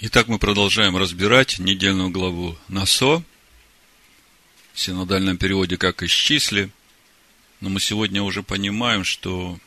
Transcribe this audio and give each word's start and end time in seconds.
Итак, 0.00 0.28
мы 0.28 0.38
продолжаем 0.38 0.96
разбирать 0.96 1.58
недельную 1.58 2.10
главу 2.10 2.56
Насо. 2.68 3.24
В 4.72 4.78
синодальном 4.78 5.38
переводе 5.38 5.76
как 5.76 6.04
исчисли. 6.04 6.70
Но 7.60 7.68
мы 7.68 7.80
сегодня 7.80 8.22
уже 8.22 8.44
понимаем, 8.44 9.02
что 9.02 9.58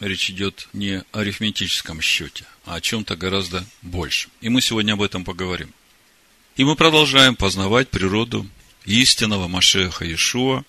речь 0.00 0.28
идет 0.28 0.68
не 0.72 1.04
о 1.12 1.20
арифметическом 1.20 2.00
счете, 2.00 2.46
а 2.64 2.74
о 2.74 2.80
чем-то 2.80 3.14
гораздо 3.14 3.64
больше. 3.82 4.28
И 4.40 4.48
мы 4.48 4.60
сегодня 4.60 4.94
об 4.94 5.02
этом 5.02 5.24
поговорим. 5.24 5.72
И 6.56 6.64
мы 6.64 6.74
продолжаем 6.74 7.36
познавать 7.36 7.88
природу 7.88 8.44
истинного 8.86 9.46
Машеха 9.46 10.04
Иешуа. 10.04 10.64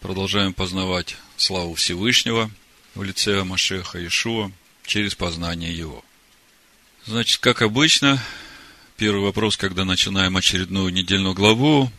Продолжаем 0.00 0.54
познавать 0.54 1.16
славу 1.36 1.74
Всевышнего 1.74 2.50
в 2.94 3.02
лице 3.02 3.44
Машеха 3.44 3.98
Иешуа 3.98 4.50
через 4.86 5.14
познание 5.14 5.76
Его– 5.76 6.02
Значит, 7.06 7.40
как 7.40 7.60
обычно, 7.60 8.18
первый 8.96 9.24
вопрос, 9.24 9.58
когда 9.58 9.84
начинаем 9.84 10.38
очередную 10.38 10.90
недельную 10.90 11.34
главу, 11.34 11.92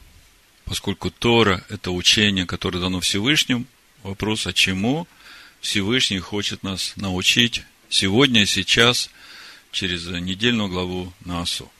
поскольку 0.63 1.11
Тора– 1.11 1.63
это 1.69 1.91
учение, 1.91 2.47
которое 2.47 2.79
дано 2.79 3.01
Всевышним, 3.01 3.67
вопрос, 4.01 4.47
а 4.47 4.53
чему 4.53 5.07
Всевышний 5.61 6.17
хочет 6.17 6.63
нас 6.63 6.93
научить 6.95 7.61
сегодня, 7.87 8.47
сейчас, 8.47 9.11
через 9.71 10.07
недельную 10.07 10.69
главу 10.69 11.13
на 11.23 11.41
Асу. 11.41 11.71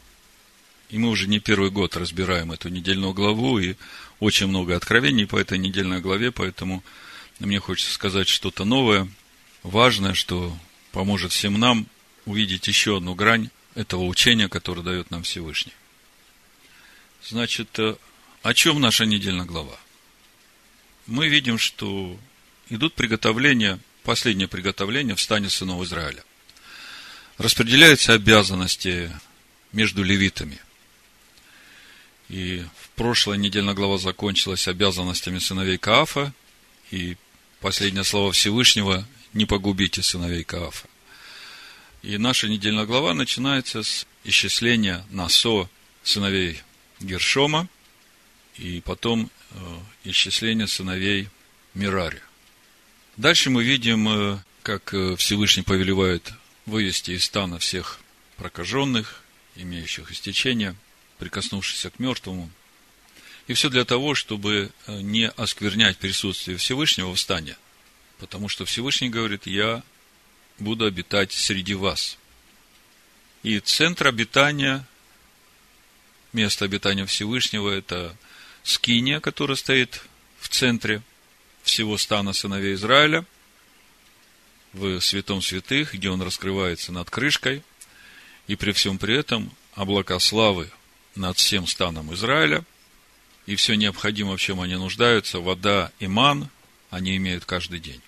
И 0.91 0.99
мы 0.99 1.09
уже 1.09 1.27
не 1.27 1.39
первый 1.39 1.71
год 1.71 1.97
разбираем 1.97 2.51
эту 2.51 2.69
недельную 2.69 3.13
главу, 3.13 3.57
и 3.57 3.73
очень 4.19 4.45
много 4.45 4.75
откровений 4.75 5.25
по 5.25 5.37
этой 5.37 5.57
недельной 5.57 5.99
главе, 5.99 6.31
поэтому 6.31 6.83
мне 7.39 7.59
хочется 7.59 7.91
сказать 7.91 8.27
что-то 8.27 8.65
новое, 8.65 9.09
важное, 9.63 10.13
что 10.13 10.55
поможет 10.91 11.31
всем 11.31 11.59
нам 11.59 11.87
увидеть 12.25 12.67
еще 12.67 12.97
одну 12.97 13.15
грань 13.15 13.49
этого 13.75 14.05
учения, 14.05 14.47
которое 14.49 14.81
дает 14.81 15.11
нам 15.11 15.23
Всевышний. 15.23 15.73
Значит, 17.27 17.77
э, 17.79 17.95
о 18.43 18.53
чем 18.53 18.79
наша 18.79 19.05
недельная 19.05 19.45
глава? 19.45 19.77
Мы 21.07 21.27
видим, 21.27 21.57
что 21.57 22.17
идут 22.69 22.93
приготовления, 22.93 23.79
последнее 24.03 24.47
приготовление 24.47 25.15
в 25.15 25.21
стане 25.21 25.49
сынов 25.49 25.83
Израиля. 25.83 26.23
Распределяются 27.37 28.13
обязанности 28.13 29.11
между 29.71 30.03
левитами. 30.03 30.59
И 32.29 32.63
в 32.79 32.89
прошлой 32.91 33.37
недельная 33.37 33.73
глава 33.73 33.97
закончилась 33.97 34.67
обязанностями 34.67 35.39
сыновей 35.39 35.77
Каафа, 35.77 36.33
и 36.91 37.17
последнее 37.59 38.03
слово 38.03 38.31
Всевышнего– 38.31 39.07
не 39.35 39.45
погубите 39.45 40.01
сыновей 40.01 40.43
Каафа. 40.43 40.87
И 42.05 42.19
наша 42.19 42.47
недельная 42.47 42.85
глава 42.85 43.15
начинается 43.15 43.81
с 43.81 44.05
исчисления 44.23 45.03
Насо 45.09 45.67
сыновей 46.03 46.61
Гершома, 46.99 47.67
и 48.57 48.79
потом 48.85 49.31
э, 49.49 49.55
исчисления 50.03 50.67
сыновей 50.67 51.29
Мирари. 51.73 52.21
Дальше 53.17 53.49
мы 53.49 53.63
видим, 53.63 54.07
э, 54.07 54.37
как 54.61 54.93
э, 54.93 55.15
Всевышний 55.15 55.63
повелевает 55.63 56.31
вывести 56.67 57.09
из 57.09 57.23
стана 57.23 57.57
всех 57.57 57.99
прокаженных, 58.37 59.23
имеющих 59.55 60.11
истечение, 60.11 60.75
прикоснувшихся 61.17 61.89
к 61.89 61.97
мертвому. 61.97 62.51
И 63.47 63.53
все 63.53 63.71
для 63.71 63.83
того, 63.83 64.13
чтобы 64.13 64.69
не 64.87 65.27
осквернять 65.27 65.97
присутствие 65.97 66.57
Всевышнего 66.57 67.15
в 67.15 67.19
стане. 67.19 67.57
Потому 68.19 68.47
что 68.47 68.63
Всевышний 68.65 69.09
говорит, 69.09 69.47
я 69.47 69.81
буду 70.59 70.85
обитать 70.85 71.31
среди 71.31 71.73
вас. 71.73 72.17
И 73.43 73.59
центр 73.59 74.07
обитания, 74.07 74.85
место 76.33 76.65
обитания 76.65 77.05
Всевышнего, 77.05 77.69
это 77.69 78.15
скиния, 78.63 79.19
которая 79.19 79.55
стоит 79.55 80.01
в 80.39 80.49
центре 80.49 81.01
всего 81.63 81.97
стана 81.97 82.33
сыновей 82.33 82.75
Израиля, 82.75 83.25
в 84.73 84.99
святом 84.99 85.41
святых, 85.41 85.93
где 85.93 86.09
он 86.09 86.21
раскрывается 86.21 86.91
над 86.91 87.09
крышкой, 87.09 87.63
и 88.47 88.55
при 88.55 88.71
всем 88.71 88.97
при 88.97 89.15
этом 89.15 89.51
облака 89.73 90.19
славы 90.19 90.69
над 91.15 91.37
всем 91.37 91.65
станом 91.65 92.13
Израиля, 92.13 92.63
и 93.45 93.55
все 93.55 93.75
необходимое, 93.75 94.37
в 94.37 94.41
чем 94.41 94.59
они 94.59 94.75
нуждаются, 94.75 95.39
вода 95.39 95.91
и 95.99 96.07
ман, 96.07 96.49
они 96.89 97.15
имеют 97.17 97.45
каждый 97.45 97.79
день. 97.79 98.01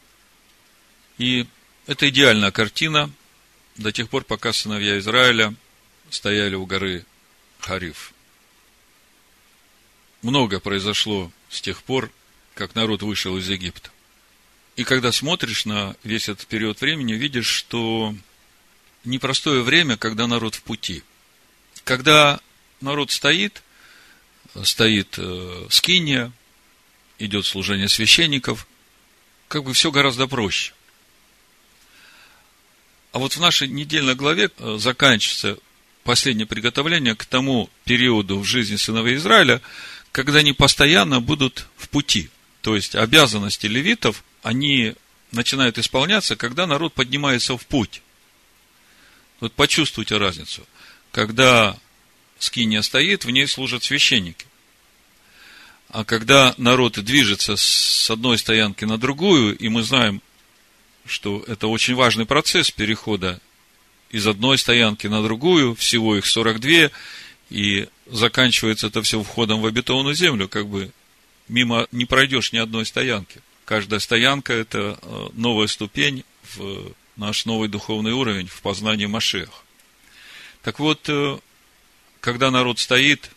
И 1.18 1.48
это 1.88 2.10
идеальная 2.10 2.52
картина 2.52 3.10
до 3.78 3.92
тех 3.92 4.10
пор, 4.10 4.24
пока 4.24 4.54
сыновья 4.54 5.00
Израиля 5.00 5.56
стояли 6.10 6.56
у 6.56 6.66
горы 6.66 7.06
Хариф. 7.60 8.14
Много 10.22 10.60
произошло 10.60 11.32
с 11.50 11.62
тех 11.62 11.82
пор, 11.84 12.12
как 12.54 12.76
народ 12.76 13.02
вышел 13.02 13.38
из 13.38 13.50
Египта. 13.50 13.90
И 14.76 14.84
когда 14.84 15.12
смотришь 15.12 15.66
на 15.66 15.96
весь 16.04 16.30
этот 16.30 16.46
период 16.48 16.82
времени, 16.82 17.14
видишь, 17.14 17.48
что 17.48 18.14
непростое 19.06 19.62
время, 19.62 19.98
когда 19.98 20.28
народ 20.28 20.56
в 20.56 20.64
пути. 20.64 21.04
Когда 21.84 22.40
народ 22.82 23.12
стоит, 23.12 23.64
стоит 24.64 25.16
э, 25.18 25.68
скиния, 25.70 26.32
идет 27.18 27.46
служение 27.46 27.88
священников, 27.88 28.68
как 29.48 29.64
бы 29.64 29.74
все 29.74 29.90
гораздо 29.92 30.28
проще. 30.28 30.74
А 33.12 33.20
вот 33.20 33.34
в 33.34 33.40
нашей 33.40 33.68
недельной 33.68 34.16
главе 34.16 34.50
э, 34.58 34.78
заканчивается 34.80 35.58
последнее 36.04 36.46
приготовление 36.46 37.16
к 37.16 37.26
тому 37.26 37.70
периоду 37.84 38.40
в 38.40 38.44
жизни 38.44 38.76
сыновей 38.76 39.18
Израиля, 39.18 39.62
когда 40.12 40.40
они 40.40 40.54
постоянно 40.54 41.20
будут 41.20 41.68
в 41.76 41.90
пути. 41.90 42.30
То 42.62 42.76
есть 42.76 42.96
обязанности 42.96 43.68
левитов, 43.68 44.24
они 44.42 44.96
начинают 45.32 45.78
исполняться, 45.78 46.36
когда 46.36 46.66
народ 46.68 46.94
поднимается 46.94 47.58
в 47.58 47.66
путь. 47.66 48.02
Вот 49.40 49.54
почувствуйте 49.54 50.18
разницу. 50.18 50.66
Когда 51.12 51.78
скиния 52.40 52.82
стоит, 52.82 53.26
в 53.26 53.30
ней 53.30 53.48
служат 53.48 53.84
священники. 53.84 54.46
А 55.90 56.04
когда 56.04 56.54
народ 56.58 57.00
движется 57.00 57.56
с 57.56 58.10
одной 58.10 58.38
стоянки 58.38 58.86
на 58.86 58.98
другую, 58.98 59.58
и 59.58 59.70
мы 59.70 59.84
знаем, 59.84 60.22
что 61.08 61.44
это 61.48 61.68
очень 61.68 61.96
важный 61.96 62.26
процесс 62.26 62.72
перехода 62.72 63.40
из 64.10 64.28
одной 64.28 64.58
стоянки 64.58 65.08
на 65.08 65.22
другую, 65.22 65.76
всего 65.76 66.16
их 66.16 66.26
42, 66.26 66.90
и 67.50 67.88
заканчивается 68.06 68.88
это 68.88 69.02
все 69.02 69.22
входом 69.22 69.62
в 69.62 69.66
обетованную 69.66 70.16
землю, 70.16 70.48
как 70.48 70.68
бы 70.68 70.92
мимо 71.48 71.88
не 71.92 72.06
пройдешь 72.06 72.52
ни 72.52 72.58
одной 72.58 72.86
стоянки. 72.86 73.42
Каждая 73.66 74.00
стоянка– 74.00 74.54
это 74.54 74.98
э, 75.02 75.28
новая 75.34 75.68
ступень 75.68 76.24
в 76.56 76.94
наш 77.18 77.46
новый 77.46 77.68
духовный 77.68 78.14
уровень, 78.14 78.48
в 78.48 78.62
познании 78.62 79.08
Машех. 79.08 79.50
Так 80.62 80.80
вот, 80.80 81.10
э, 81.10 81.38
когда 82.22 82.52
народ 82.52 82.80
стоит, 82.80 83.32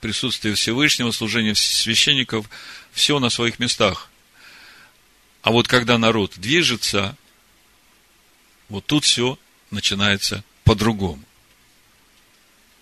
присутствие 0.00 0.54
Всевышнего, 0.54 1.10
служение 1.12 1.54
священников, 1.54 2.50
все 2.92 3.18
на 3.18 3.30
своих 3.30 3.58
местах. 3.58 4.10
А 5.42 5.50
вот 5.50 5.66
когда 5.66 5.98
народ 5.98 6.34
движется, 6.36 7.16
вот 8.68 8.86
тут 8.86 9.04
все 9.04 9.38
начинается 9.70 10.44
по-другому. 10.64 11.22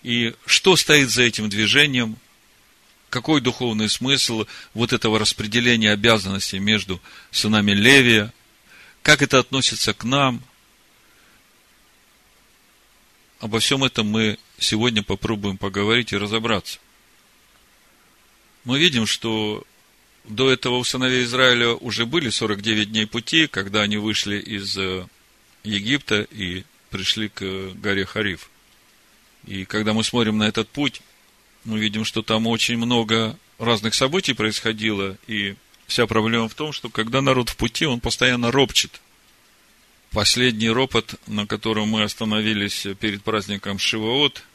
И 0.03 0.33
что 0.45 0.75
стоит 0.75 1.09
за 1.09 1.23
этим 1.23 1.49
движением? 1.49 2.17
Какой 3.09 3.41
духовный 3.41 3.89
смысл 3.89 4.45
вот 4.73 4.93
этого 4.93 5.19
распределения 5.19 5.91
обязанностей 5.91 6.59
между 6.59 7.01
сынами 7.31 7.71
Левия? 7.71 8.31
Как 9.01 9.21
это 9.21 9.39
относится 9.39 9.93
к 9.93 10.03
нам? 10.03 10.41
Обо 13.39 13.59
всем 13.59 13.83
этом 13.83 14.07
мы 14.07 14.37
сегодня 14.59 15.01
попробуем 15.01 15.57
поговорить 15.57 16.13
и 16.13 16.17
разобраться. 16.17 16.79
Мы 18.63 18.79
видим, 18.79 19.07
что 19.07 19.65
до 20.25 20.51
этого 20.51 20.75
у 20.75 20.83
сыновей 20.83 21.23
Израиля 21.23 21.69
уже 21.73 22.05
были 22.05 22.29
49 22.29 22.91
дней 22.91 23.07
пути, 23.07 23.47
когда 23.47 23.81
они 23.81 23.97
вышли 23.97 24.37
из 24.37 24.77
э, 24.77 25.05
Египта 25.63 26.21
и 26.31 26.63
пришли 26.89 27.29
к 27.29 27.71
горе 27.75 28.05
Хариф. 28.05 28.49
И 29.45 29.65
когда 29.65 29.93
мы 29.93 30.03
смотрим 30.03 30.37
на 30.37 30.43
этот 30.47 30.69
путь, 30.69 31.01
мы 31.63 31.79
видим, 31.79 32.05
что 32.05 32.21
там 32.21 32.47
очень 32.47 32.77
много 32.77 33.37
разных 33.57 33.95
событий 33.95 34.33
происходило, 34.33 35.17
и 35.27 35.55
вся 35.87 36.05
проблема 36.07 36.49
в 36.49 36.55
том, 36.55 36.71
что 36.71 36.89
когда 36.89 37.21
народ 37.21 37.49
в 37.49 37.57
пути, 37.57 37.85
он 37.85 37.99
постоянно 37.99 38.51
ропчет. 38.51 39.01
Последний 40.11 40.69
ропот, 40.69 41.15
на 41.27 41.47
котором 41.47 41.89
мы 41.89 42.03
остановились 42.03 42.85
перед 42.99 43.23
праздником 43.23 43.79
Шивоот, 43.79 44.43
Э, 44.43 44.50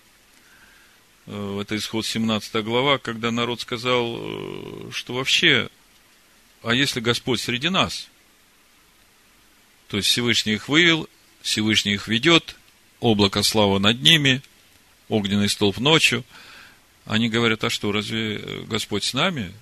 это 1.26 1.76
исход 1.76 2.06
17 2.06 2.64
глава, 2.64 2.98
когда 2.98 3.30
народ 3.30 3.60
сказал, 3.60 4.16
э, 4.18 4.90
что 4.92 5.14
вообще, 5.14 5.68
а 6.62 6.72
если 6.72 7.00
Господь 7.00 7.40
среди 7.40 7.68
нас? 7.68 8.08
То 9.88 9.96
есть 9.96 10.08
Всевышний 10.08 10.54
их 10.54 10.68
вывел, 10.68 11.08
Всевышний 11.42 11.94
их 11.94 12.08
ведет, 12.08 12.56
облако 13.00 13.42
славы 13.42 13.80
над 13.80 14.02
ними, 14.02 14.42
огненный 15.08 15.48
столб 15.48 15.78
ночью. 15.78 16.24
Они 17.04 17.28
говорят, 17.28 17.62
а 17.64 17.70
что, 17.70 17.92
разве 17.92 18.38
Господь 18.68 19.04
с 19.04 19.14
нами? 19.14 19.52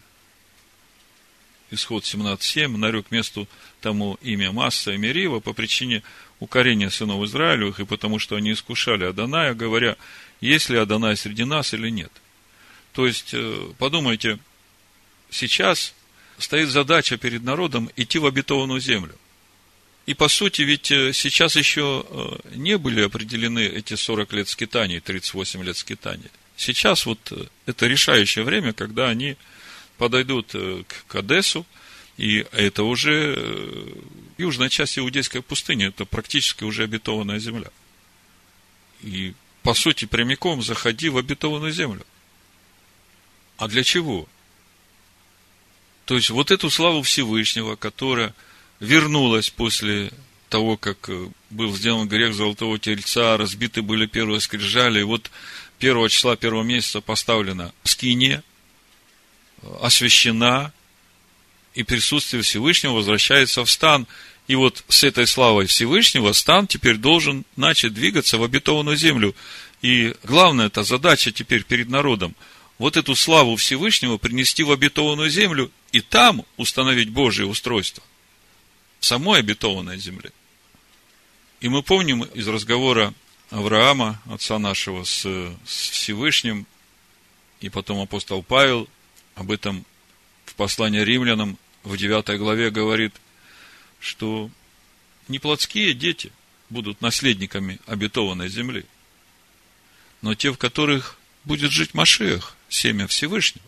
Исход 1.70 2.04
17.7, 2.04 2.68
нарек 2.76 3.10
месту 3.10 3.48
тому 3.80 4.18
имя 4.22 4.52
Масса 4.52 4.92
и 4.92 4.96
Мерива 4.96 5.40
по 5.40 5.52
причине 5.52 6.02
укорения 6.40 6.90
сынов 6.90 7.24
Израилевых 7.24 7.80
и 7.80 7.84
потому, 7.84 8.18
что 8.18 8.36
они 8.36 8.52
искушали 8.52 9.04
Аданая, 9.04 9.54
говоря, 9.54 9.96
есть 10.40 10.68
ли 10.68 10.76
Адонай 10.76 11.16
среди 11.16 11.44
нас 11.44 11.74
или 11.74 11.90
нет. 11.90 12.12
То 12.92 13.06
есть, 13.06 13.30
э, 13.32 13.72
подумайте, 13.78 14.38
сейчас 15.30 15.94
стоит 16.38 16.68
задача 16.68 17.16
перед 17.16 17.42
народом 17.42 17.90
идти 17.96 18.18
в 18.18 18.26
обетованную 18.26 18.80
землю. 18.80 19.16
И 20.06 20.14
по 20.14 20.28
сути, 20.28 20.62
ведь 20.62 20.90
э, 20.90 21.12
сейчас 21.12 21.56
еще 21.56 22.06
э, 22.08 22.56
не 22.56 22.78
были 22.78 23.02
определены 23.02 23.60
эти 23.60 23.94
40 23.94 24.32
лет 24.32 24.48
скитаний, 24.48 25.00
38 25.00 25.62
лет 25.64 25.76
скитаний. 25.76 26.30
Сейчас 26.56 27.04
вот 27.04 27.32
это 27.66 27.86
решающее 27.86 28.44
время, 28.44 28.72
когда 28.72 29.08
они 29.08 29.36
подойдут 29.98 30.52
к 30.52 31.06
Кадесу, 31.08 31.66
и 32.16 32.46
это 32.52 32.84
уже 32.84 33.92
южная 34.38 34.68
часть 34.68 34.96
иудейской 34.98 35.42
пустыни, 35.42 35.88
это 35.88 36.04
практически 36.04 36.62
уже 36.62 36.84
обетованная 36.84 37.40
земля. 37.40 37.70
И 39.02 39.34
по 39.64 39.72
сути, 39.72 40.04
прямиком 40.04 40.62
заходи 40.62 41.08
в 41.08 41.16
обетованную 41.16 41.72
землю. 41.72 42.06
А 43.56 43.66
для 43.66 43.82
чего? 43.82 44.28
То 46.04 46.16
есть, 46.16 46.28
вот 46.28 46.50
эту 46.50 46.68
славу 46.68 47.00
Всевышнего, 47.02 47.74
которая 47.74 48.34
вернулась 48.78 49.48
после 49.48 50.12
того, 50.50 50.76
как 50.76 51.08
э, 51.08 51.28
был 51.48 51.74
сделан 51.74 52.06
грех 52.06 52.34
золотого 52.34 52.78
тельца, 52.78 53.38
разбиты 53.38 53.80
были 53.80 54.04
первые 54.04 54.40
скрижали, 54.40 55.00
и 55.00 55.04
вот 55.04 55.30
первого 55.78 56.10
числа 56.10 56.36
первого 56.36 56.62
месяца 56.62 57.00
поставлена 57.00 57.72
скиния, 57.84 58.44
освящена, 59.80 60.74
и 61.72 61.84
присутствие 61.84 62.42
Всевышнего 62.42 62.92
возвращается 62.92 63.64
в 63.64 63.70
стан– 63.70 64.06
и 64.46 64.56
вот 64.56 64.84
с 64.88 65.04
этой 65.04 65.26
славой 65.26 65.66
Всевышнего 65.66 66.32
стан 66.32 66.66
теперь 66.66 66.96
должен 66.96 67.44
начать 67.56 67.94
двигаться 67.94 68.38
в 68.38 68.42
обетованную 68.42 68.96
землю. 68.96 69.34
И 69.80 70.14
главная 70.22 70.66
эта 70.66 70.82
задача 70.82 71.32
теперь 71.32 71.64
перед 71.64 71.88
народом– 71.88 72.34
вот 72.78 72.96
эту 72.96 73.14
славу 73.14 73.56
Всевышнего 73.56 74.18
принести 74.18 74.62
в 74.62 74.72
обетованную 74.72 75.30
землю 75.30 75.70
и 75.92 76.00
там 76.00 76.44
установить 76.56 77.10
Божие 77.10 77.46
устройство. 77.46 78.02
В 79.00 79.06
самой 79.06 79.40
обетованной 79.40 79.98
земле. 79.98 80.32
И 81.60 81.68
мы 81.68 81.82
помним 81.82 82.22
из 82.22 82.48
разговора 82.48 83.14
Авраама, 83.50 84.20
отца 84.26 84.58
нашего, 84.58 85.04
с, 85.04 85.24
с 85.66 85.90
Всевышним, 85.90 86.66
и 87.60 87.68
потом 87.68 88.00
апостол 88.00 88.42
Павел 88.42 88.88
об 89.34 89.50
этом 89.50 89.84
в 90.44 90.54
послании 90.54 91.00
римлянам 91.00 91.58
в 91.82 91.96
9 91.96 92.38
главе 92.38 92.70
говорит, 92.70 93.14
что 94.04 94.50
не 95.28 95.38
плотские 95.38 95.94
дети 95.94 96.30
будут 96.68 97.00
наследниками 97.00 97.80
обетованной 97.86 98.48
земли, 98.48 98.84
но 100.20 100.34
те, 100.34 100.52
в 100.52 100.58
которых 100.58 101.18
будет 101.44 101.72
жить 101.72 101.94
Машех, 101.94 102.54
семя 102.68 103.06
Всевышнего. 103.06 103.64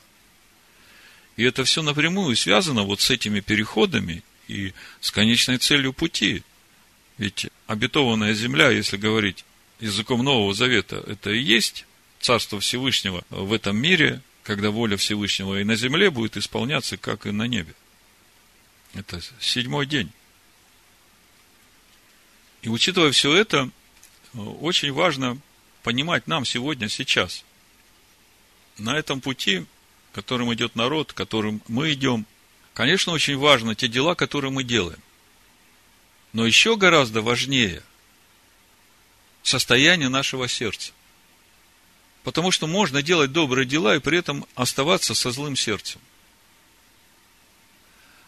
И 1.37 1.43
это 1.43 1.65
все 1.65 1.83
напрямую 1.83 2.37
связано 2.37 2.83
вот 2.83 3.01
с 3.01 3.11
этими 3.11 3.41
переходами 3.41 4.23
и 4.49 4.75
с 5.01 5.11
конечной 5.11 5.59
целью 5.59 5.93
пути. 5.93 6.43
Ведь 7.19 7.47
обетованная 7.67 8.35
земля, 8.35 8.71
если 8.71 8.99
говорить 8.99 9.45
языком 9.81 10.23
Нового 10.23 10.53
Завета, 10.53 11.03
это 11.07 11.31
и 11.31 11.43
есть 11.43 11.87
Царство 12.21 12.61
Всевышнего 12.61 13.25
в 13.31 13.53
этом 13.53 13.77
мире, 13.77 14.21
когда 14.43 14.71
воля 14.71 14.97
Всевышнего 14.97 15.61
и 15.61 15.65
на 15.65 15.77
земле 15.77 16.11
будет 16.11 16.37
исполняться, 16.37 16.97
как 16.97 17.27
и 17.27 17.31
на 17.31 17.47
небе. 17.47 17.75
Это 18.95 19.21
седьмой 19.41 19.87
день. 19.87 20.11
И 22.63 22.69
учитывая 22.69 23.13
все 23.13 23.35
это, 23.35 23.71
очень 24.35 24.93
важно 24.93 25.39
понимать 25.83 26.27
нам 26.27 26.45
сегодня, 26.45 26.89
сейчас. 26.89 27.45
На 28.79 28.99
этом 28.99 29.21
пути, 29.21 29.65
которым 30.13 30.53
идет 30.53 30.77
народ, 30.77 31.13
которым 31.13 31.63
мы 31.69 31.93
идем, 31.93 32.27
конечно, 32.75 33.13
очень 33.13 33.37
важно 33.37 33.75
те 33.75 33.89
дела, 33.89 34.15
которые 34.15 34.51
мы 34.51 34.65
делаем. 34.65 35.01
Но 36.33 36.45
еще 36.45 36.77
гораздо 36.77 37.23
важнее 37.23 37.83
состояние 39.43 40.09
нашего 40.09 40.49
сердца. 40.49 40.93
Потому 42.25 42.51
что 42.51 42.67
можно 42.67 43.03
делать 43.03 43.33
добрые 43.33 43.65
дела 43.65 43.95
и 43.95 44.01
при 44.01 44.19
этом 44.19 44.45
оставаться 44.57 45.15
со 45.15 45.31
злым 45.31 45.55
сердцем. 45.55 46.01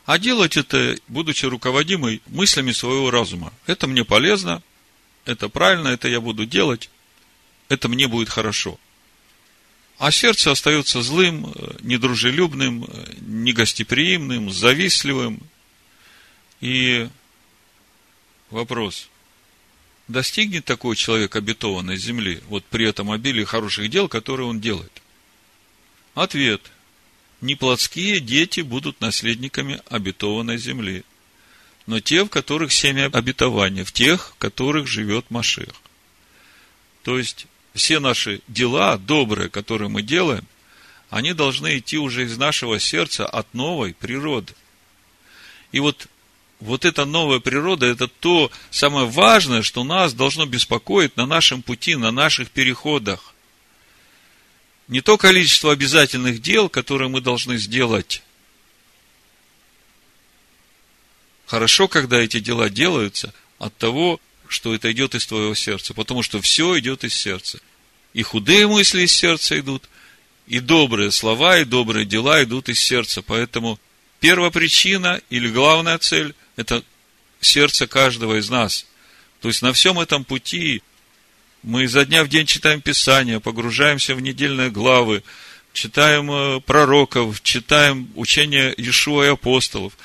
А 0.08 0.18
делать 0.18 0.56
это, 0.56 0.96
будучи 1.08 1.44
руководимой 1.44 2.22
мыслями 2.28 2.72
своего 2.72 3.10
разума. 3.10 3.52
Это 3.66 3.86
мне 3.86 4.06
полезно, 4.06 4.62
это 5.26 5.50
правильно, 5.50 5.88
это 5.88 6.08
я 6.08 6.22
буду 6.22 6.46
делать, 6.46 6.88
это 7.68 7.90
мне 7.90 8.08
будет 8.08 8.30
хорошо. 8.30 8.80
А 9.98 10.10
сердце 10.10 10.50
остается 10.50 11.02
злым, 11.02 11.54
недружелюбным, 11.82 12.88
негостеприимным, 13.20 14.50
завистливым. 14.50 15.42
И 16.62 17.06
вопрос, 18.48 19.10
достигнет 20.08 20.64
такой 20.64 20.96
человек 20.96 21.36
обетованной 21.36 21.98
земли, 21.98 22.40
вот 22.48 22.64
при 22.64 22.86
этом 22.86 23.10
обилии 23.10 23.44
хороших 23.44 23.90
дел, 23.90 24.08
которые 24.08 24.46
он 24.46 24.58
делает? 24.58 25.02
Ответ– 26.14 26.62
не 27.40 27.54
плотские 27.54 28.20
дети 28.20 28.60
будут 28.60 29.00
наследниками 29.00 29.80
обетованной 29.88 30.58
земли, 30.58 31.04
но 31.86 32.00
те, 32.00 32.24
в 32.24 32.28
которых 32.28 32.72
семя 32.72 33.06
обетования, 33.06 33.84
в 33.84 33.92
тех, 33.92 34.32
в 34.32 34.38
которых 34.38 34.86
живет 34.86 35.30
Машех. 35.30 35.72
То 37.02 37.18
есть, 37.18 37.46
все 37.74 38.00
наши 38.00 38.40
дела 38.48 38.98
добрые, 38.98 39.48
которые 39.48 39.88
мы 39.88 40.02
делаем, 40.02 40.44
они 41.10 41.32
должны 41.32 41.78
идти 41.78 41.96
уже 41.96 42.24
из 42.24 42.36
нашего 42.36 42.78
сердца 42.78 43.26
от 43.26 43.54
новой 43.54 43.94
природы. 43.94 44.52
И 45.72 45.80
вот, 45.80 46.08
вот 46.60 46.84
эта 46.84 47.04
новая 47.04 47.40
природа, 47.40 47.86
это 47.86 48.08
то 48.08 48.50
самое 48.70 49.06
важное, 49.06 49.62
что 49.62 49.84
нас 49.84 50.12
должно 50.12 50.44
беспокоить 50.44 51.16
на 51.16 51.24
нашем 51.24 51.62
пути, 51.62 51.96
на 51.96 52.10
наших 52.10 52.50
переходах 52.50 53.34
не 54.88 55.02
то 55.02 55.18
количество 55.18 55.72
обязательных 55.72 56.40
дел, 56.40 56.68
которые 56.68 57.08
мы 57.08 57.20
должны 57.20 57.58
сделать. 57.58 58.22
Хорошо, 61.46 61.88
когда 61.88 62.18
эти 62.18 62.40
дела 62.40 62.68
делаются 62.68 63.32
от 63.58 63.76
того, 63.76 64.20
что 64.48 64.74
это 64.74 64.90
идет 64.92 65.14
из 65.14 65.26
твоего 65.26 65.54
сердца, 65.54 65.94
потому 65.94 66.22
что 66.22 66.40
все 66.40 66.78
идет 66.78 67.04
из 67.04 67.14
сердца. 67.14 67.60
И 68.14 68.22
худые 68.22 68.66
мысли 68.66 69.02
из 69.02 69.12
сердца 69.12 69.58
идут, 69.58 69.88
и 70.46 70.60
добрые 70.60 71.10
слова, 71.10 71.58
и 71.58 71.64
добрые 71.64 72.06
дела 72.06 72.42
идут 72.42 72.70
из 72.70 72.80
сердца. 72.80 73.20
Поэтому 73.22 73.78
первая 74.20 74.50
причина 74.50 75.20
или 75.28 75.50
главная 75.50 75.98
цель– 75.98 76.34
это 76.56 76.82
сердце 77.40 77.86
каждого 77.86 78.38
из 78.38 78.48
нас. 78.48 78.86
То 79.40 79.48
есть 79.48 79.60
на 79.62 79.72
всем 79.72 80.00
этом 80.00 80.24
пути 80.24 80.82
мы 81.62 81.84
изо 81.84 82.04
дня 82.04 82.24
в 82.24 82.28
день 82.28 82.46
читаем 82.46 82.80
Писание, 82.80 83.40
погружаемся 83.40 84.14
в 84.14 84.20
недельные 84.20 84.70
главы, 84.70 85.22
читаем 85.72 86.30
э, 86.30 86.60
пророков, 86.60 87.42
читаем 87.42 88.08
учения 88.14 88.74
Иешуа 88.76 89.24
и 89.24 89.28
апостолов. 89.28 89.96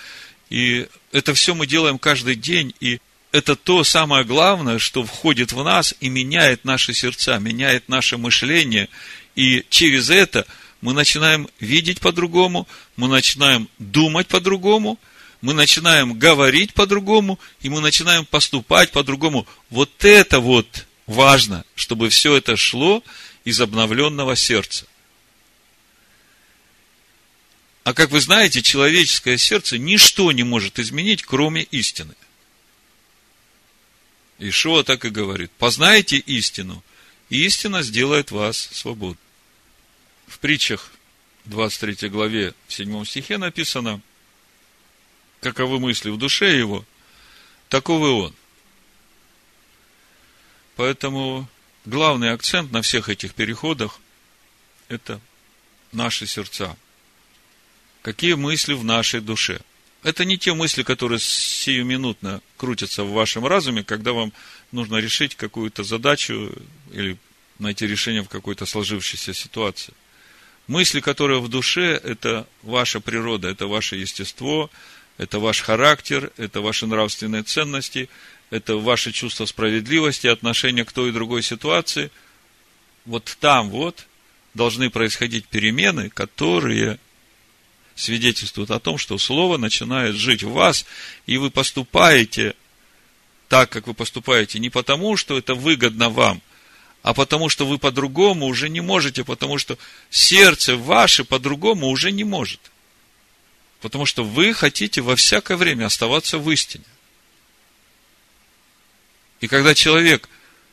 И 0.50 0.88
это 1.12 1.34
все 1.34 1.56
мы 1.56 1.68
делаем 1.68 1.98
каждый 1.98 2.36
день, 2.36 2.74
и 2.80 3.00
это 3.32 3.56
то 3.56 3.84
самое 3.84 4.24
главное, 4.24 4.78
что 4.78 5.04
входит 5.04 5.52
в 5.52 5.64
нас 5.64 5.96
и 6.00 6.10
меняет 6.10 6.66
наши 6.66 6.94
сердца, 6.94 7.40
меняет 7.40 7.90
наше 7.90 8.18
мышление. 8.18 8.90
И 9.36 9.66
через 9.70 10.10
это 10.10 10.46
мы 10.82 10.94
начинаем 10.94 11.48
видеть 11.60 12.00
по-другому, 12.00 12.68
мы 12.96 13.08
начинаем 13.08 13.70
думать 13.80 14.28
по-другому, 14.28 15.00
мы 15.42 15.54
начинаем 15.54 16.14
говорить 16.18 16.74
по-другому, 16.74 17.40
и 17.62 17.70
мы 17.70 17.82
начинаем 17.82 18.26
поступать 18.26 18.92
по-другому. 18.92 19.48
Вот 19.70 20.06
это 20.06 20.40
вот 20.40 20.86
Важно, 21.14 21.64
чтобы 21.76 22.10
все 22.10 22.38
это 22.38 22.58
шло 22.58 23.04
из 23.44 23.62
обновленного 23.62 24.36
сердца. 24.36 24.88
А 27.84 27.94
как 27.94 28.10
вы 28.10 28.20
знаете, 28.20 28.64
человеческое 28.64 29.38
сердце 29.38 29.78
ничто 29.78 30.32
не 30.32 30.42
может 30.42 30.80
изменить, 30.80 31.22
кроме 31.22 31.62
истины. 31.62 32.16
Ишуа 34.40 34.84
так 34.84 35.06
и 35.06 35.10
говорит. 35.10 35.52
Познайте 35.60 36.18
истину, 36.18 36.84
и 37.30 37.46
истина 37.46 37.84
сделает 37.84 38.32
вас 38.32 38.70
свободным. 38.72 39.20
В 40.26 40.40
притчах 40.40 40.92
23 41.46 42.10
главе, 42.10 42.56
в 42.68 42.74
7 42.74 43.06
стихе 43.06 43.38
написано, 43.38 44.02
каковы 45.42 45.80
мысли 45.80 46.10
в 46.10 46.18
душе 46.18 46.58
его, 46.58 46.84
таковы 47.70 48.10
он. 48.14 48.36
Поэтому 50.76 51.48
главный 51.86 52.32
акцент 52.32 52.72
на 52.72 52.82
всех 52.82 53.10
этих 53.10 53.34
переходах– 53.34 54.00
это 54.88 55.20
наши 55.92 56.26
сердца. 56.26 56.76
Какие 58.02 58.34
мысли 58.34 58.74
в 58.74 58.84
нашей 58.84 59.22
душе? 59.22 59.62
Это 60.04 60.26
не 60.26 60.38
те 60.38 60.54
мысли, 60.54 60.84
которые 60.84 61.20
сиюминутно 61.20 62.42
крутятся 62.58 63.04
в 63.04 63.12
вашем 63.12 63.46
разуме, 63.46 63.84
когда 63.84 64.12
вам 64.12 64.34
нужно 64.72 64.98
решить 64.98 65.36
какую-то 65.36 65.84
задачу 65.84 66.52
или 66.92 67.18
найти 67.60 67.88
решение 67.88 68.24
в 68.24 68.28
какой-то 68.28 68.66
сложившейся 68.66 69.34
ситуации. 69.34 69.94
Мысли, 70.68 71.00
которые 71.00 71.40
в 71.40 71.48
душе, 71.48 72.00
это 72.04 72.48
ваша 72.64 73.00
природа, 73.00 73.48
это 73.48 73.68
ваше 73.68 73.96
естество, 73.96 74.70
это 75.18 75.40
ваш 75.40 75.62
характер, 75.62 76.32
это 76.38 76.62
ваши 76.62 76.86
нравственные 76.88 77.44
ценности, 77.44 78.10
это 78.54 78.78
ваше 78.78 79.12
чувство 79.12 79.48
справедливости, 79.48 80.28
отношение 80.28 80.86
к 80.86 80.92
той 80.92 81.10
и 81.10 81.12
другой 81.12 81.42
ситуации. 81.42 82.12
Вот 83.06 83.36
там 83.40 83.72
вот 83.72 84.06
должны 84.54 84.92
происходить 84.92 85.48
перемены, 85.48 86.12
которые 86.12 87.00
свидетельствуют 87.96 88.70
о 88.70 88.80
том, 88.80 89.00
что 89.00 89.18
Слово 89.18 89.58
начинает 89.58 90.16
жить 90.16 90.44
в 90.44 90.52
вас, 90.52 90.86
и 91.26 91.38
вы 91.38 91.50
поступаете 91.50 92.54
так, 93.50 93.72
как 93.72 93.88
вы 93.88 93.96
поступаете, 93.96 94.60
не 94.60 94.70
потому, 94.70 95.18
что 95.18 95.36
это 95.36 95.56
выгодно 95.56 96.12
вам, 96.12 96.40
а 97.02 97.16
потому, 97.16 97.50
что 97.50 97.66
вы 97.66 97.80
по-другому 97.80 98.46
уже 98.46 98.70
не 98.70 98.82
можете, 98.82 99.24
потому 99.24 99.58
что 99.58 99.80
сердце 100.12 100.78
ваше 100.78 101.24
по-другому 101.24 101.88
уже 101.88 102.12
не 102.12 102.24
может. 102.24 102.60
Потому 103.82 104.06
что 104.06 104.24
вы 104.24 104.54
хотите 104.54 105.02
во 105.02 105.16
всякое 105.16 105.58
время 105.58 105.88
оставаться 105.88 106.38
в 106.38 106.52
истине. 106.52 106.86
И 109.44 109.50
когда 109.50 109.76
человек 109.76 110.30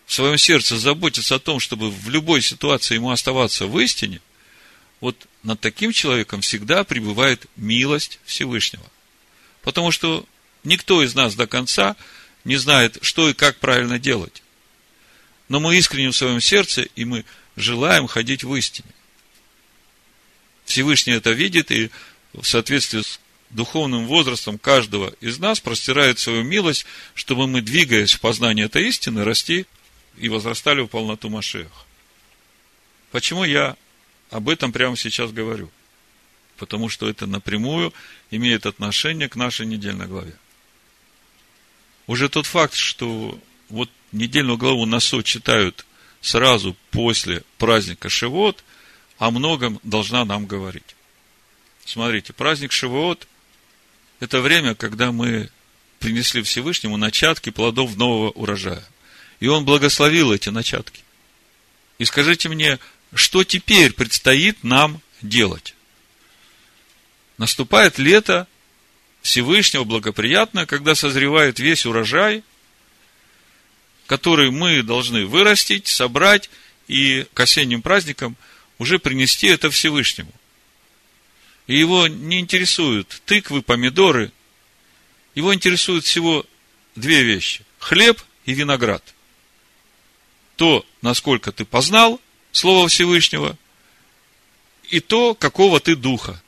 в 0.06 0.14
своем 0.14 0.38
сердце 0.38 0.78
заботится 0.78 1.34
о 1.34 1.38
том, 1.40 1.58
чтобы 1.58 1.90
в 1.90 2.08
любой 2.08 2.40
ситуации 2.40 2.94
ему 2.94 3.10
оставаться 3.10 3.66
в 3.66 3.76
истине, 3.80 4.20
вот 5.00 5.26
над 5.42 5.58
таким 5.58 5.90
человеком 5.90 6.40
всегда 6.40 6.84
пребывает 6.84 7.46
милость 7.56 8.20
Всевышнего. 8.24 8.88
Потому 9.62 9.90
что 9.90 10.24
никто 10.62 11.02
из 11.02 11.16
нас 11.16 11.34
до 11.34 11.48
конца 11.48 11.96
не 12.44 12.54
знает, 12.54 12.98
что 13.02 13.28
и 13.28 13.34
как 13.34 13.56
правильно 13.56 13.98
делать. 13.98 14.40
Но 15.48 15.58
мы 15.58 15.76
искренне 15.76 16.10
в 16.10 16.16
своем 16.16 16.40
сердце, 16.40 16.82
и 16.82 17.04
мы 17.04 17.24
желаем 17.56 18.06
ходить 18.06 18.44
в 18.44 18.54
истине. 18.54 18.90
Всевышний 20.64 21.14
это 21.14 21.32
видит, 21.32 21.72
и 21.72 21.90
в 22.34 22.44
соответствии 22.44 23.02
с 23.02 23.18
духовным 23.50 24.06
возрастом 24.06 24.58
каждого 24.58 25.12
из 25.20 25.38
нас 25.38 25.60
простирает 25.60 26.18
свою 26.18 26.42
милость, 26.42 26.86
чтобы 27.14 27.46
мы, 27.46 27.60
двигаясь 27.60 28.12
в 28.12 28.20
познание 28.20 28.66
этой 28.66 28.88
истины, 28.88 29.24
расти 29.24 29.66
и 30.16 30.28
возрастали 30.28 30.80
в 30.80 30.86
полноту 30.86 31.28
Машеха. 31.28 31.70
Почему 33.10 33.44
я 33.44 33.76
об 34.30 34.48
этом 34.48 34.72
прямо 34.72 34.96
сейчас 34.96 35.32
говорю? 35.32 35.70
Потому 36.56 36.88
что 36.88 37.08
это 37.08 37.26
напрямую 37.26 37.92
имеет 38.30 38.66
отношение 38.66 39.28
к 39.28 39.36
нашей 39.36 39.66
недельной 39.66 40.06
главе. 40.06 40.36
Уже 42.06 42.28
тот 42.28 42.46
факт, 42.46 42.74
что 42.74 43.38
вот 43.68 43.90
недельную 44.12 44.58
главу 44.58 44.86
Насо 44.86 45.22
читают 45.22 45.86
сразу 46.20 46.76
после 46.90 47.42
праздника 47.58 48.08
Шивот, 48.08 48.62
о 49.18 49.30
многом 49.30 49.80
должна 49.82 50.24
нам 50.24 50.46
говорить. 50.46 50.96
Смотрите, 51.84 52.32
праздник 52.32 52.72
Шивот– 52.72 53.26
это 54.20 54.40
время, 54.40 54.74
когда 54.74 55.12
мы 55.12 55.50
принесли 55.98 56.42
Всевышнему 56.42 56.96
начатки 56.96 57.50
плодов 57.50 57.96
нового 57.96 58.30
урожая. 58.30 58.84
И 59.40 59.48
Он 59.48 59.64
благословил 59.64 60.32
эти 60.32 60.50
начатки. 60.50 61.02
И 61.98 62.04
скажите 62.04 62.48
мне, 62.48 62.78
что 63.14 63.44
теперь 63.44 63.92
предстоит 63.92 64.62
нам 64.62 65.00
делать? 65.22 65.74
Наступает 67.38 67.98
лето 67.98 68.46
Всевышнего 69.22 69.84
благоприятное, 69.84 70.66
когда 70.66 70.94
созревает 70.94 71.58
весь 71.58 71.86
урожай, 71.86 72.42
который 74.06 74.50
мы 74.50 74.82
должны 74.82 75.26
вырастить, 75.26 75.86
собрать 75.86 76.50
и 76.88 77.26
к 77.32 77.40
осенним 77.40 77.82
праздникам 77.82 78.36
уже 78.78 78.98
принести 78.98 79.46
это 79.46 79.70
Всевышнему. 79.70 80.32
И 81.70 81.78
его 81.78 82.08
не 82.08 82.40
интересуют 82.40 83.22
тыквы, 83.26 83.62
помидоры. 83.62 84.32
Его 85.36 85.54
интересуют 85.54 86.04
всего 86.04 86.44
две 86.96 87.22
вещи. 87.22 87.64
Хлеб 87.78 88.20
и 88.44 88.54
виноград. 88.54 89.14
То, 90.56 90.84
насколько 91.00 91.52
ты 91.52 91.64
познал 91.64 92.20
Слово 92.50 92.88
Всевышнего, 92.88 93.56
и 94.88 94.98
то, 94.98 95.36
какого 95.36 95.78
ты 95.78 95.94
духа. 95.94 96.42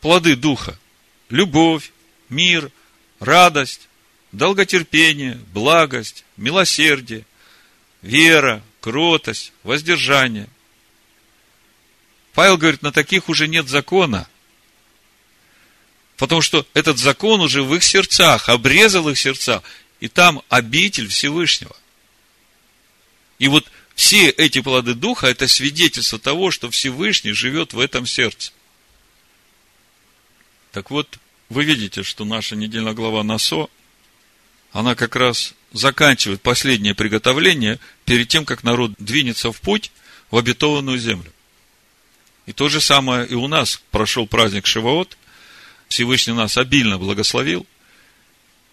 Плоды 0.00 0.36
духа. 0.36 0.78
Любовь, 1.28 1.90
мир, 2.28 2.70
радость, 3.18 3.88
долготерпение, 4.30 5.40
благость, 5.52 6.24
милосердие, 6.36 7.26
вера, 8.00 8.62
кротость, 8.80 9.52
воздержание. 9.64 10.48
Павел 12.36 12.58
говорит, 12.58 12.82
на 12.82 12.92
таких 12.92 13.30
уже 13.30 13.48
нет 13.48 13.66
закона. 13.66 14.28
Потому 16.18 16.42
что 16.42 16.66
этот 16.74 16.98
закон 16.98 17.40
уже 17.40 17.62
в 17.62 17.74
их 17.74 17.82
сердцах, 17.82 18.50
обрезал 18.50 19.08
их 19.08 19.18
сердца, 19.18 19.62
и 20.00 20.08
там 20.08 20.42
обитель 20.50 21.08
Всевышнего. 21.08 21.74
И 23.38 23.48
вот 23.48 23.66
все 23.94 24.28
эти 24.28 24.60
плоды 24.60 24.92
Духа– 24.92 25.26
это 25.28 25.48
свидетельство 25.48 26.18
того, 26.18 26.50
что 26.50 26.70
Всевышний 26.70 27.32
живет 27.32 27.72
в 27.72 27.80
этом 27.80 28.04
сердце. 28.04 28.52
Так 30.72 30.90
вот, 30.90 31.18
вы 31.48 31.64
видите, 31.64 32.02
что 32.02 32.26
наша 32.26 32.54
недельная 32.54 32.92
глава 32.92 33.24
Насо, 33.24 33.70
она 34.72 34.94
как 34.94 35.16
раз 35.16 35.54
заканчивает 35.72 36.42
последнее 36.42 36.94
приготовление 36.94 37.80
перед 38.04 38.28
тем, 38.28 38.44
как 38.44 38.62
народ 38.62 38.92
двинется 38.98 39.52
в 39.52 39.60
путь 39.62 39.90
в 40.30 40.36
обетованную 40.36 40.98
землю. 40.98 41.32
И 42.46 42.52
то 42.52 42.68
же 42.68 42.80
самое 42.80 43.26
и 43.26 43.34
у 43.34 43.48
нас 43.48 43.82
прошел 43.90 44.26
праздник 44.26 44.66
Шивоот, 44.66 45.18
Всевышний 45.88 46.32
нас 46.32 46.56
обильно 46.56 46.96
благословил. 46.98 47.66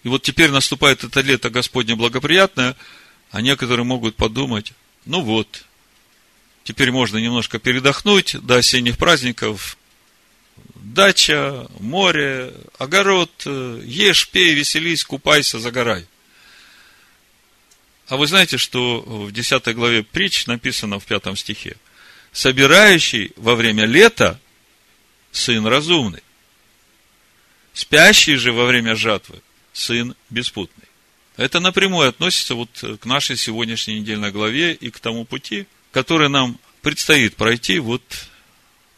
И 0.04 0.08
вот 0.08 0.22
теперь 0.22 0.50
наступает 0.50 1.02
это 1.02 1.20
лето 1.20 1.50
Господне 1.50 1.96
благоприятное, 1.96 2.76
а 3.30 3.40
некоторые 3.40 3.84
могут 3.84 4.16
подумать, 4.16 4.72
ну 5.06 5.20
вот, 5.22 5.64
теперь 6.62 6.92
можно 6.92 7.18
немножко 7.18 7.58
передохнуть 7.58 8.36
до 8.40 8.56
осенних 8.56 8.96
праздников, 8.96 9.76
дача, 10.76 11.66
море, 11.80 12.52
огород, 12.78 13.30
ешь, 13.46 14.28
пей, 14.28 14.54
веселись, 14.54 15.04
купайся, 15.04 15.58
загорай. 15.58 16.06
А 18.06 18.16
вы 18.16 18.26
знаете, 18.26 18.58
что 18.58 19.00
в 19.00 19.32
10 19.32 19.74
главе 19.74 20.02
притч 20.02 20.46
написано 20.46 21.00
в 21.00 21.06
5 21.06 21.38
стихе? 21.38 21.76
Собирающий 22.34 23.32
во 23.36 23.54
время 23.54 23.84
лета 23.86 24.40
сын 25.30 25.64
разумный. 25.66 26.22
Спящий 27.72 28.34
же 28.34 28.52
во 28.52 28.66
время 28.66 28.96
жатвы 28.96 29.40
сын 29.72 30.16
беспутный. 30.30 30.88
Это 31.36 31.60
напрямую 31.60 32.08
относится 32.08 32.56
вот 32.56 32.70
к 33.00 33.06
нашей 33.06 33.36
сегодняшней 33.36 34.00
недельной 34.00 34.32
главе 34.32 34.74
и 34.74 34.90
к 34.90 34.98
тому 34.98 35.24
пути, 35.24 35.66
который 35.92 36.28
нам 36.28 36.58
предстоит 36.82 37.36
пройти 37.36 37.78
вот 37.78 38.02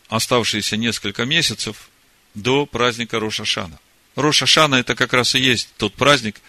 оставшиеся 0.09 0.78
несколько 0.78 1.26
месяцев 1.26 1.90
до 2.33 2.64
праздника 2.64 3.21
Рошашана. 3.21 3.78
Рошашана 4.14 4.76
это 4.76 4.95
как 4.95 5.12
раз 5.12 5.35
и 5.35 5.40
есть 5.40 5.69
тот 5.76 5.93
праздник, 5.93 6.40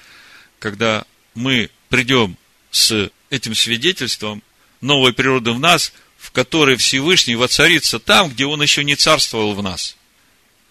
когда 0.60 1.04
мы 1.36 1.70
придем 1.90 2.38
с 2.72 3.12
этим 3.30 3.56
свидетельством 3.56 4.42
новой 4.80 5.12
природы 5.12 5.52
в 5.52 5.60
нас, 5.60 5.92
в 6.18 6.32
которой 6.32 6.76
Всевышний 6.76 7.36
воцарится 7.36 8.00
там, 8.00 8.30
где 8.30 8.46
Он 8.46 8.62
еще 8.62 8.84
не 8.84 8.96
царствовал 8.96 9.54
в 9.54 9.64
нас. 9.64 9.96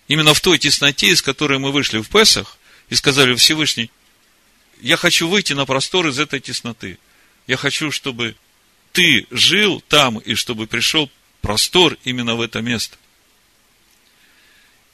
Именно 0.09 0.35
в 0.35 0.41
той 0.41 0.59
тесноте, 0.59 1.09
из 1.09 1.23
которой 1.23 1.59
мы 1.59 1.73
вышли 1.73 1.99
в 1.99 2.09
Песах, 2.09 2.59
и 2.89 2.95
сказали 2.95 3.35
Всевышний, 3.35 3.91
я 4.81 4.97
хочу 4.97 5.29
выйти 5.29 5.53
на 5.53 5.67
простор 5.67 6.07
из 6.07 6.19
этой 6.19 6.41
тесноты. 6.41 6.99
Я 7.47 7.57
хочу, 7.57 7.91
чтобы 7.91 8.37
ты 8.93 9.27
жил 9.31 9.83
там, 9.89 10.19
и 10.19 10.35
чтобы 10.35 10.67
пришел 10.67 11.11
простор 11.41 11.97
именно 12.05 12.35
в 12.35 12.41
это 12.41 12.61
место. 12.61 12.97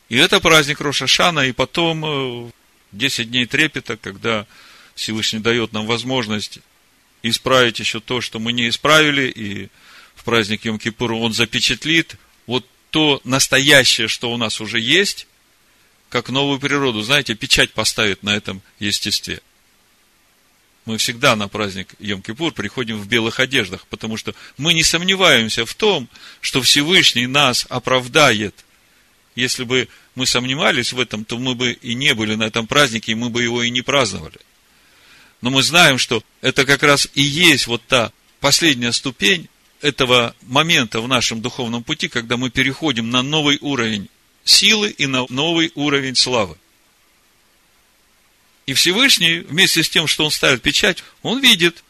И 0.08 0.16
это 0.16 0.40
праздник 0.40 0.80
Рошашана, 0.80 1.40
и 1.40 1.52
потом 1.52 2.52
10 2.92 3.18
э, 3.18 3.24
дней 3.24 3.46
трепета, 3.46 3.96
когда 3.96 4.46
Всевышний 4.94 5.38
дает 5.38 5.72
нам 5.72 5.86
возможность 5.86 6.58
исправить 7.22 7.78
еще 7.78 8.00
то, 8.00 8.20
что 8.20 8.38
мы 8.38 8.52
не 8.52 8.68
исправили, 8.68 9.32
и 9.34 9.68
в 10.22 10.24
праздник 10.24 10.64
Йом-Кипура 10.64 11.14
он 11.14 11.32
запечатлит 11.32 12.14
вот 12.46 12.64
то 12.90 13.20
настоящее, 13.24 14.06
что 14.06 14.32
у 14.32 14.36
нас 14.36 14.60
уже 14.60 14.78
есть, 14.78 15.26
как 16.10 16.28
новую 16.28 16.60
природу, 16.60 17.02
знаете, 17.02 17.34
печать 17.34 17.72
поставит 17.72 18.22
на 18.22 18.36
этом 18.36 18.62
естестве. 18.78 19.40
Мы 20.84 20.96
всегда 20.98 21.34
на 21.34 21.48
праздник 21.48 21.88
Йом-Кипур 21.98 22.52
приходим 22.52 22.98
в 22.98 23.08
белых 23.08 23.40
одеждах, 23.40 23.84
потому 23.88 24.16
что 24.16 24.32
мы 24.58 24.74
не 24.74 24.84
сомневаемся 24.84 25.66
в 25.66 25.74
том, 25.74 26.08
что 26.40 26.62
Всевышний 26.62 27.26
нас 27.26 27.66
оправдает. 27.68 28.54
Если 29.34 29.64
бы 29.64 29.88
мы 30.14 30.26
сомневались 30.26 30.92
в 30.92 31.00
этом, 31.00 31.24
то 31.24 31.36
мы 31.36 31.56
бы 31.56 31.72
и 31.72 31.94
не 31.94 32.14
были 32.14 32.36
на 32.36 32.44
этом 32.44 32.68
празднике, 32.68 33.10
и 33.10 33.16
мы 33.16 33.28
бы 33.28 33.42
его 33.42 33.64
и 33.64 33.70
не 33.70 33.82
праздновали. 33.82 34.38
Но 35.40 35.50
мы 35.50 35.64
знаем, 35.64 35.98
что 35.98 36.22
это 36.42 36.64
как 36.64 36.84
раз 36.84 37.08
и 37.14 37.22
есть 37.22 37.66
вот 37.66 37.82
та 37.88 38.12
последняя 38.38 38.92
ступень 38.92 39.48
этого 39.82 40.34
момента 40.42 41.00
в 41.00 41.08
нашем 41.08 41.42
духовном 41.42 41.82
пути, 41.82 42.08
когда 42.08 42.36
мы 42.36 42.50
переходим 42.50 43.10
на 43.10 43.22
новый 43.22 43.58
уровень 43.60 44.08
силы 44.44 44.90
и 44.90 45.06
на 45.06 45.26
новый 45.28 45.72
уровень 45.74 46.16
славы. 46.16 46.56
И 48.66 48.74
Всевышний, 48.74 49.40
вместе 49.40 49.82
с 49.82 49.90
тем, 49.90 50.06
что 50.06 50.24
Он 50.24 50.30
ставит 50.30 50.62
печать, 50.62 51.02
Он 51.22 51.40
видит, 51.40 51.82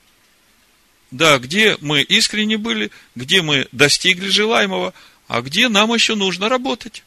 да, 1.11 1.39
где 1.39 1.77
мы 1.81 2.03
искренне 2.03 2.57
были, 2.57 2.91
где 3.15 3.43
мы 3.43 3.69
достигли 3.73 4.29
желаемого, 4.29 4.95
а 5.29 5.43
где 5.43 5.69
нам 5.69 5.93
еще 5.93 6.15
нужно 6.15 6.49
работать. 6.49 7.05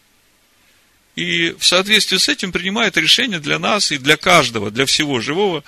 И 1.15 1.55
в 1.57 1.65
соответствии 1.65 2.17
с 2.17 2.29
этим 2.29 2.51
принимает 2.51 2.97
решение 2.97 3.39
для 3.39 3.57
нас 3.57 3.91
и 3.91 3.97
для 3.97 4.17
каждого, 4.17 4.69
для 4.69 4.85
всего 4.85 5.19
живого, 5.19 5.63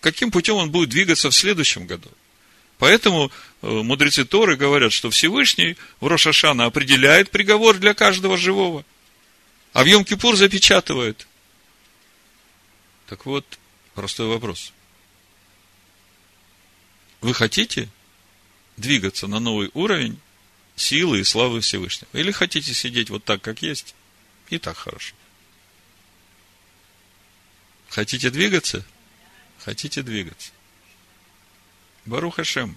каким 0.00 0.30
путем 0.30 0.56
он 0.56 0.70
будет 0.70 0.88
двигаться 0.88 1.30
в 1.30 1.34
следующем 1.34 1.86
году. 1.86 2.10
Поэтому 2.78 3.30
мудрецы 3.64 4.24
Торы 4.24 4.56
говорят, 4.56 4.92
что 4.92 5.10
Всевышний 5.10 5.76
в 6.00 6.06
Рошашана 6.06 6.66
определяет 6.66 7.30
приговор 7.30 7.78
для 7.78 7.94
каждого 7.94 8.36
живого, 8.36 8.84
а 9.72 9.84
в 9.84 9.86
Йом-Кипур 9.86 10.36
запечатывает. 10.36 11.26
Так 13.06 13.24
вот, 13.26 13.58
простой 13.94 14.28
вопрос. 14.28 14.72
Вы 17.22 17.32
хотите 17.32 17.88
двигаться 18.76 19.26
на 19.26 19.40
новый 19.40 19.70
уровень 19.72 20.20
силы 20.76 21.20
и 21.20 21.24
славы 21.24 21.60
Всевышнего? 21.60 22.10
Или 22.12 22.32
хотите 22.32 22.74
сидеть 22.74 23.08
вот 23.08 23.24
так, 23.24 23.40
как 23.40 23.62
есть, 23.62 23.94
и 24.50 24.58
так 24.58 24.76
хорошо. 24.76 25.14
Хотите 27.88 28.28
двигаться? 28.28 28.84
Хотите 29.58 30.02
двигаться. 30.02 30.50
Барух 32.04 32.36
Хашем. 32.36 32.76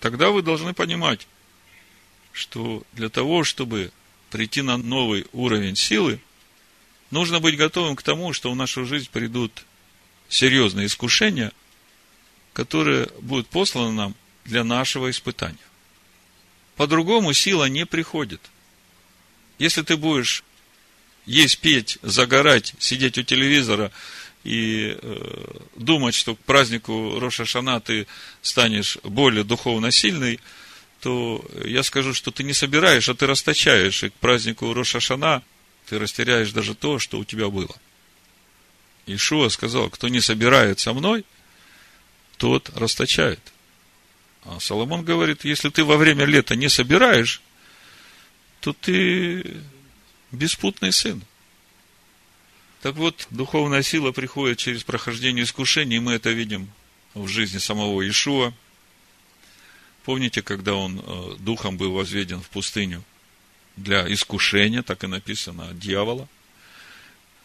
Тогда 0.00 0.30
вы 0.30 0.42
должны 0.42 0.74
понимать, 0.74 1.26
что 2.32 2.82
для 2.92 3.08
того, 3.08 3.44
чтобы 3.44 3.92
прийти 4.30 4.62
на 4.62 4.76
новый 4.76 5.26
уровень 5.32 5.76
силы, 5.76 6.20
нужно 7.10 7.40
быть 7.40 7.56
готовым 7.56 7.96
к 7.96 8.02
тому, 8.02 8.32
что 8.32 8.50
в 8.52 8.56
нашу 8.56 8.84
жизнь 8.84 9.08
придут 9.10 9.64
серьезные 10.28 10.86
искушения, 10.86 11.52
которые 12.52 13.08
будут 13.20 13.48
посланы 13.48 13.92
нам 13.92 14.14
для 14.44 14.62
нашего 14.62 15.10
испытания. 15.10 15.56
По-другому 16.76 17.32
сила 17.32 17.64
не 17.64 17.86
приходит. 17.86 18.40
Если 19.58 19.82
ты 19.82 19.96
будешь 19.96 20.44
есть, 21.26 21.58
петь, 21.58 21.98
загорать, 22.02 22.74
сидеть 22.78 23.18
у 23.18 23.22
телевизора 23.22 23.90
и 24.48 24.96
э, 24.98 25.44
думать, 25.76 26.14
что 26.14 26.34
к 26.34 26.38
празднику 26.38 27.18
Роша 27.20 27.44
Шана 27.44 27.80
ты 27.80 28.06
станешь 28.40 28.96
более 29.02 29.44
духовно 29.44 29.90
сильный, 29.90 30.40
то 31.00 31.44
я 31.66 31.82
скажу, 31.82 32.14
что 32.14 32.30
ты 32.30 32.44
не 32.44 32.54
собираешь, 32.54 33.10
а 33.10 33.14
ты 33.14 33.26
расточаешь. 33.26 34.04
И 34.04 34.08
к 34.08 34.14
празднику 34.14 34.72
Роша 34.72 35.00
Шана 35.00 35.42
ты 35.86 35.98
растеряешь 35.98 36.52
даже 36.52 36.74
то, 36.74 36.98
что 36.98 37.18
у 37.18 37.24
тебя 37.26 37.50
было. 37.50 37.76
Ишуа 39.04 39.50
сказал, 39.50 39.90
кто 39.90 40.08
не 40.08 40.20
собирает 40.22 40.80
со 40.80 40.94
мной, 40.94 41.26
тот 42.38 42.70
расточает. 42.74 43.40
А 44.44 44.58
Соломон 44.60 45.04
говорит, 45.04 45.44
если 45.44 45.68
ты 45.68 45.84
во 45.84 45.98
время 45.98 46.24
лета 46.24 46.56
не 46.56 46.70
собираешь, 46.70 47.42
то 48.60 48.72
ты 48.72 49.58
беспутный 50.32 50.92
сын. 50.92 51.22
Так 52.82 52.94
вот, 52.94 53.26
духовная 53.30 53.82
сила 53.82 54.12
приходит 54.12 54.58
через 54.58 54.84
прохождение 54.84 55.44
искушений, 55.44 55.96
и 55.96 56.00
мы 56.00 56.12
это 56.12 56.30
видим 56.30 56.70
в 57.14 57.26
жизни 57.26 57.58
самого 57.58 58.02
Иешуа. 58.02 58.52
Помните, 60.04 60.42
когда 60.42 60.74
он 60.74 61.02
э, 61.04 61.36
духом 61.40 61.76
был 61.76 61.92
возведен 61.92 62.40
в 62.40 62.48
пустыню 62.48 63.02
для 63.76 64.10
искушения, 64.12 64.82
так 64.82 65.02
и 65.02 65.08
написано, 65.08 65.70
дьявола. 65.74 66.28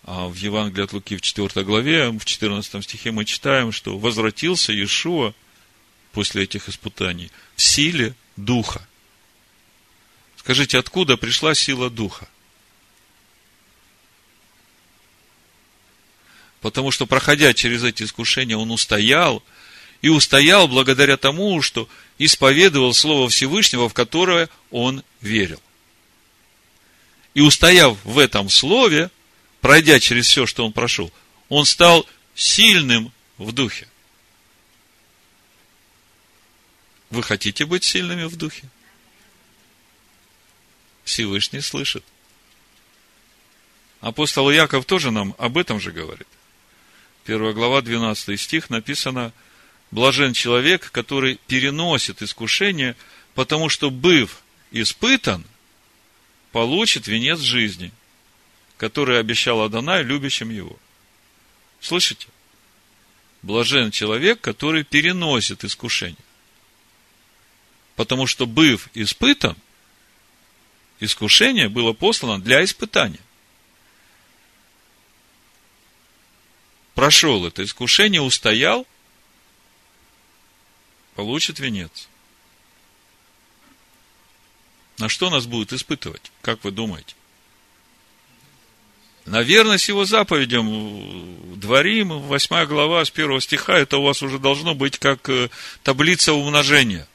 А 0.03 0.27
в 0.27 0.35
Евангелии 0.35 0.83
от 0.83 0.93
Луки 0.93 1.17
в 1.17 1.21
4 1.21 1.65
главе, 1.65 2.09
в 2.09 2.25
14 2.25 2.83
стихе 2.83 3.11
мы 3.11 3.25
читаем, 3.25 3.71
что 3.71 3.97
возвратился 3.97 4.71
Иешуа 4.71 5.33
после 6.11 6.43
этих 6.43 6.69
испытаний 6.69 7.31
в 7.55 7.61
силе 7.61 8.13
Духа. 8.35 8.87
Скажите, 10.37 10.77
откуда 10.77 11.17
пришла 11.17 11.55
сила 11.55 11.89
Духа? 11.89 12.27
Потому 16.63 16.91
что, 16.91 17.05
проходя 17.05 17.53
через 17.53 17.83
эти 17.83 18.03
искушения, 18.03 18.55
он 18.55 18.71
устоял. 18.71 19.43
И 20.01 20.07
устоял 20.07 20.69
благодаря 20.69 21.17
тому, 21.17 21.61
что 21.61 21.89
исповедовал 22.17 22.93
Слово 22.93 23.27
Всевышнего, 23.27 23.89
в 23.89 23.93
которое 23.93 24.49
он 24.71 25.03
верил. 25.19 25.61
И 27.33 27.41
устояв 27.41 27.97
в 28.05 28.17
этом 28.17 28.49
Слове, 28.49 29.11
пройдя 29.59 29.99
через 29.99 30.27
все, 30.27 30.45
что 30.45 30.65
он 30.65 30.71
прошел, 30.71 31.11
он 31.49 31.65
стал 31.65 32.07
сильным 32.33 33.11
в 33.37 33.51
духе. 33.51 33.89
Вы 37.09 37.23
хотите 37.23 37.65
быть 37.65 37.83
сильными 37.83 38.23
в 38.23 38.37
духе? 38.37 38.69
Всевышний 41.03 41.59
слышит. 41.59 42.05
Апостол 43.99 44.49
Яков 44.49 44.85
тоже 44.85 45.11
нам 45.11 45.35
об 45.37 45.57
этом 45.57 45.81
же 45.81 45.91
говорит. 45.91 46.27
1 47.25 47.53
глава, 47.53 47.81
12 47.81 48.39
стих 48.39 48.69
написано, 48.69 49.31
блажен 49.91 50.33
человек, 50.33 50.91
который 50.91 51.39
переносит 51.47 52.21
искушение, 52.21 52.95
потому 53.33 53.69
что, 53.69 53.89
быв 53.89 54.41
испытан, 54.71 55.45
получит 56.51 57.07
венец 57.07 57.39
жизни, 57.39 57.91
который 58.77 59.19
обещал 59.19 59.61
Адонай 59.61 60.03
любящим 60.03 60.49
его. 60.49 60.77
Слышите? 61.79 62.27
Блажен 63.41 63.91
человек, 63.91 64.41
который 64.41 64.83
переносит 64.83 65.63
искушение. 65.63 66.17
Потому 67.95 68.27
что, 68.27 68.45
быв 68.45 68.89
испытан, 68.93 69.55
искушение 70.99 71.69
было 71.69 71.93
послано 71.93 72.41
для 72.41 72.63
испытания. 72.63 73.19
Прошел 76.95 77.45
это 77.45 77.63
искушение, 77.63 78.21
устоял, 78.21 78.87
получит 81.15 81.59
венец. 81.59 82.07
На 84.97 85.09
что 85.09 85.29
нас 85.29 85.45
будут 85.45 85.73
испытывать? 85.73 86.31
Как 86.41 86.63
вы 86.63 86.71
думаете? 86.71 87.15
На 89.25 89.41
верность 89.41 89.87
его 89.87 90.05
заповедям 90.05 91.59
Дворим, 91.59 92.19
8 92.19 92.65
глава, 92.65 93.05
с 93.05 93.09
1 93.09 93.41
стиха, 93.41 93.77
это 93.77 93.97
у 93.97 94.03
вас 94.03 94.21
уже 94.21 94.37
должно 94.37 94.75
быть 94.75 94.99
как 94.99 95.29
э, 95.29 95.49
таблица 95.81 96.33
умножения. 96.33 97.07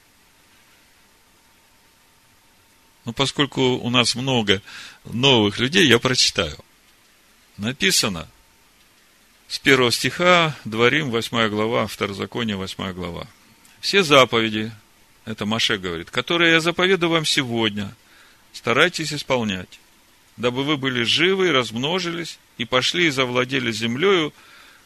Но 3.04 3.12
поскольку 3.12 3.60
у 3.60 3.90
нас 3.90 4.14
много 4.14 4.62
новых 5.04 5.58
людей, 5.58 5.86
я 5.86 5.98
прочитаю. 5.98 6.58
Написано– 7.58 8.28
с 9.48 9.58
первого 9.58 9.90
стиха, 9.90 10.54
Дворим, 10.64 11.10
8 11.10 11.48
глава, 11.48 11.86
Второзаконие, 11.86 12.56
8 12.56 12.92
глава. 12.92 13.26
Все 13.80 14.02
заповеди, 14.02 14.70
это 15.24 15.46
Маше 15.46 15.78
говорит, 15.78 16.10
которые 16.10 16.52
я 16.52 16.60
заповедую 16.60 17.10
вам 17.10 17.24
сегодня, 17.24 17.94
старайтесь 18.52 19.12
исполнять, 19.12 19.80
дабы 20.36 20.64
вы 20.64 20.76
были 20.76 21.02
живы 21.02 21.48
и 21.48 21.52
размножились, 21.52 22.38
и 22.58 22.66
пошли 22.66 23.06
и 23.06 23.10
завладели 23.10 23.72
землею, 23.72 24.34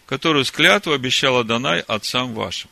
которую 0.07 0.45
с 0.45 0.53
клятву 0.53 0.93
обещала 0.93 1.43
Данай 1.43 1.81
отцам 1.81 2.33
вашим. 2.33 2.71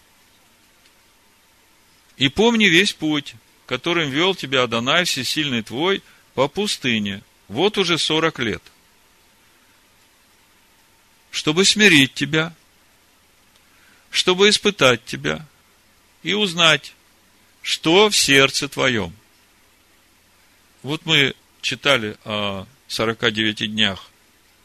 И 2.18 2.28
помни 2.28 2.66
весь 2.66 2.92
путь, 2.92 3.34
которым 3.66 4.10
вел 4.10 4.34
тебя 4.36 4.62
Адонай, 4.62 5.04
всесильный 5.04 5.62
твой, 5.62 6.02
по 6.34 6.46
пустыне, 6.46 7.22
вот 7.48 7.78
уже 7.78 7.98
сорок 7.98 8.38
лет– 8.38 8.62
чтобы 11.30 11.64
смирить 11.64 12.14
тебя, 12.14 12.54
чтобы 14.10 14.48
испытать 14.48 15.04
тебя 15.04 15.46
и 16.22 16.34
узнать, 16.34 16.94
что 17.62 18.08
в 18.10 18.16
сердце 18.16 18.68
твоем. 18.68 19.14
Вот 20.82 21.04
мы 21.04 21.34
читали 21.60 22.16
о 22.24 22.66
49 22.88 23.72
днях 23.72 24.10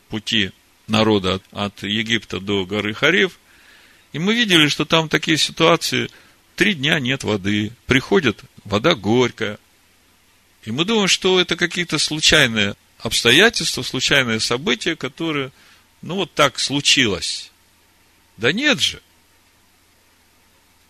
пути 0.10 0.52
народа 0.88 1.42
от 1.52 1.84
Египта 1.84 2.40
до 2.40 2.66
горы 2.66 2.94
Харив, 2.94 3.40
И 4.14 4.20
мы 4.20 4.34
видели, 4.34 4.68
что 4.70 4.86
там 4.86 5.10
такие 5.10 5.38
ситуации, 5.38 6.10
три 6.56 6.74
дня 6.74 7.00
нет 7.00 7.24
воды, 7.24 7.74
приходит 7.86 8.44
вода 8.64 8.96
горькая. 8.96 9.60
И 10.64 10.72
мы 10.72 10.86
думаем, 10.86 11.08
что 11.08 11.40
это 11.40 11.56
какие-то 11.56 11.98
случайные 11.98 12.76
обстоятельства, 13.00 13.84
случайные 13.84 14.40
события, 14.40 14.96
которые, 14.96 15.52
ну, 16.06 16.16
вот 16.18 16.34
так 16.36 16.60
случилось. 16.60 17.52
Да 18.38 18.52
нет 18.52 18.80
же. 18.80 19.02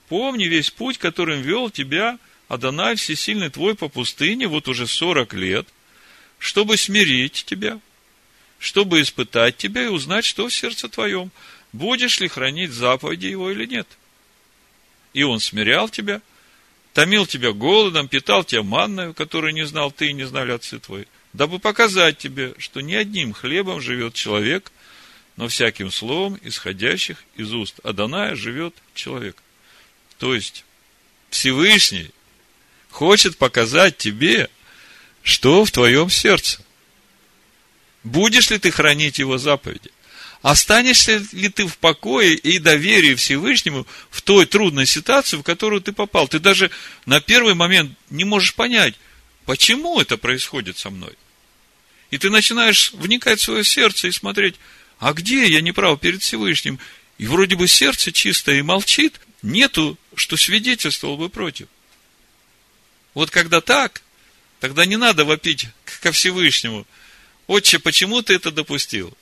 Помни 0.10 0.44
весь 0.44 0.70
путь, 0.70 0.98
которым 0.98 1.42
вел 1.42 1.70
тебя 1.70 2.20
Адонай 2.50 2.96
Всесильный 2.96 3.50
твой 3.50 3.76
по 3.76 3.88
пустыне 3.88 4.50
вот 4.50 4.68
уже 4.68 4.88
40 4.88 5.34
лет, 5.36 5.68
чтобы 6.38 6.76
смирить 6.76 7.46
тебя, 7.46 7.80
чтобы 8.60 9.02
испытать 9.02 9.56
тебя 9.56 9.86
и 9.86 9.88
узнать, 9.88 10.26
что 10.26 10.50
в 10.50 10.54
сердце 10.54 10.90
твоем, 10.90 11.32
будешь 11.72 12.20
ли 12.20 12.28
хранить 12.28 12.72
заповеди 12.72 13.28
его 13.28 13.50
или 13.50 13.66
нет. 13.66 13.88
И 15.14 15.24
он 15.24 15.40
смирял 15.40 15.88
тебя, 15.88 16.22
томил 16.94 17.26
тебя 17.26 17.54
голодом, 17.54 18.10
питал 18.10 18.44
тебя 18.44 18.64
манною, 18.64 19.14
которую 19.14 19.54
не 19.54 19.66
знал 19.66 19.92
ты 19.92 20.10
и 20.10 20.14
не 20.14 20.26
знали 20.26 20.52
отцы 20.52 20.78
твои, 20.78 21.06
дабы 21.32 21.60
показать 21.60 22.18
тебе, 22.18 22.54
что 22.58 22.82
не 22.82 22.96
одним 22.96 23.32
хлебом 23.32 23.80
живет 23.80 24.14
человек, 24.14 24.74
но 25.38 25.48
всяким 25.48 25.92
словом, 25.92 26.40
исходящих 26.44 27.24
из 27.36 27.54
уст 27.54 27.80
Аданая, 27.84 28.36
живет 28.36 28.74
человек. 28.94 29.38
То 30.18 30.34
есть, 30.34 30.64
Всевышний 31.30 32.12
хочет 32.90 33.38
показать 33.38 33.98
тебе, 33.98 34.50
что 35.24 35.66
в 35.66 35.72
твоем 35.72 36.10
сердце. 36.10 36.64
Будешь 38.04 38.50
ли 38.50 38.60
ты 38.60 38.72
хранить 38.72 39.20
его 39.20 39.38
заповеди? 39.38 39.92
Останешься 40.42 41.26
ли 41.32 41.50
ты 41.50 41.66
в 41.66 41.78
покое 41.80 42.36
и 42.36 42.60
доверии 42.60 43.16
Всевышнему 43.16 43.88
в 44.12 44.22
той 44.22 44.46
трудной 44.46 44.86
ситуации, 44.86 45.38
в 45.38 45.44
которую 45.44 45.82
ты 45.82 45.92
попал? 45.92 46.28
Ты 46.28 46.40
даже 46.40 46.70
на 47.08 47.20
первый 47.20 47.56
момент 47.56 47.98
не 48.12 48.24
можешь 48.26 48.54
понять, 48.54 48.94
почему 49.46 50.00
это 50.00 50.18
происходит 50.18 50.78
со 50.78 50.92
мной. 50.92 51.14
И 52.12 52.20
ты 52.20 52.30
начинаешь 52.30 52.94
вникать 52.94 53.40
в 53.40 53.44
свое 53.44 53.64
сердце 53.64 54.08
и 54.08 54.12
смотреть, 54.12 54.56
а 55.06 55.14
где 55.14 55.46
я 55.46 55.62
не 55.62 55.72
прав 55.72 56.00
перед 56.00 56.24
Всевышним? 56.24 56.80
И 57.20 57.28
вроде 57.28 57.56
бы 57.56 57.68
сердце 57.68 58.12
чистое 58.12 58.56
и 58.58 58.64
молчит, 58.64 59.22
нету, 59.44 60.00
что 60.16 60.36
свидетельствовал 60.36 61.16
бы 61.16 61.30
против. 61.30 61.68
Вот 63.14 63.30
когда 63.30 63.62
так, 63.62 64.02
тогда 64.60 64.84
не 64.84 64.98
надо 64.98 65.24
вопить 65.24 65.68
ко 66.02 66.12
Всевышнему. 66.12 66.88
Отче, 67.46 67.78
почему 67.78 68.24
ты 68.24 68.34
это 68.34 68.50
допустил? 68.50 69.16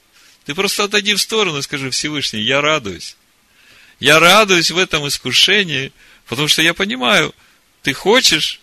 Ты 0.46 0.56
просто 0.56 0.86
отойди 0.86 1.15
в 1.15 1.22
сторону 1.22 1.58
и 1.58 1.63
скажи, 1.63 1.89
Всевышний, 1.89 2.43
я 2.43 2.62
радуюсь. 2.62 3.17
Я 4.00 4.22
радуюсь 4.22 4.72
в 4.72 4.78
этом 4.78 5.06
искушении, 5.06 5.91
потому 6.28 6.48
что 6.48 6.62
я 6.62 6.74
понимаю, 6.74 7.36
ты 7.82 7.91
хочешь 7.91 8.62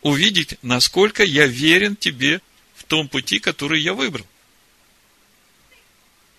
увидеть, 0.00 0.58
насколько 0.62 1.24
я 1.24 1.44
верен 1.48 1.96
тебе 1.96 2.40
в 2.76 2.84
том 2.84 3.08
пути, 3.08 3.40
который 3.40 3.80
я 3.80 3.94
выбрал. 3.94 4.28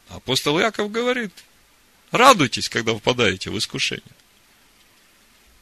Апостол 0.09 0.59
Яков 0.59 0.91
говорит, 0.91 1.31
радуйтесь, 2.11 2.69
когда 2.69 2.93
впадаете 2.93 3.49
в 3.49 3.57
искушение. 3.57 4.03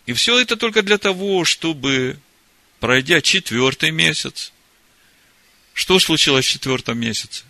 И 0.06 0.13
все 0.13 0.39
это 0.39 0.58
только 0.58 0.82
для 0.82 0.97
того, 0.97 1.45
чтобы, 1.45 2.19
пройдя 2.80 3.21
четвертый 3.21 3.91
месяц, 3.91 4.51
что 5.73 5.99
случилось 5.99 6.45
в 6.45 6.49
четвертом 6.49 6.99
месяце? 6.99 7.43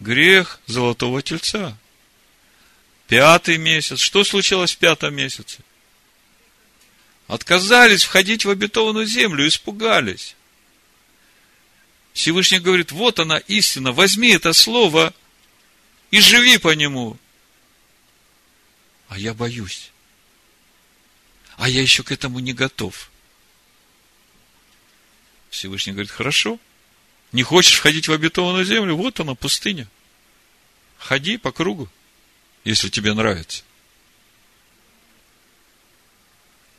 Грех 0.00 0.60
золотого 0.66 1.22
тельца. 1.22 1.78
Пятый 3.08 3.56
месяц. 3.56 4.00
Что 4.00 4.24
случилось 4.24 4.72
в 4.72 4.78
пятом 4.78 5.14
месяце? 5.14 5.60
Отказались 7.28 8.04
входить 8.04 8.44
в 8.44 8.50
обетованную 8.50 9.06
землю, 9.06 9.46
испугались. 9.46 10.34
Всевышний 12.16 12.60
говорит, 12.60 12.92
вот 12.92 13.18
она 13.18 13.36
истина, 13.36 13.92
возьми 13.92 14.30
это 14.30 14.54
слово 14.54 15.12
и 16.10 16.18
живи 16.18 16.56
по 16.56 16.74
нему. 16.74 17.18
А 19.08 19.18
я 19.18 19.34
боюсь. 19.34 19.92
А 21.58 21.68
я 21.68 21.82
еще 21.82 22.02
к 22.02 22.10
этому 22.10 22.38
не 22.38 22.54
готов. 22.54 23.10
Всевышний 25.50 25.92
говорит, 25.92 26.10
хорошо. 26.10 26.58
Не 27.32 27.42
хочешь 27.42 27.76
входить 27.76 28.08
в 28.08 28.12
обетованную 28.12 28.64
землю? 28.64 28.96
Вот 28.96 29.20
она, 29.20 29.34
пустыня. 29.34 29.86
Ходи 30.96 31.36
по 31.36 31.52
кругу, 31.52 31.86
если 32.64 32.88
тебе 32.88 33.12
нравится. 33.12 33.62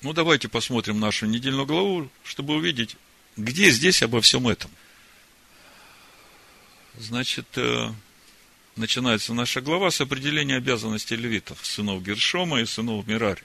Ну, 0.02 0.14
давайте 0.14 0.48
посмотрим 0.48 1.00
нашу 1.00 1.28
недельную 1.28 1.68
главу, 1.68 2.10
чтобы 2.24 2.56
увидеть, 2.56 2.96
где 3.36 3.70
здесь 3.70 4.02
обо 4.02 4.20
всем 4.20 4.48
этом– 4.48 4.72
Значит, 7.00 7.46
э, 7.58 7.92
начинается 8.76 9.36
наша 9.36 9.62
глава 9.62 9.92
с 9.92 10.02
определения 10.02 10.56
обязанностей 10.56 11.16
левитов, 11.16 11.64
сынов 11.64 12.04
Гершома 12.04 12.62
и 12.62 12.66
сынов 12.66 13.06
Мирари. 13.06 13.44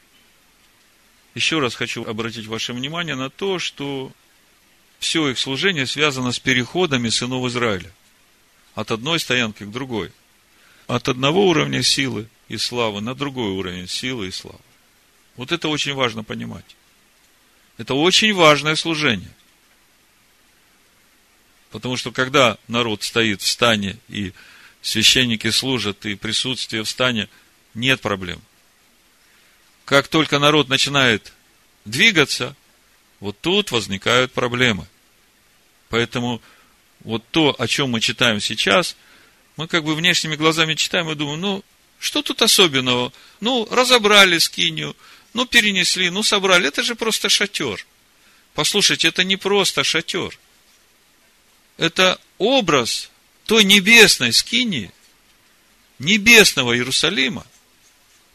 Еще 1.34 1.58
раз 1.58 1.74
хочу 1.74 2.04
обратить 2.04 2.46
ваше 2.46 2.72
внимание 2.72 3.14
на 3.14 3.28
то, 3.28 3.58
что 3.58 4.10
все 4.98 5.28
их 5.28 5.38
служение 5.38 5.86
связано 5.86 6.32
с 6.32 6.38
переходами 6.38 7.10
сынов 7.10 7.46
Израиля. 7.46 7.92
От 8.74 8.90
одной 8.90 9.20
стоянки 9.20 9.64
к 9.64 9.70
другой. 9.70 10.12
От 10.86 11.08
одного 11.08 11.46
уровня 11.46 11.82
силы 11.82 12.28
и 12.48 12.56
славы 12.56 13.02
на 13.02 13.14
другой 13.14 13.50
уровень 13.50 13.86
силы 13.86 14.28
и 14.28 14.30
славы. 14.30 14.60
Вот 15.36 15.52
это 15.52 15.68
очень 15.68 15.92
важно 15.92 16.24
понимать. 16.24 16.76
Это 17.76 17.94
очень 17.94 18.32
важное 18.32 18.76
служение. 18.76 19.30
Потому 21.72 21.96
что 21.96 22.12
когда 22.12 22.58
народ 22.68 23.02
стоит 23.02 23.40
в 23.40 23.46
стане, 23.48 23.96
и 24.08 24.32
священники 24.82 25.50
служат, 25.50 26.04
и 26.04 26.14
присутствие 26.14 26.84
в 26.84 26.88
стане, 26.88 27.30
нет 27.72 28.02
проблем. 28.02 28.40
Как 29.86 30.06
только 30.08 30.38
народ 30.38 30.68
начинает 30.68 31.32
двигаться, 31.86 32.54
вот 33.20 33.40
тут 33.40 33.70
возникают 33.70 34.32
проблемы. 34.32 34.86
Поэтому 35.88 36.42
вот 37.00 37.24
то, 37.30 37.56
о 37.58 37.66
чем 37.66 37.90
мы 37.90 38.00
читаем 38.00 38.38
сейчас, 38.38 38.94
мы 39.56 39.66
как 39.66 39.82
бы 39.82 39.94
внешними 39.94 40.36
глазами 40.36 40.74
читаем 40.74 41.10
и 41.10 41.14
думаем, 41.14 41.40
ну, 41.40 41.64
что 41.98 42.20
тут 42.20 42.42
особенного? 42.42 43.14
Ну, 43.40 43.66
разобрали 43.70 44.36
скинию, 44.38 44.94
ну, 45.32 45.46
перенесли, 45.46 46.10
ну, 46.10 46.22
собрали. 46.22 46.68
Это 46.68 46.82
же 46.82 46.96
просто 46.96 47.30
шатер. 47.30 47.86
Послушайте, 48.52 49.08
это 49.08 49.24
не 49.24 49.36
просто 49.36 49.84
шатер– 49.84 50.38
это 51.82 52.20
образ 52.38 53.10
той 53.44 53.64
небесной 53.64 54.32
скинии, 54.32 54.92
небесного 55.98 56.76
Иерусалима, 56.76 57.44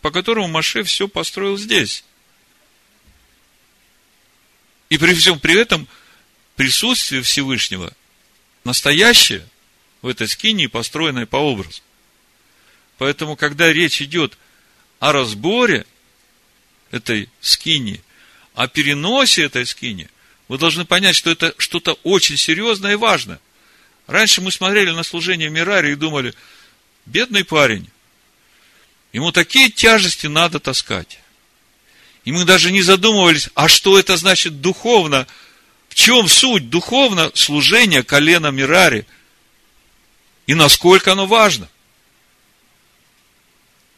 по 0.02 0.12
которому 0.12 0.50
Маше 0.50 0.84
все 0.84 1.08
построил 1.08 1.58
здесь. 1.58 2.04
И 4.90 4.98
при 4.98 5.14
всем 5.14 5.40
при 5.40 5.58
этом 5.58 5.88
присутствие 6.58 7.22
Всевышнего 7.22 7.94
настоящее 8.66 9.48
в 10.02 10.10
этой 10.10 10.28
скинии, 10.28 10.68
построенной 10.68 11.26
по 11.26 11.38
образу. 11.38 11.82
Поэтому, 12.98 13.38
когда 13.38 13.72
речь 13.72 14.02
идет 14.02 14.38
о 15.00 15.14
разборе 15.14 15.86
этой 16.92 17.30
скини, 17.40 18.02
о 18.56 18.68
переносе 18.68 19.44
этой 19.44 19.66
скини, 19.66 20.10
вы 20.48 20.58
должны 20.58 20.86
понять, 20.86 21.16
что 21.16 21.30
это 21.30 21.54
что-то 21.58 21.94
очень 22.04 22.38
серьезное 22.38 22.94
и 22.94 22.98
важное. 22.98 23.40
Раньше 24.08 24.42
мы 24.42 24.52
смотрели 24.52 24.92
на 24.92 25.04
служение 25.04 25.50
Мирари 25.50 25.92
и 25.92 25.96
думали, 25.96 26.34
бедный 27.06 27.44
парень, 27.44 27.90
ему 29.12 29.32
такие 29.32 29.70
тяжести 29.70 30.28
надо 30.28 30.60
таскать. 30.60 31.20
И 32.24 32.32
мы 32.32 32.46
даже 32.46 32.72
не 32.72 32.82
задумывались, 32.82 33.50
а 33.56 33.68
что 33.68 34.00
это 34.00 34.16
значит 34.16 34.62
духовно, 34.62 35.28
в 35.90 35.96
чем 35.96 36.28
суть 36.28 36.70
духовно 36.70 37.32
служения 37.34 38.04
колена 38.04 38.48
Мирари, 38.48 39.06
и 40.46 40.54
насколько 40.54 41.12
оно 41.12 41.26
важно. 41.26 41.70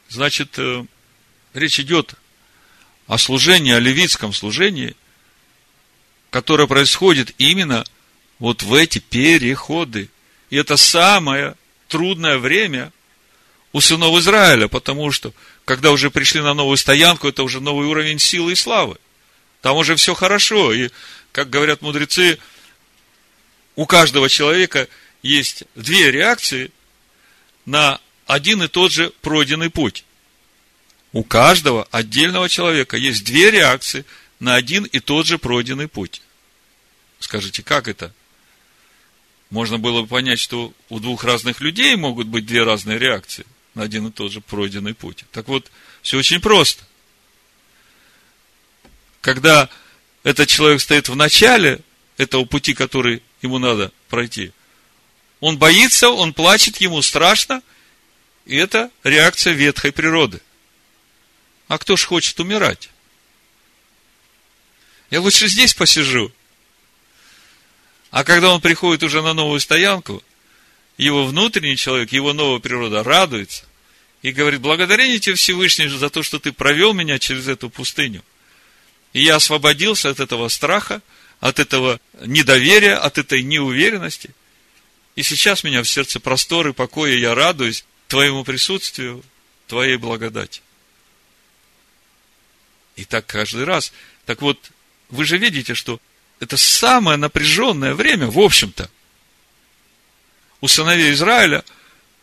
Значит, 0.08 0.58
э, 0.58 0.86
речь 1.54 1.80
идет 1.80 2.16
о 3.06 3.20
служении, 3.20 3.72
о 3.72 3.80
левитском 3.80 4.34
служении– 4.34 4.96
которое 6.30 6.68
происходит 6.68 7.34
именно 7.38 7.86
вот 8.39 8.63
в 8.63 8.74
эти 8.74 9.00
переходы. 9.00 10.10
И 10.50 10.58
это 10.58 10.78
самое 10.78 11.56
трудное 11.88 12.38
время 12.38 12.92
у 13.74 13.82
сынов 13.82 14.18
Израиля, 14.20 14.68
потому 14.68 15.12
что, 15.12 15.34
когда 15.65 15.92
уже 15.92 16.10
пришли 16.10 16.42
на 16.42 16.54
новую 16.54 16.78
стоянку, 16.78 17.28
это 17.28 17.44
уже 17.44 17.60
новый 17.60 17.88
уровень 17.88 18.20
силы 18.20 18.54
и 18.54 18.56
славы. 18.56 18.98
Там 19.62 19.78
уже 19.78 19.96
все 19.96 20.13
хорошо. 20.13 20.74
И, 20.74 20.89
как 21.32 21.50
говорят 21.50 21.82
мудрецы, 21.82 22.39
у 23.76 23.86
каждого 23.86 24.30
человека 24.30 24.88
есть 25.22 25.63
две 25.76 26.12
реакции 26.12 26.72
на 27.65 28.00
один 28.26 28.63
и 28.63 28.68
тот 28.68 28.92
же 28.92 29.12
пройденный 29.22 29.70
путь. 29.70 30.06
У 31.12 31.24
каждого 31.24 31.88
отдельного 31.92 32.50
человека 32.50 32.98
есть 32.98 33.24
две 33.24 33.52
реакции 33.52 34.06
на 34.39 34.56
один 34.56 34.86
и 34.86 34.99
тот 34.99 35.25
же 35.25 35.38
пройденный 35.38 35.88
путь. 35.88 36.21
Скажите, 37.19 37.63
как 37.63 37.88
это? 37.88 38.13
Можно 39.49 39.80
было 39.80 40.02
бы 40.02 40.08
понять, 40.08 40.39
что 40.39 40.73
у 40.89 40.99
двух 40.99 41.23
разных 41.23 41.60
людей 41.60 41.95
могут 41.95 42.28
быть 42.28 42.45
две 42.45 42.63
разные 42.63 42.97
реакции 42.99 43.45
на 43.73 43.84
один 43.84 44.08
и 44.08 44.12
тот 44.12 44.32
же 44.32 44.41
пройденный 44.41 44.93
путь. 44.93 45.25
Так 45.32 45.47
вот, 45.47 45.71
все 46.02 46.17
очень 46.17 46.39
просто. 46.39 46.84
Когда 49.21 49.69
этот 50.23 50.47
человек 50.47 50.82
стоит 50.82 51.10
в 51.10 51.15
начале 51.15 51.82
этого 52.17 52.45
пути, 52.45 52.73
который 52.73 53.21
ему 53.41 53.58
надо 53.58 53.91
пройти, 54.08 54.52
он 55.39 55.58
боится, 55.58 56.10
он 56.10 56.34
плачет, 56.34 56.78
ему 56.78 57.02
страшно, 57.02 57.62
и 58.45 58.56
это 58.56 58.91
реакция 59.04 59.54
ветхой 59.54 59.91
природы. 59.91 60.41
А 61.67 61.78
кто 61.78 61.95
ж 61.95 62.06
хочет 62.06 62.39
умирать? 62.39 62.89
Я 65.10 65.22
лучше 65.22 65.48
здесь 65.48 65.74
посижу. 65.74 66.32
А 68.12 68.24
когда 68.24 68.54
он 68.54 68.62
приходит 68.62 69.04
уже 69.04 69.22
на 69.22 69.34
новую 69.34 69.60
стоянку, 69.60 70.24
его 70.98 71.26
внутренний 71.26 71.78
человек, 71.78 72.12
его 72.12 72.34
новая 72.34 72.60
природа 72.60 73.04
радуется 73.04 73.65
и 74.22 74.32
говорит, 74.32 74.62
благодарение 74.62 75.19
тебе 75.19 75.36
Всевышний 75.36 75.88
за 75.88 76.10
то, 76.10 76.24
что 76.24 76.39
ты 76.39 76.52
провел 76.52 76.93
меня 76.93 77.19
через 77.19 77.48
эту 77.48 77.69
пустыню. 77.69 78.24
И 79.13 79.24
я 79.24 79.38
освободился 79.38 80.10
от 80.10 80.19
этого 80.19 80.50
страха, 80.50 81.02
от 81.39 81.60
этого 81.60 82.00
недоверия, 82.26 82.98
от 82.98 83.17
этой 83.17 83.43
неуверенности. 83.43 84.32
И 85.15 85.24
сейчас 85.24 85.63
меня 85.63 85.82
в 85.84 85.89
сердце 85.89 86.19
просторы 86.19 86.74
покоя, 86.74 87.15
я 87.15 87.34
радуюсь 87.34 87.86
твоему 88.08 88.43
присутствию, 88.43 89.24
твоей 89.67 89.98
благодати. 89.98 90.62
И 92.95 93.06
так 93.06 93.26
каждый 93.26 93.63
раз. 93.63 93.93
Так 94.26 94.41
вот, 94.41 94.72
вы 95.10 95.26
же 95.26 95.38
видите, 95.38 95.74
что 95.74 96.00
это 96.39 96.58
самое 96.58 97.17
напряженное 97.17 97.93
время, 97.93 98.28
в 98.28 98.39
общем-то, 98.39 98.89
у 100.62 100.67
сыновей 100.67 101.13
Израиля, 101.13 101.63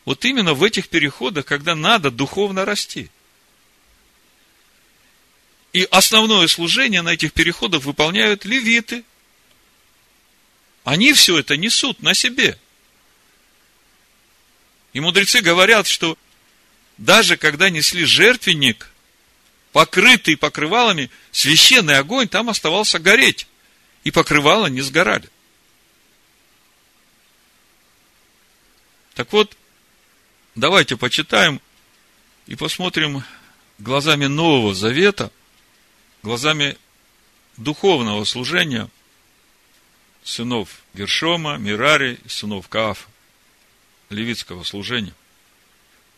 вот 0.04 0.24
именно 0.24 0.54
в 0.54 0.62
этих 0.62 0.88
переходах, 0.88 1.46
когда 1.46 1.74
надо 1.74 2.10
духовно 2.10 2.64
расти. 2.64 3.10
И 5.72 5.86
основное 5.90 6.46
служение 6.46 7.02
на 7.02 7.10
этих 7.10 7.32
переходах 7.32 7.82
выполняют 7.84 8.44
левиты. 8.44 9.04
Они 10.84 11.12
все 11.12 11.38
это 11.38 11.56
несут 11.56 12.00
на 12.02 12.14
себе. 12.14 12.58
И 14.92 15.00
мудрецы 15.00 15.42
говорят, 15.42 15.86
что 15.86 16.16
даже 16.96 17.36
когда 17.36 17.68
несли 17.68 18.04
жертвенник, 18.04 18.90
покрытый 19.76 20.38
покрывалами, 20.38 21.10
священный 21.32 21.98
огонь 21.98 22.28
там 22.28 22.48
оставался 22.48 22.98
гореть. 22.98 23.46
И 24.04 24.10
покрывала 24.10 24.68
не 24.68 24.80
сгорали. 24.80 25.28
Так 29.12 29.30
вот, 29.34 29.54
давайте 30.54 30.96
почитаем 30.96 31.60
и 32.46 32.56
посмотрим 32.56 33.22
глазами 33.76 34.24
Нового 34.24 34.74
Завета, 34.74 35.30
глазами 36.22 36.78
духовного 37.58 38.24
служения 38.24 38.88
сынов 40.24 40.70
Гершома, 40.94 41.58
Мирари, 41.58 42.18
сынов 42.26 42.68
Каафа, 42.68 43.06
левитского 44.08 44.64
служения. 44.64 45.12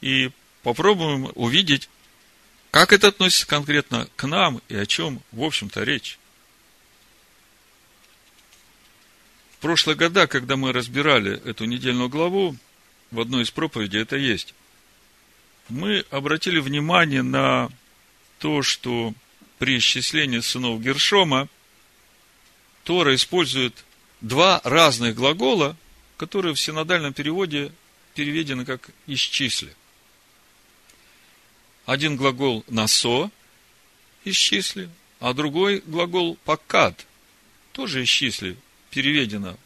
И 0.01 0.31
попробуем 0.63 1.33
увидеть, 1.35 1.89
как 2.71 2.93
это 2.93 3.09
относится 3.09 3.47
конкретно 3.47 4.09
к 4.17 4.27
нам 4.27 4.61
и 4.69 4.77
о 4.77 4.87
чем, 4.87 5.23
в 5.33 5.43
общем-то, 5.43 5.83
речь. 5.85 6.19
В 9.53 9.61
прошлые 9.61 9.97
года, 9.97 10.27
когда 10.27 10.57
мы 10.57 10.73
разбирали 10.73 11.43
эту 11.45 11.65
недельную 11.65 12.09
главу, 12.09 12.57
в 13.11 13.21
одной 13.21 13.43
из 13.43 13.51
проповедей 13.51 14.01
это 14.01 14.17
есть, 14.17 14.55
мы 15.69 16.05
обратили 16.11 16.61
внимание 16.61 17.23
на 17.23 17.71
то, 18.39 18.63
что 18.63 19.15
при 19.59 19.79
исчислении 19.79 20.41
сынов 20.41 20.81
Гершома 20.81 21.49
Тора 22.85 23.15
использует 23.15 23.85
два 24.21 24.61
разных 24.65 25.15
глагола, 25.17 25.77
которые 26.17 26.55
в 26.55 26.61
синодальном 26.61 27.13
переводе 27.13 27.73
переведены 28.15 28.65
как 28.65 28.91
«исчисли». 29.07 29.75
Один 31.89 32.17
глагол 32.17 32.67
«насо» 32.69 33.31
исчисли, 34.27 34.91
а 35.21 35.33
другой 35.33 35.83
глагол 35.87 36.37
«покат» 36.45 37.07
тоже 37.73 38.05
исчисли, 38.05 38.59
переведено 38.91 39.57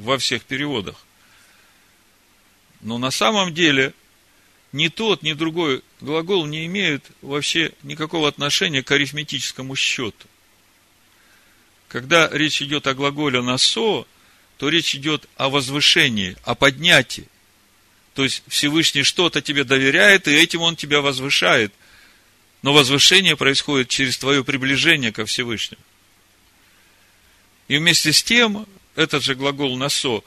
во 0.00 0.18
всех 0.18 0.42
переводах. 0.42 1.06
Но 2.80 2.98
на 2.98 3.12
самом 3.12 3.54
деле 3.54 3.94
ни 4.72 4.88
тот, 4.88 5.22
ни 5.22 5.34
другой 5.34 5.84
глагол 6.00 6.46
не 6.46 6.66
имеют 6.66 7.04
вообще 7.22 7.72
никакого 7.84 8.26
отношения 8.26 8.82
к 8.82 8.90
арифметическому 8.90 9.76
счету. 9.76 10.26
Когда 11.86 12.28
речь 12.28 12.60
идет 12.60 12.88
о 12.88 12.94
глаголе 12.94 13.40
«насо», 13.40 14.04
то 14.58 14.68
речь 14.68 14.96
идет 14.96 15.28
о 15.36 15.48
возвышении, 15.48 16.36
о 16.42 16.56
поднятии. 16.56 17.28
То 18.16 18.24
есть 18.24 18.42
Всевышний 18.48 19.02
что-то 19.02 19.42
тебе 19.42 19.62
доверяет, 19.62 20.26
и 20.26 20.34
этим 20.34 20.62
он 20.62 20.74
тебя 20.74 21.02
возвышает. 21.02 21.70
Но 22.62 22.72
возвышение 22.72 23.36
происходит 23.36 23.90
через 23.90 24.16
твое 24.16 24.42
приближение 24.42 25.12
ко 25.12 25.26
Всевышнему. 25.26 25.82
И 27.68 27.76
вместе 27.76 28.14
с 28.14 28.22
тем, 28.22 28.66
этот 28.94 29.22
же 29.22 29.34
глагол 29.34 29.76
«насо», 29.76 30.24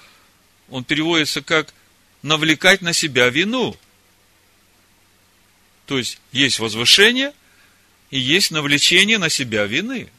он 0.70 0.84
переводится 0.84 1.42
как 1.42 1.74
«навлекать 2.22 2.82
на 2.84 2.94
себя 2.94 3.28
вину». 3.30 3.76
То 5.88 5.98
есть, 5.98 6.20
есть 6.32 6.60
возвышение 6.60 7.34
и 8.12 8.20
есть 8.20 8.52
навлечение 8.52 9.18
на 9.18 9.30
себя 9.30 9.66
вины. 9.66 10.12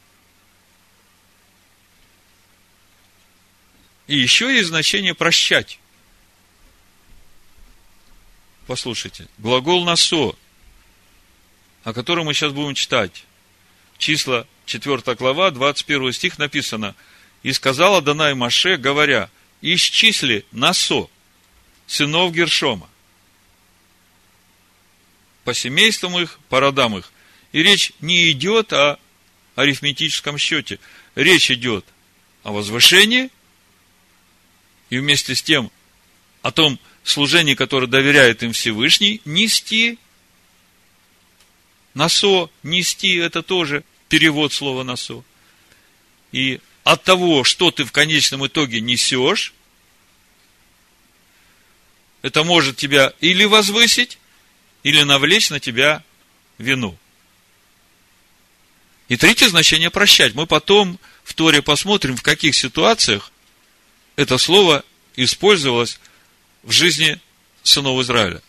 И 4.07 4.17
еще 4.17 4.53
есть 4.53 4.67
значение 4.67 5.15
прощать. 5.15 5.79
Послушайте, 8.71 9.27
глагол 9.37 9.83
«насо», 9.83 10.33
о 11.83 11.91
котором 11.91 12.27
мы 12.27 12.33
сейчас 12.33 12.53
будем 12.53 12.73
читать, 12.73 13.25
числа 13.97 14.47
4 14.65 15.13
глава, 15.15 15.51
21 15.51 16.13
стих 16.13 16.37
написано– 16.37 16.95
и 17.43 17.51
сказала 17.51 18.01
Данай 18.01 18.33
Маше, 18.33 18.77
говоря, 18.77 19.29
исчисли 19.61 20.45
Насо, 20.53 21.09
сынов 21.85 22.31
Гершома, 22.31 22.89
по 25.43 25.53
семействам 25.53 26.17
их, 26.17 26.39
по 26.47 26.61
родам 26.61 26.97
их. 26.97 27.11
И 27.51 27.61
речь 27.63 27.91
не 27.99 28.31
идет 28.31 28.71
о 28.71 28.99
арифметическом 29.55 30.37
счете. 30.37 30.79
Речь 31.15 31.51
идет 31.51 31.85
о 32.43 32.53
возвышении 32.53 33.31
и 34.89 34.97
вместе 34.97 35.35
с 35.35 35.43
тем 35.43 35.69
о 36.41 36.51
том 36.51 36.79
служении, 37.03 37.55
которое 37.55 37.87
доверяет 37.87 38.43
им 38.43 38.53
Всевышний, 38.53 39.21
нести. 39.25 39.97
Насо, 41.93 42.49
нести, 42.63 43.15
это 43.15 43.41
тоже 43.43 43.83
перевод 44.07 44.53
слова 44.53 44.83
насо. 44.83 45.23
И 46.31 46.59
от 46.83 47.03
того, 47.03 47.43
что 47.43 47.71
ты 47.71 47.83
в 47.85 47.91
конечном 47.91 48.45
итоге 48.47 48.81
несешь, 48.81 49.53
это 52.21 52.43
может 52.43 52.77
тебя 52.77 53.13
или 53.19 53.45
возвысить, 53.45 54.17
или 54.83 55.01
навлечь 55.03 55.49
на 55.49 55.59
тебя 55.59 56.03
вину. 56.57 56.97
И 59.09 59.17
третье 59.17 59.49
значение– 59.49 59.89
прощать. 59.91 60.33
Мы 60.35 60.47
потом 60.47 60.99
в 61.23 61.33
Торе 61.33 61.61
посмотрим, 61.61 62.15
в 62.15 62.21
каких 62.21 62.55
ситуациях 62.55 63.31
это 64.15 64.37
слово 64.37 64.85
использовалось 65.15 65.99
в 66.63 66.71
жизни 66.71 67.19
сынов 67.63 68.01
Израиля. 68.01 68.41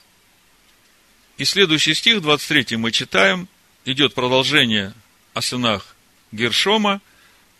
И 1.38 1.44
следующий 1.44 1.94
стих, 1.94 2.20
23 2.20 2.77
мы 2.77 2.92
читаем, 2.92 3.48
идет 3.85 4.14
продолжение 4.14 4.94
о 5.35 5.42
сынах 5.42 5.96
Гершома– 6.31 7.01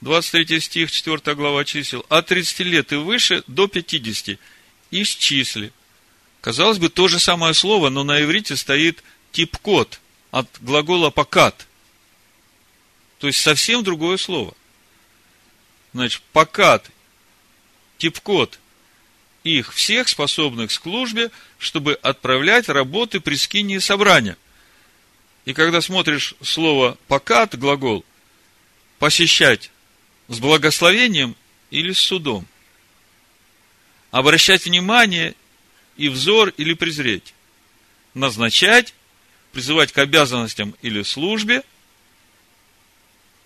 23 0.03 0.61
стих, 0.61 0.91
4 0.91 1.37
глава 1.37 1.65
чисел, 1.65 2.05
от 2.09 2.27
30 2.27 2.61
лет 2.61 2.93
и 2.93 2.97
выше 2.97 3.45
до 3.47 3.69
50 3.69 4.39
исчисли. 4.91 5.73
Казалось 6.41 6.79
бы, 6.79 6.89
то 6.89 7.07
же 7.07 7.21
самое 7.21 7.55
слово, 7.55 7.89
но 7.89 8.03
на 8.03 8.21
иврите 8.21 8.57
стоит 8.57 9.03
тип-код 9.31 10.01
от 10.33 10.49
глагола 10.61 11.11
покат. 11.11 11.69
То 13.21 13.29
есть 13.29 13.41
совсем 13.41 13.85
другое 13.85 14.17
слово. 14.17 14.55
Значит, 15.93 16.21
покат, 16.33 16.91
тип-код 17.99 18.59
их 19.45 19.73
всех 19.73 20.09
способных 20.09 20.71
к 20.71 20.73
службе, 20.73 21.31
чтобы 21.59 21.95
отправлять 21.95 22.69
работы 22.69 23.21
при 23.21 23.35
скинии 23.35 23.79
собрания. 23.79 24.37
И 25.45 25.55
когда 25.55 25.81
смотришь 25.81 26.35
слово 26.41 26.97
покат, 27.09 27.59
глагол, 27.59 28.05
посещать 28.99 29.71
с 30.29 30.39
благословением 30.39 31.37
или 31.71 31.93
с 31.93 31.99
судом. 31.99 32.47
Обращать 34.11 34.65
внимание 34.65 35.35
и 35.97 36.09
взор 36.09 36.51
или 36.57 36.75
презреть. 36.75 37.35
Назначать, 38.15 38.95
призывать 39.53 39.93
к 39.93 39.99
обязанностям 39.99 40.75
или 40.83 41.03
службе. 41.03 41.63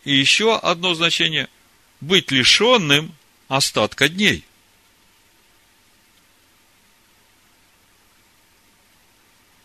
И 0.04 0.14
еще 0.14 0.56
одно 0.58 0.94
значение– 0.94 1.48
быть 2.00 2.30
лишенным 2.30 3.14
остатка 3.48 4.08
дней. 4.08 4.44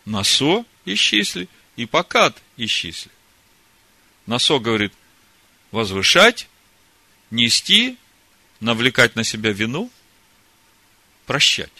Насо 0.06 0.66
исчисли 0.86 1.48
и 1.76 1.86
покат 1.86 2.42
исчисли. 2.58 3.12
Насо 4.26 4.60
говорит, 4.60 4.94
возвышать, 5.72 6.48
нести, 7.30 7.98
навлекать 8.60 9.16
на 9.16 9.24
себя 9.24 9.52
вину, 9.52 9.92
прощать. 11.26 11.72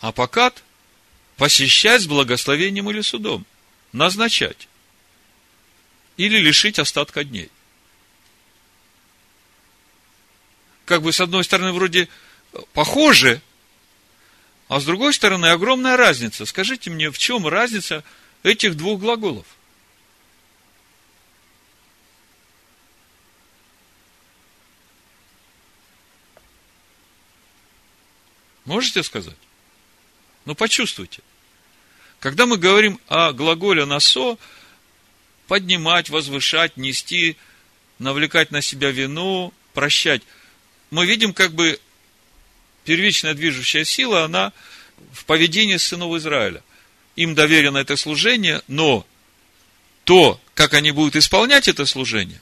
А 0.00 0.12
покат– 0.12 0.62
посещать 1.36 2.02
с 2.02 2.06
благословением 2.06 2.90
или 2.90 3.00
судом, 3.00 3.46
назначать 3.92 4.68
или 6.18 6.36
лишить 6.36 6.78
остатка 6.78 7.24
дней. 7.24 7.50
Как 10.84 11.00
бы 11.00 11.14
с 11.14 11.20
одной 11.20 11.42
стороны 11.44 11.72
вроде 11.72 12.10
похоже, 12.74 13.40
а 14.70 14.78
с 14.78 14.84
другой 14.84 15.12
стороны 15.12 15.46
огромная 15.46 15.96
разница. 15.96 16.46
Скажите 16.46 16.90
мне, 16.90 17.10
в 17.10 17.18
чем 17.18 17.44
разница 17.48 18.04
этих 18.44 18.76
двух 18.76 19.00
глаголов? 19.00 19.44
Можете 28.64 29.02
сказать? 29.02 29.36
Ну, 30.44 30.54
почувствуйте. 30.54 31.20
Когда 32.20 32.46
мы 32.46 32.56
говорим 32.56 33.00
о 33.08 33.32
глаголе 33.32 33.86
«насо», 33.86 34.38
поднимать, 35.48 36.10
возвышать, 36.10 36.76
нести, 36.76 37.36
навлекать 37.98 38.52
на 38.52 38.62
себя 38.62 38.92
вину, 38.92 39.52
прощать, 39.74 40.22
мы 40.92 41.06
видим 41.06 41.34
как 41.34 41.54
бы 41.54 41.80
первичная 42.84 43.34
движущая 43.34 43.84
сила, 43.84 44.24
она 44.24 44.52
в 45.12 45.24
поведении 45.24 45.76
сынов 45.76 46.14
Израиля. 46.16 46.62
Им 47.16 47.34
доверено 47.34 47.78
это 47.78 47.96
служение, 47.96 48.62
но 48.68 49.06
то, 50.04 50.40
как 50.54 50.74
они 50.74 50.90
будут 50.90 51.16
исполнять 51.16 51.68
это 51.68 51.86
служение, 51.86 52.40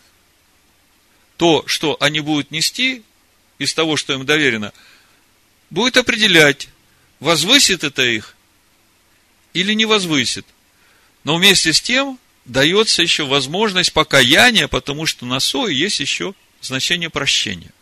то, 1.37 1.64
что 1.66 1.96
они 2.01 2.20
будут 2.20 2.51
нести 2.51 3.03
из 3.59 3.74
того, 3.74 3.96
что 3.96 4.12
им 4.14 4.24
доверено– 4.27 4.72
будет 5.70 5.96
определять, 5.96 6.68
возвысит 7.20 7.85
это 7.85 8.03
их 8.03 8.35
или 9.55 9.72
не 9.72 9.85
возвысит. 9.85 10.46
Но 11.24 11.37
вместе 11.37 11.72
с 11.72 11.81
тем 11.81 12.18
дается 12.44 13.03
еще 13.03 13.27
возможность 13.27 13.92
покаяния, 13.92 14.68
потому 14.68 15.07
что 15.07 15.27
на 15.27 15.40
сое 15.40 15.77
есть 15.77 16.01
еще 16.01 16.35
значение 16.61 17.11
прощения. 17.11 17.72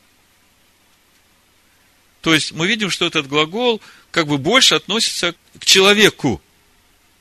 То 2.26 2.34
есть 2.34 2.50
мы 2.50 2.66
видим, 2.66 2.90
что 2.90 3.06
этот 3.06 3.28
глагол 3.28 3.80
как 4.10 4.26
бы 4.26 4.36
больше 4.36 4.74
относится 4.74 5.36
к 5.60 5.64
человеку, 5.64 6.42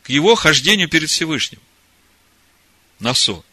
к 0.02 0.10
его 0.10 0.34
хождению 0.34 0.90
перед 0.90 1.12
Всевышним. 1.12 1.60
Насо. 3.00 3.46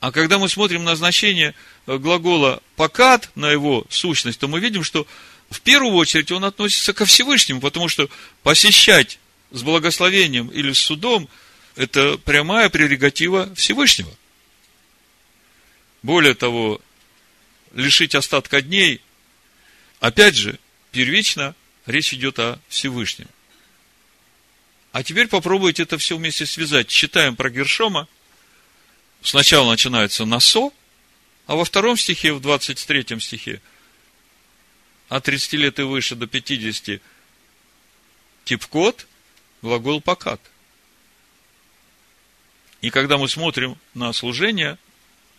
А 0.00 0.10
когда 0.10 0.40
мы 0.40 0.48
смотрим 0.48 0.82
на 0.82 0.96
значение 0.96 1.54
глагола 1.86 2.60
покат, 2.74 3.30
на 3.36 3.48
его 3.48 3.86
сущность, 3.90 4.40
то 4.40 4.48
мы 4.48 4.58
видим, 4.58 4.82
что 4.82 5.06
в 5.50 5.60
первую 5.60 5.94
очередь 5.94 6.32
он 6.32 6.44
относится 6.44 6.92
ко 6.94 7.04
Всевышнему, 7.04 7.60
потому 7.60 7.88
что 7.88 8.10
посещать 8.42 9.20
с 9.52 9.62
благословением 9.62 10.48
или 10.48 10.72
с 10.72 10.80
судом– 10.80 11.28
это 11.76 12.18
прямая 12.18 12.70
прерогатива 12.70 13.54
Всевышнего. 13.54 14.12
Более 16.02 16.34
того, 16.34 16.80
лишить 17.72 18.16
остатка 18.16 18.62
дней, 18.62 19.00
опять 20.06 20.36
же, 20.36 20.58
первично 20.92 21.54
речь 21.86 22.12
идет 22.12 22.38
о 22.38 22.58
Всевышнем. 22.68 23.28
А 24.92 25.02
теперь 25.02 25.28
попробуйте 25.28 25.82
это 25.82 25.98
все 25.98 26.16
вместе 26.16 26.46
связать. 26.46 26.88
Читаем 26.88 27.36
про 27.36 27.50
Гершома. 27.50 28.06
Сначала 29.22 29.70
начинается 29.70 30.24
насо, 30.24 30.72
а 31.46 31.56
во 31.56 31.64
втором 31.64 31.96
стихе, 31.96 32.32
в 32.32 32.40
23 32.40 33.20
стихе– 33.20 33.60
от 35.08 35.24
30 35.24 35.52
лет 35.54 35.78
и 35.78 35.82
выше 35.82 36.16
до 36.16 36.26
50 36.26 37.00
типкот, 38.44 39.06
глагол 39.62 40.00
покат. 40.00 40.40
И 42.80 42.90
когда 42.90 43.16
мы 43.16 43.28
смотрим 43.28 43.78
на 43.94 44.12
служение, 44.12 44.78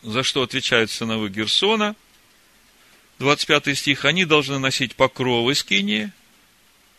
за 0.01 0.23
что 0.23 0.43
отвечают 0.43 0.91
сыновы 0.91 1.29
Герсона, 1.29 1.95
25 3.19 3.77
стих, 3.77 4.05
они 4.05 4.25
должны 4.25 4.59
носить 4.59 4.95
покровы 4.95 5.55
скинии, 5.55 6.11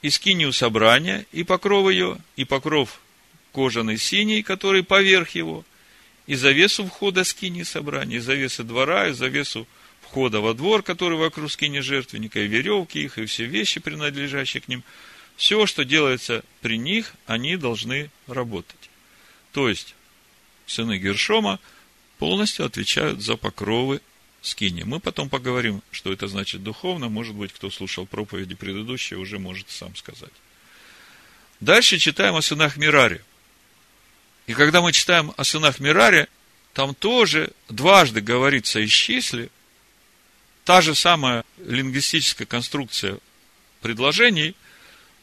и 0.02 0.10
скинию 0.10 0.52
собрания, 0.52 1.26
и 1.32 1.42
покров 1.42 1.90
ее, 1.90 2.18
и 2.36 2.44
покров 2.44 3.00
кожаный 3.52 3.98
синий, 3.98 4.42
который 4.42 4.82
поверх 4.82 5.30
его, 5.30 5.64
и 6.26 6.34
завесу 6.34 6.86
входа 6.86 7.24
скинии 7.24 7.62
собрания, 7.62 8.16
и 8.16 8.20
завесы 8.20 8.62
двора, 8.62 9.08
и 9.08 9.12
завесу 9.12 9.66
входа 10.02 10.40
во 10.40 10.54
двор, 10.54 10.82
который 10.82 11.18
вокруг 11.18 11.50
скини 11.50 11.80
жертвенника, 11.80 12.40
и 12.40 12.46
веревки 12.46 13.02
их, 13.02 13.18
и 13.18 13.26
все 13.26 13.44
вещи, 13.46 13.80
принадлежащие 13.80 14.60
к 14.60 14.68
ним. 14.68 14.82
Все, 15.36 15.66
что 15.66 15.84
делается 15.84 16.44
при 16.60 16.78
них, 16.78 17.14
они 17.26 17.56
должны 17.56 18.10
работать. 18.26 18.90
То 19.52 19.68
есть, 19.68 19.94
сыны 20.66 20.98
Гершома 20.98 21.58
полностью 22.18 22.64
отвечают 22.64 23.22
за 23.22 23.36
покровы 23.36 24.00
скини. 24.46 24.84
Мы 24.84 25.00
потом 25.00 25.28
поговорим, 25.28 25.82
что 25.90 26.12
это 26.12 26.28
значит 26.28 26.62
духовно. 26.62 27.08
Может 27.08 27.34
быть, 27.34 27.52
кто 27.52 27.70
слушал 27.70 28.06
проповеди 28.06 28.54
предыдущие, 28.54 29.18
уже 29.18 29.38
может 29.38 29.70
сам 29.70 29.94
сказать. 29.96 30.32
Дальше 31.60 31.98
читаем 31.98 32.36
о 32.36 32.42
сынах 32.42 32.76
Мираре. 32.76 33.24
И 34.46 34.54
когда 34.54 34.80
мы 34.80 34.92
читаем 34.92 35.32
о 35.36 35.44
сынах 35.44 35.80
Мираре, 35.80 36.28
там 36.72 36.94
тоже 36.94 37.52
дважды 37.68 38.20
говорится 38.20 38.84
исчисли, 38.84 39.50
та 40.64 40.80
же 40.80 40.94
самая 40.94 41.44
лингвистическая 41.58 42.46
конструкция 42.46 43.18
предложений, 43.80 44.54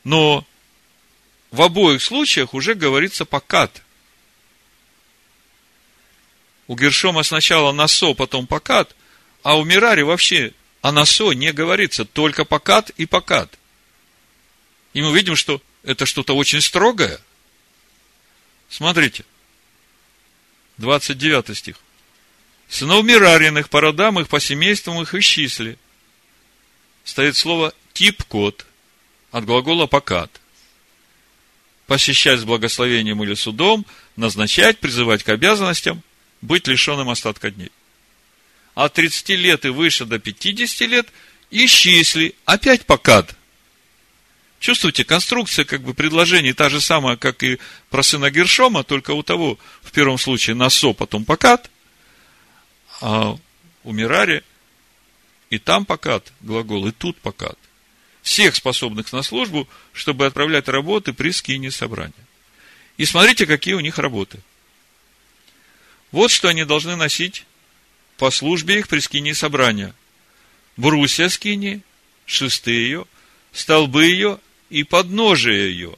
но 0.03 0.45
в 1.51 1.61
обоих 1.61 2.01
случаях 2.01 2.53
уже 2.53 2.73
говорится 2.73 3.25
покат. 3.25 3.83
У 6.67 6.75
Гершома 6.75 7.23
сначала 7.23 7.71
насо, 7.71 8.13
потом 8.15 8.47
покат, 8.47 8.95
а 9.43 9.57
у 9.57 9.65
Мирари 9.65 10.01
вообще 10.01 10.53
о 10.81 10.91
насо 10.91 11.33
не 11.33 11.51
говорится, 11.51 12.05
только 12.05 12.45
покат 12.45 12.89
и 12.91 13.05
покат. 13.05 13.57
И 14.93 15.01
мы 15.01 15.15
видим, 15.15 15.35
что 15.35 15.61
это 15.83 16.05
что-то 16.05 16.35
очень 16.35 16.61
строгое. 16.61 17.19
Смотрите, 18.69 19.25
29 20.77 21.57
стих. 21.57 21.75
Сынов 22.69 23.05
Мирариных 23.05 23.69
по 23.69 23.81
родам 23.81 24.19
их, 24.19 24.29
по 24.29 24.39
семействам 24.39 25.01
их 25.01 25.13
исчисли. 25.13 25.77
Стоит 27.03 27.35
слово 27.35 27.73
тип-код 27.93 28.65
от 29.31 29.45
глагола 29.45 29.87
покат. 29.87 30.41
Посещать 31.85 32.39
с 32.39 32.45
благословением 32.45 33.21
или 33.23 33.33
судом, 33.33 33.85
назначать, 34.15 34.79
призывать 34.79 35.23
к 35.23 35.29
обязанностям, 35.29 36.01
быть 36.41 36.67
лишенным 36.67 37.09
остатка 37.09 37.51
дней. 37.51 37.71
От 38.75 38.93
30 38.93 39.29
лет 39.29 39.65
и 39.65 39.69
выше 39.69 40.05
до 40.05 40.19
50 40.19 40.87
лет 40.89 41.07
исчисли, 41.51 42.35
опять 42.45 42.85
покат. 42.85 43.35
Чувствуете, 44.59 45.03
конструкция 45.03 45.65
как 45.65 45.81
бы 45.81 45.93
предложений 45.93 46.53
та 46.53 46.69
же 46.69 46.79
самая, 46.79 47.17
как 47.17 47.43
и 47.43 47.59
про 47.89 48.01
сына 48.01 48.31
Гершома, 48.31 48.83
только 48.83 49.11
у 49.11 49.21
того 49.21 49.59
в 49.81 49.91
первом 49.91 50.17
случае 50.17 50.55
насо, 50.55 50.93
потом 50.93 51.25
покат, 51.25 51.69
а 53.01 53.37
у 53.83 53.91
Мирари 53.91 54.43
и 55.49 55.59
там 55.59 55.85
покат 55.85 56.31
глагол, 56.39 56.87
и 56.87 56.91
тут 56.91 57.17
покат. 57.17 57.59
Всех 58.21 58.55
способных 58.55 59.11
на 59.11 59.21
службу, 59.21 59.67
чтобы 59.91 60.25
отправлять 60.25 60.69
работы 60.69 61.11
при 61.11 61.31
скине 61.31 61.69
собрания. 61.69 62.13
И 62.95 63.05
смотрите, 63.05 63.45
какие 63.45 63.73
у 63.73 63.81
них 63.81 63.97
работы. 63.97 64.39
Вот 66.11 66.31
что 66.31 66.47
они 66.47 66.63
должны 66.63 66.95
носить 66.95 67.45
по 68.23 68.31
службе 68.31 68.79
их 68.79 68.87
при 68.87 69.01
скине 69.01 69.35
собрания. 69.35 69.93
Брусья 70.77 71.27
скини, 71.27 71.81
шесты 72.25 72.71
ее, 72.71 73.05
столбы 73.51 74.05
ее 74.05 74.39
и 74.69 74.85
подножие 74.85 75.71
ее. 75.73 75.97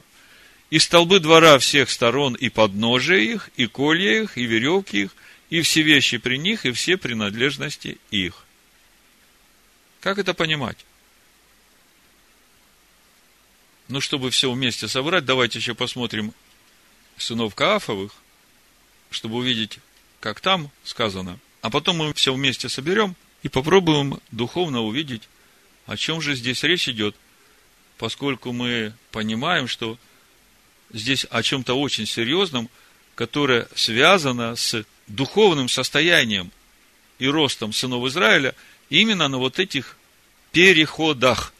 и 0.70 0.80
столбы 0.80 1.20
двора 1.20 1.56
всех 1.60 1.88
сторон, 1.88 2.34
и 2.34 2.48
подножия 2.48 3.18
их, 3.18 3.50
и 3.56 3.68
колья 3.68 4.22
их, 4.22 4.36
и 4.36 4.42
веревки 4.42 5.02
их, 5.02 5.14
и 5.50 5.62
все 5.62 5.82
вещи 5.82 6.18
при 6.18 6.36
них, 6.36 6.66
и 6.66 6.72
все 6.72 6.96
принадлежности 6.96 7.98
их. 8.10 8.44
Как 10.00 10.18
это 10.18 10.34
понимать? 10.34 10.84
Ну, 13.86 14.00
чтобы 14.00 14.32
все 14.32 14.50
вместе 14.50 14.88
собрать, 14.88 15.24
давайте 15.24 15.60
еще 15.60 15.76
посмотрим 15.76 16.34
сынов 17.16 17.54
Каафовых, 17.54 18.12
чтобы 19.12 19.36
увидеть, 19.36 19.78
как 20.18 20.40
там 20.40 20.72
сказано. 20.82 21.38
А 21.66 21.70
потом 21.70 21.96
мы 21.96 22.14
все 22.14 22.32
вместе 22.32 22.68
соберем 22.68 23.16
и 23.42 23.48
попробуем 23.48 24.20
духовно 24.30 24.82
увидеть, 24.82 25.22
о 25.86 25.96
чем 25.96 26.20
же 26.20 26.36
здесь 26.36 26.62
речь 26.62 26.88
идет, 26.88 27.16
поскольку 27.98 28.52
мы 28.52 28.94
понимаем, 29.10 29.66
что 29.66 29.98
здесь 30.92 31.26
о 31.28 31.42
чем-то 31.42 31.74
очень 31.74 32.06
серьезном, 32.06 32.70
которое 33.16 33.66
связано 33.74 34.54
с 34.54 34.84
духовным 35.08 35.68
состоянием 35.68 36.52
и 37.18 37.26
ростом 37.26 37.72
сынов 37.72 38.06
Израиля 38.06 38.54
именно 38.88 39.26
на 39.26 39.38
вот 39.38 39.58
этих 39.58 39.96
переходах. 40.52 41.52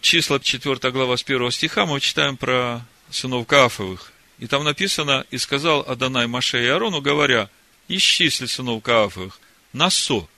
Числа 0.00 0.40
4 0.40 0.90
глава 0.92 1.18
с 1.18 1.22
1 1.24 1.50
стиха 1.50 1.84
мы 1.84 2.00
читаем 2.00 2.38
про 2.38 2.80
сынов 3.10 3.46
Каафовых. 3.46 4.13
И 4.38 4.46
там 4.46 4.64
написано, 4.64 5.24
и 5.30 5.38
сказал 5.38 5.80
Адонай 5.86 6.26
Маше 6.26 6.62
и 6.62 6.66
Арону, 6.66 7.00
говоря, 7.00 7.48
исчисли 7.88 8.46
сынов 8.46 8.82
Каафовых 8.82 9.38
на 9.72 9.90
со. 9.90 10.28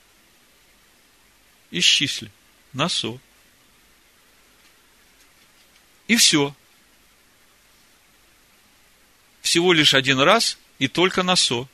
Исчисли 1.70 2.30
на 2.72 2.88
со. 2.88 3.18
И 6.08 6.16
все. 6.16 6.54
Всего 9.42 9.72
лишь 9.72 9.94
один 9.94 10.20
раз 10.20 10.58
и 10.78 10.88
только 10.88 11.22
на 11.22 11.36
со. 11.36 11.68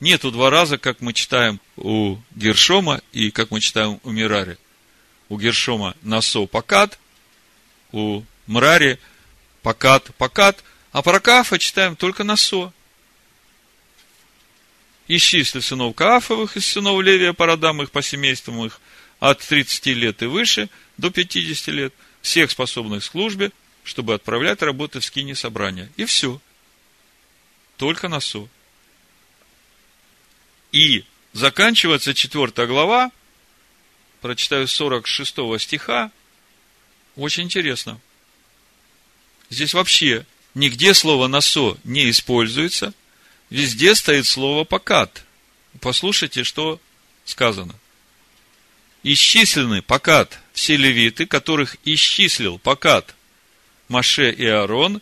Нету 0.00 0.30
два 0.30 0.50
раза, 0.50 0.76
как 0.76 1.00
мы 1.00 1.12
читаем 1.12 1.60
у 1.76 2.18
Гершома 2.32 3.00
и 3.12 3.30
как 3.30 3.50
мы 3.50 3.60
читаем 3.60 4.00
у 4.02 4.10
Мирари. 4.10 4.58
У 5.28 5.38
Гершома 5.38 5.96
насо 6.02 6.46
покат, 6.46 6.98
у 7.92 8.22
Мрари 8.46 8.98
покат, 9.64 10.14
покат, 10.18 10.62
а 10.92 11.02
про 11.02 11.18
Каафа 11.18 11.58
читаем 11.58 11.96
только 11.96 12.22
насо. 12.22 12.72
Исчисли 15.08 15.60
сынов 15.60 15.96
Каафовых 15.96 16.56
из 16.56 16.66
сынов 16.66 17.02
Левия 17.02 17.32
по 17.32 17.46
родам 17.46 17.82
их, 17.82 17.90
по 17.90 18.02
семействам 18.02 18.64
их, 18.64 18.80
от 19.20 19.40
30 19.40 19.86
лет 19.86 20.22
и 20.22 20.26
выше 20.26 20.68
до 20.98 21.10
50 21.10 21.68
лет, 21.68 21.94
всех 22.20 22.50
способных 22.50 23.02
к 23.02 23.06
службе, 23.06 23.50
чтобы 23.84 24.14
отправлять 24.14 24.62
работы 24.62 25.00
в 25.00 25.04
скине 25.04 25.34
собрания. 25.34 25.90
И 25.96 26.04
все. 26.04 26.40
Только 27.76 28.08
на 28.08 28.20
со. 28.20 28.48
И 30.72 31.04
заканчивается 31.32 32.14
четвертая 32.14 32.66
глава, 32.66 33.10
прочитаю 34.20 34.68
46 34.68 35.36
стиха, 35.58 36.10
очень 37.16 37.44
интересно. 37.44 38.00
Здесь 39.54 39.72
вообще 39.72 40.26
нигде 40.56 40.94
слово 40.94 41.28
«насо» 41.28 41.78
не 41.84 42.10
используется, 42.10 42.92
везде 43.50 43.94
стоит 43.94 44.26
слово 44.26 44.64
«покат». 44.64 45.24
Послушайте, 45.80 46.42
что 46.42 46.80
сказано. 47.24 47.72
Исчислены 49.04 49.80
покат 49.80 50.40
все 50.54 50.76
левиты, 50.76 51.26
которых 51.26 51.76
исчислил 51.84 52.58
покат 52.58 53.14
Маше 53.86 54.32
и 54.32 54.44
Аарон, 54.44 55.00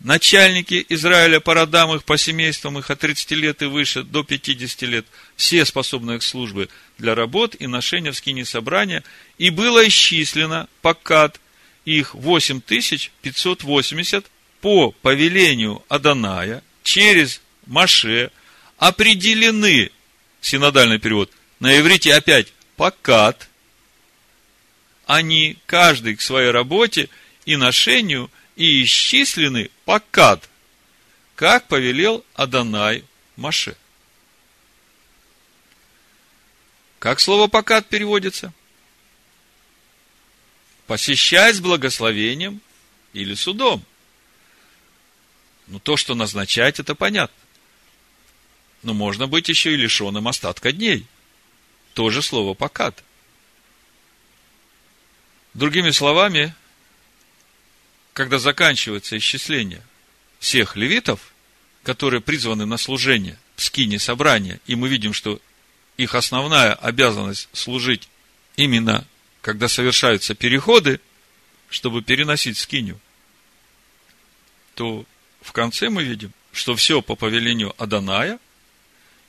начальники 0.00 0.86
Израиля 0.88 1.40
по 1.40 1.52
родам 1.52 1.94
их, 1.94 2.04
по 2.04 2.16
семействам 2.16 2.78
их 2.78 2.90
от 2.90 3.00
30 3.00 3.30
лет 3.32 3.60
и 3.60 3.66
выше 3.66 4.04
до 4.04 4.22
50 4.22 4.82
лет, 4.88 5.06
все 5.36 5.66
способные 5.66 6.18
к 6.18 6.22
службе 6.22 6.70
для 6.96 7.14
работ 7.14 7.54
и 7.58 7.66
ношения 7.66 8.10
в 8.10 8.16
скине 8.16 8.46
собрания, 8.46 9.04
и 9.36 9.50
было 9.50 9.86
исчислено 9.86 10.66
покат 10.80 11.38
их 11.86 12.14
8580 12.14 14.26
по 14.60 14.90
повелению 14.90 15.82
Аданая 15.88 16.62
через 16.82 17.40
Маше 17.64 18.30
определены, 18.76 19.90
синодальный 20.42 20.98
перевод, 20.98 21.30
на 21.60 21.78
иврите 21.78 22.14
опять 22.14 22.52
покат, 22.76 23.48
они 25.06 25.56
каждый 25.66 26.16
к 26.16 26.20
своей 26.20 26.50
работе 26.50 27.08
и 27.46 27.56
ношению 27.56 28.30
и 28.56 28.82
исчислены 28.82 29.70
покат, 29.84 30.48
как 31.36 31.68
повелел 31.68 32.24
Адонай 32.34 33.04
Маше. 33.36 33.76
Как 36.98 37.20
слово 37.20 37.46
покат 37.46 37.86
переводится? 37.86 38.52
Посещать 40.86 41.56
с 41.56 41.60
благословением 41.60 42.60
или 43.12 43.34
судом. 43.34 43.84
Ну, 45.66 45.80
то, 45.80 45.96
что 45.96 46.14
назначать, 46.14 46.78
это 46.78 46.94
понятно. 46.94 47.36
Но 48.82 48.94
можно 48.94 49.26
быть 49.26 49.48
еще 49.48 49.72
и 49.72 49.76
лишенным 49.76 50.28
остатка 50.28 50.72
дней– 50.72 51.06
тоже 51.96 52.20
слово 52.20 52.52
покат. 52.52 53.02
Другими 55.54 55.90
словами, 55.92 56.54
когда 58.12 58.38
заканчивается 58.38 59.16
исчисление 59.16 59.82
всех 60.38 60.76
левитов, 60.76 61.32
которые 61.82 62.20
призваны 62.20 62.66
на 62.66 62.76
служение 62.76 63.38
в 63.56 63.62
скине 63.62 63.98
собрания, 63.98 64.60
и 64.66 64.74
мы 64.74 64.90
видим, 64.90 65.14
что 65.14 65.40
их 65.96 66.14
основная 66.14 66.74
обязанность 66.74 67.48
служить 67.54 68.10
именно, 68.56 69.06
когда 69.46 69.68
совершаются 69.68 70.34
переходы, 70.34 71.00
чтобы 71.70 72.02
переносить 72.02 72.58
скиню, 72.58 72.98
то 74.74 75.06
в 75.40 75.52
конце 75.52 75.88
мы 75.88 76.02
видим, 76.02 76.32
что 76.50 76.74
все 76.74 77.00
по 77.00 77.14
повелению 77.14 77.72
Аданая, 77.80 78.40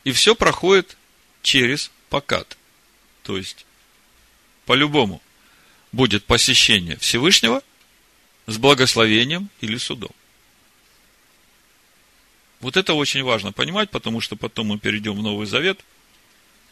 и 0.06 0.12
все 0.12 0.34
проходит 0.34 0.98
через 1.44 1.92
покат. 2.10 2.58
То 3.22 3.38
есть, 3.38 3.68
по-любому 4.66 5.22
будет 5.92 6.26
посещение 6.26 6.98
Всевышнего 6.98 7.62
с 8.48 8.58
благословением 8.58 9.52
или 9.62 9.78
судом. 9.78 10.16
Вот 12.60 12.76
это 12.76 12.96
очень 12.96 13.22
важно 13.22 13.52
понимать, 13.52 13.92
потому 13.92 14.20
что 14.20 14.36
потом 14.36 14.70
мы 14.70 14.80
перейдем 14.80 15.14
в 15.14 15.22
Новый 15.22 15.46
Завет 15.46 15.80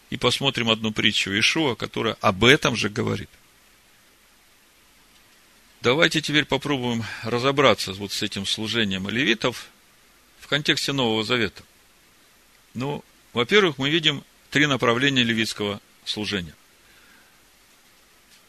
и 0.10 0.18
посмотрим 0.18 0.70
одну 0.70 0.92
притчу 0.92 1.38
Ишуа, 1.38 1.76
которая 1.76 2.16
об 2.22 2.44
этом 2.44 2.76
же 2.76 2.90
говорит. 2.90 3.30
Давайте 5.82 6.22
теперь 6.22 6.46
попробуем 6.46 7.04
разобраться 7.24 7.94
вот 7.94 8.12
с 8.12 8.24
этим 8.24 8.46
служением 8.46 9.08
левитов 9.08 9.68
в 10.40 10.48
контексте 10.48 10.94
Нового 10.94 11.24
Завета. 11.24 11.64
Ну, 12.74 13.04
во-первых, 13.34 13.78
мы 13.78 13.90
видим 13.90 14.24
три 14.50 14.66
направления 14.66 15.24
левитского 15.24 15.82
служения. 16.04 16.56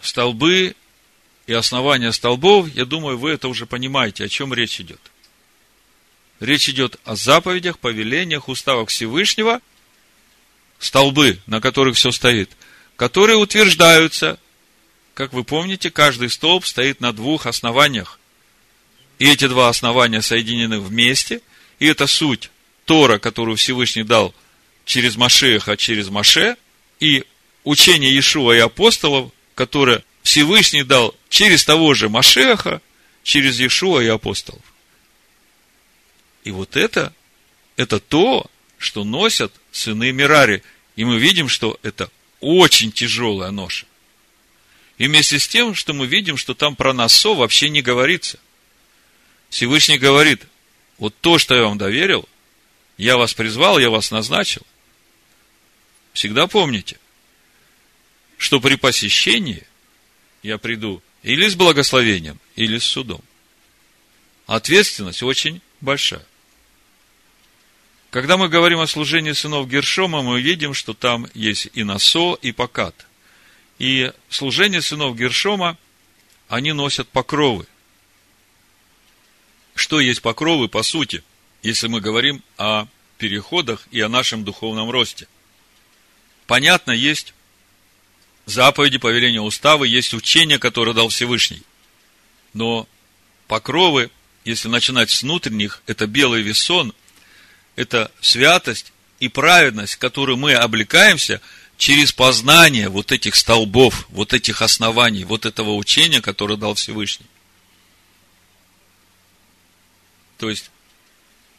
Столбы 0.00 0.74
и 1.46 1.52
основания 1.52 2.12
столбов, 2.12 2.68
я 2.74 2.84
думаю, 2.84 3.18
вы 3.18 3.30
это 3.30 3.48
уже 3.48 3.66
понимаете, 3.66 4.24
о 4.24 4.28
чем 4.28 4.54
речь 4.54 4.80
идет. 4.80 5.00
Речь 6.40 6.68
идет 6.68 6.98
о 7.04 7.16
заповедях, 7.16 7.78
повелениях, 7.78 8.48
уставах 8.48 8.88
Всевышнего, 8.88 9.60
столбы, 10.78 11.38
на 11.46 11.60
которых 11.60 11.96
все 11.96 12.10
стоит, 12.10 12.50
которые 12.96 13.36
утверждаются, 13.36 14.38
как 15.14 15.32
вы 15.32 15.44
помните, 15.44 15.90
каждый 15.90 16.30
столб 16.30 16.66
стоит 16.66 17.00
на 17.00 17.12
двух 17.12 17.46
основаниях. 17.46 18.18
И 19.18 19.28
эти 19.28 19.48
два 19.48 19.68
основания 19.68 20.20
соединены 20.20 20.78
вместе, 20.78 21.40
и 21.78 21.86
это 21.86 22.06
суть 22.06 22.50
Тора, 22.84 23.18
которую 23.18 23.56
Всевышний 23.56 24.04
дал– 24.04 24.34
через 24.86 25.16
Машеха, 25.16 25.76
через 25.76 26.08
Маше, 26.08 26.56
и 27.00 27.24
учение 27.64 28.10
Иешуа 28.10 28.52
и 28.52 28.60
апостолов, 28.60 29.32
которое 29.54 30.02
Всевышний 30.22 30.84
дал 30.84 31.14
через 31.28 31.64
того 31.64 31.92
же 31.92 32.08
Машеха, 32.08 32.80
через 33.22 33.58
Иешуа 33.58 34.00
и 34.00 34.06
апостолов. 34.06 34.62
И 36.44 36.52
вот 36.52 36.76
это, 36.76 37.12
это 37.76 37.98
то, 37.98 38.46
что 38.86 39.04
носят 39.04 39.52
сыны 39.72 40.12
Мирари. 40.12 40.62
И 40.94 41.04
мы 41.04 41.18
видим, 41.18 41.48
что 41.48 41.78
это 41.82 42.10
очень 42.40 42.92
тяжелая 42.92 43.50
ноша. 43.50 43.86
И 44.96 45.06
вместе 45.06 45.38
с 45.38 45.46
тем, 45.46 45.74
что 45.74 45.92
мы 45.92 46.06
видим, 46.06 46.36
что 46.36 46.54
там 46.54 46.76
про 46.76 46.94
Насо 46.94 47.34
вообще 47.34 47.68
не 47.68 47.82
говорится. 47.82 48.38
Всевышний 49.50 49.98
говорит, 49.98 50.42
вот 50.98 51.14
то, 51.20 51.38
что 51.38 51.54
я 51.54 51.64
вам 51.64 51.76
доверил, 51.76 52.26
я 52.96 53.18
вас 53.18 53.34
призвал, 53.34 53.78
я 53.78 53.90
вас 53.90 54.10
назначил, 54.10 54.62
Всегда 56.12 56.46
помните, 56.46 56.98
что 58.38 58.58
при 58.58 58.76
посещении 58.76 59.66
я 60.42 60.56
приду 60.56 61.02
Или 61.22 61.46
с 61.46 61.54
благословением, 61.54 62.40
или 62.54 62.78
с 62.78 62.84
судом. 62.84 63.20
Ответственность 64.46 65.22
очень 65.22 65.60
большая. 65.82 66.24
Когда 68.16 68.38
мы 68.38 68.48
говорим 68.48 68.80
о 68.80 68.86
служении 68.86 69.32
сынов 69.32 69.68
Гершома, 69.68 70.22
мы 70.22 70.40
видим, 70.40 70.72
что 70.72 70.94
там 70.94 71.28
есть 71.34 71.68
и 71.74 71.84
Насо, 71.84 72.38
и 72.40 72.50
Покат. 72.50 73.06
И 73.78 74.10
служение 74.30 74.80
сынов 74.80 75.18
Гершома, 75.18 75.76
они 76.48 76.72
носят 76.72 77.08
покровы. 77.08 77.66
Что 79.74 80.00
есть 80.00 80.22
покровы, 80.22 80.68
по 80.68 80.82
сути, 80.82 81.22
если 81.62 81.88
мы 81.88 82.00
говорим 82.00 82.42
о 82.56 82.86
переходах 83.18 83.86
и 83.90 84.00
о 84.00 84.08
нашем 84.08 84.44
духовном 84.44 84.90
росте? 84.90 85.28
Понятно, 86.46 86.92
есть 86.92 87.34
заповеди, 88.46 88.96
повеления, 88.96 89.42
уставы, 89.42 89.88
есть 89.88 90.14
учение, 90.14 90.58
которое 90.58 90.94
дал 90.94 91.10
Всевышний. 91.10 91.60
Но 92.54 92.88
покровы, 93.46 94.10
если 94.46 94.68
начинать 94.68 95.10
с 95.10 95.22
внутренних, 95.22 95.82
это 95.86 96.06
белый 96.06 96.40
весон, 96.40 96.94
это 97.76 98.10
святость 98.20 98.92
и 99.20 99.28
праведность, 99.28 99.94
в 99.94 99.98
которую 99.98 100.36
мы 100.36 100.54
облекаемся 100.54 101.40
через 101.78 102.12
познание 102.12 102.88
вот 102.88 103.12
этих 103.12 103.34
столбов, 103.36 104.06
вот 104.10 104.32
этих 104.32 104.62
оснований, 104.62 105.24
вот 105.24 105.46
этого 105.46 105.74
учения, 105.74 106.20
которое 106.20 106.56
дал 106.56 106.74
Всевышний. 106.74 107.26
То 110.38 110.50
есть, 110.50 110.70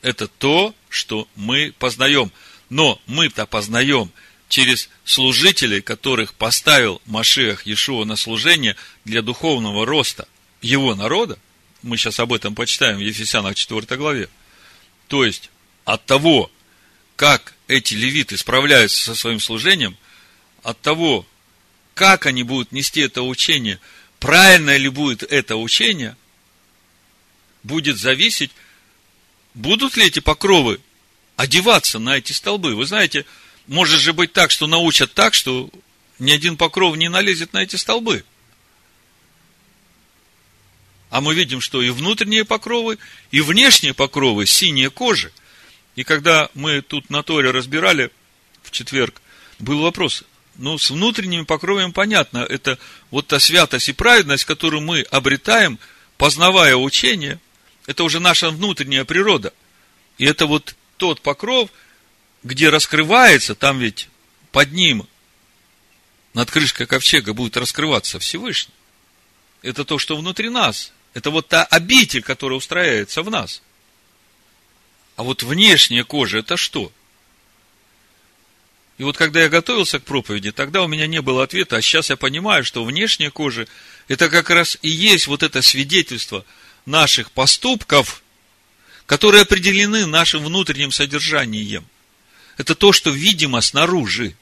это 0.01 0.27
то, 0.27 0.75
что 0.89 1.27
мы 1.35 1.73
познаем. 1.79 2.31
Но 2.69 3.01
мы-то 3.05 3.45
познаем– 3.45 4.11
через 4.49 4.89
служителей, 5.03 5.81
которых 5.81 6.33
поставил 6.33 7.01
Машиах 7.05 7.65
Иешуа 7.65 8.05
на 8.05 8.15
служение 8.15 8.75
для 9.05 9.21
духовного 9.21 9.85
роста 9.85 10.27
его 10.61 10.95
народа, 10.95 11.37
мы 11.81 11.97
сейчас 11.97 12.19
об 12.19 12.33
этом 12.33 12.55
почитаем 12.55 12.97
в 12.97 13.01
Ефесянах 13.01 13.55
4 13.55 13.97
главе, 13.97 14.29
то 15.07 15.23
есть 15.25 15.49
от 15.87 16.05
того, 16.05 16.51
как 17.15 17.53
эти 17.69 17.93
левиты 17.93 18.35
справляются 18.37 19.05
со 19.05 19.15
своим 19.15 19.39
служением, 19.39 19.97
от 20.61 20.81
того, 20.81 21.25
как 21.93 22.25
они 22.25 22.43
будут 22.43 22.73
нести 22.73 22.99
это 22.99 23.21
учение, 23.21 23.79
правильно 24.19 24.75
ли 24.75 24.89
будет 24.89 25.23
это 25.23 25.55
учение, 25.55 26.17
будет 27.63 27.97
зависеть, 27.97 28.51
будут 29.53 29.95
ли 29.95 30.07
эти 30.07 30.19
покровы 30.19 30.81
одеваться 31.37 31.99
на 31.99 32.17
эти 32.17 32.33
столбы. 32.33 32.75
Вы 32.75 32.85
знаете, 32.85 33.25
может 33.65 34.01
же 34.01 34.11
быть 34.11 34.33
так, 34.33 34.51
что 34.51 34.67
научат 34.67 35.13
так, 35.13 35.33
что 35.33 35.69
ни 36.19 36.31
один 36.31 36.57
покров 36.57 36.97
не 36.97 37.07
налезет 37.07 37.53
на 37.53 37.59
эти 37.63 37.77
столбы. 37.77 38.25
А 41.09 41.21
мы 41.21 41.33
видим, 41.33 41.61
что 41.61 41.81
и 41.81 41.91
внутренние 41.91 42.43
покровы, 42.43 42.97
и 43.31 43.39
внешние 43.39 43.93
покровы, 43.93 44.45
синие 44.45 44.89
кожи. 44.89 45.31
И 45.97 46.05
когда 46.05 46.49
мы 46.53 46.81
тут 46.81 47.09
на 47.09 47.21
Торе 47.21 47.51
разбирали 47.51 48.09
в 48.63 48.71
четверг, 48.71 49.21
был 49.59 49.81
вопрос, 49.81 50.23
ну, 50.55 50.77
с 50.77 50.89
внутренними 50.89 51.43
покровами 51.43 51.91
понятно, 51.91 52.37
это 52.39 52.79
вот 53.11 53.27
та 53.27 53.39
святость 53.39 53.89
и 53.89 53.93
праведность, 53.93 54.45
которую 54.45 54.81
мы 54.81 55.01
обретаем, 55.01 55.77
познавая 56.17 56.77
учение, 56.77 57.41
это 57.85 58.05
уже 58.05 58.21
наша 58.21 58.49
внутренняя 58.49 59.03
природа. 59.03 59.51
И 60.17 60.25
это 60.25 60.45
вот 60.45 60.75
тот 60.95 61.19
покров– 61.19 61.69
где 62.47 62.69
раскрывается, 62.69 63.55
там 63.55 63.79
ведь 63.79 64.09
под 64.51 64.71
ним, 64.71 65.07
над 66.33 66.49
крышкой 66.49 66.87
ковчега 66.87 67.33
будет 67.33 67.57
раскрываться 67.57 68.19
Всевышний. 68.19 68.73
Это 69.61 69.85
то, 69.85 69.97
что 69.97 70.15
внутри 70.15 70.49
нас. 70.49 70.93
Это 71.13 71.31
вот 71.31 71.47
та 71.47 71.63
обитель, 71.63 72.21
которая 72.21 72.57
устраивается 72.57 73.23
в 73.23 73.29
нас. 73.29 73.61
А 75.17 75.23
вот 75.23 75.43
внешняя 75.43 76.05
кожа– 76.05 76.37
это 76.39 76.55
что? 76.55 76.91
И 78.97 79.03
вот 79.03 79.17
когда 79.17 79.41
я 79.41 79.49
готовился 79.49 79.99
к 79.99 80.05
проповеди, 80.05 80.51
тогда 80.51 80.81
у 80.81 80.87
меня 80.87 81.05
не 81.05 81.21
было 81.21 81.43
ответа, 81.43 81.75
а 81.75 81.81
сейчас 81.81 82.09
я 82.09 82.15
понимаю, 82.15 82.63
что 82.63 82.85
внешняя 82.85 83.29
кожа– 83.29 83.67
это 84.07 84.29
как 84.29 84.49
раз 84.49 84.77
и 84.81 84.89
есть 84.89 85.27
вот 85.27 85.43
это 85.43 85.61
свидетельство 85.61 86.45
наших 86.85 87.31
поступков, 87.31 88.23
которые 89.05 89.41
определены 89.41 90.05
нашим 90.05 90.45
внутренним 90.45 90.93
содержанием– 90.93 91.85
это 92.57 92.73
то, 92.75 92.91
что 92.91 93.11
видимо 93.11 93.61
снаружи. 93.61 94.35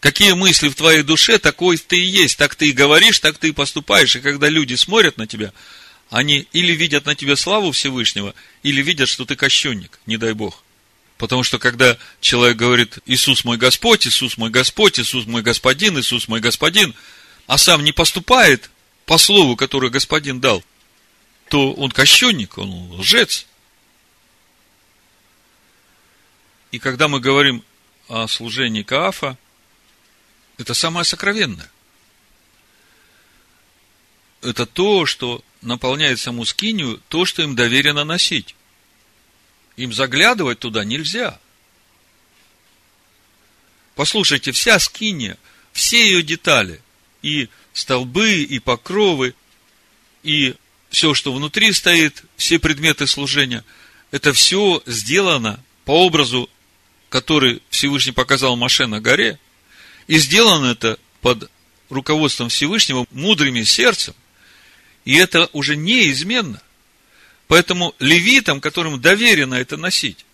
Какие 0.00 0.32
мысли 0.32 0.68
в 0.68 0.74
твоей 0.74 1.02
душе, 1.02 1.38
такой 1.38 1.76
ты 1.76 1.98
и 1.98 2.06
есть. 2.06 2.38
Так 2.38 2.54
ты 2.54 2.70
и 2.70 2.72
говоришь, 2.72 3.20
так 3.20 3.36
ты 3.36 3.48
и 3.48 3.52
поступаешь. 3.52 4.16
И 4.16 4.20
когда 4.20 4.48
люди 4.48 4.74
смотрят 4.74 5.18
на 5.18 5.26
тебя, 5.26 5.52
они 6.10 6.48
или 6.52 6.72
видят 6.72 7.06
на 7.06 7.14
тебя 7.14 7.36
славу 7.36 7.70
Всевышнего, 7.70 8.34
или 8.62 8.82
видят, 8.82 9.08
что 9.08 9.24
ты 9.24 9.36
кощунник, 9.36 9.98
не 10.06 10.16
дай 10.16 10.32
Бог. 10.32 10.62
Потому 11.16 11.44
что 11.44 11.58
когда 11.58 11.96
человек 12.20 12.56
говорит, 12.56 12.98
Иисус 13.06 13.44
мой 13.44 13.56
Господь, 13.56 14.06
Иисус 14.06 14.36
мой 14.36 14.50
Господь, 14.50 14.98
Иисус 14.98 15.26
мой 15.26 15.42
Господин, 15.42 15.98
Иисус 15.98 16.26
мой 16.28 16.40
Господин, 16.40 16.94
а 17.46 17.58
сам 17.58 17.84
не 17.84 17.92
поступает 17.92 18.70
по 19.06 19.18
слову, 19.18 19.54
которое 19.54 19.90
Господин 19.90 20.40
дал, 20.40 20.64
то 21.48 21.72
он 21.72 21.90
кощунник, 21.92 22.58
он 22.58 22.92
лжец. 22.92 23.46
И 26.72 26.78
когда 26.78 27.06
мы 27.06 27.20
говорим 27.20 27.64
о 28.08 28.26
служении 28.26 28.82
Каафа, 28.82 29.36
это 30.58 30.74
самое 30.74 31.04
сокровенное. 31.04 31.70
Это 34.42 34.66
то, 34.66 35.06
что 35.06 35.44
наполняет 35.62 36.18
саму 36.18 36.44
скинию, 36.44 37.00
то, 37.08 37.24
что 37.24 37.42
им 37.42 37.54
доверено 37.54 38.04
носить. 38.04 38.54
Им 39.76 39.92
заглядывать 39.92 40.58
туда 40.58 40.84
нельзя. 40.84 41.38
Послушайте, 43.94 44.52
вся 44.52 44.78
скиния, 44.78 45.36
все 45.72 46.04
ее 46.04 46.22
детали, 46.22 46.80
и 47.22 47.48
столбы, 47.72 48.42
и 48.42 48.58
покровы, 48.58 49.34
и 50.22 50.54
все, 50.88 51.14
что 51.14 51.32
внутри 51.32 51.72
стоит, 51.72 52.24
все 52.36 52.58
предметы 52.58 53.06
служения, 53.06 53.64
это 54.10 54.32
все 54.32 54.82
сделано 54.86 55.62
по 55.84 56.04
образу 56.04 56.48
который 57.10 57.60
Всевышний 57.68 58.12
показал 58.12 58.56
Маше 58.56 58.86
на 58.86 59.00
горе, 59.00 59.38
и 60.06 60.16
сделано 60.16 60.66
это 60.66 60.98
под 61.20 61.50
руководством 61.90 62.48
Всевышнего 62.48 63.04
мудрыми 63.10 63.62
сердцем, 63.64 64.14
и 65.04 65.16
это 65.16 65.48
уже 65.52 65.76
неизменно. 65.76 66.62
Поэтому 67.48 67.94
левитам, 67.98 68.60
которым 68.60 69.00
доверено 69.00 69.54
это 69.54 69.76
носить, 69.76 70.24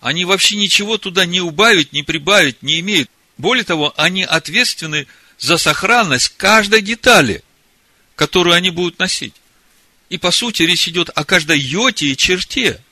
они 0.00 0.24
вообще 0.24 0.56
ничего 0.56 0.98
туда 0.98 1.26
не 1.26 1.40
убавить, 1.40 1.92
не 1.92 2.02
прибавить 2.02 2.62
не 2.62 2.80
имеют. 2.80 3.10
Более 3.38 3.64
того, 3.64 3.94
они 3.96 4.24
ответственны 4.24 5.06
за 5.38 5.58
сохранность 5.58 6.34
каждой 6.36 6.82
детали, 6.82 7.42
которую 8.16 8.54
они 8.54 8.70
будут 8.70 8.98
носить. 8.98 9.34
И 10.08 10.18
по 10.18 10.30
сути 10.30 10.62
речь 10.62 10.88
идет 10.88 11.10
о 11.14 11.24
каждой 11.24 11.58
йоте 11.58 12.06
и 12.06 12.16
черте. 12.16 12.82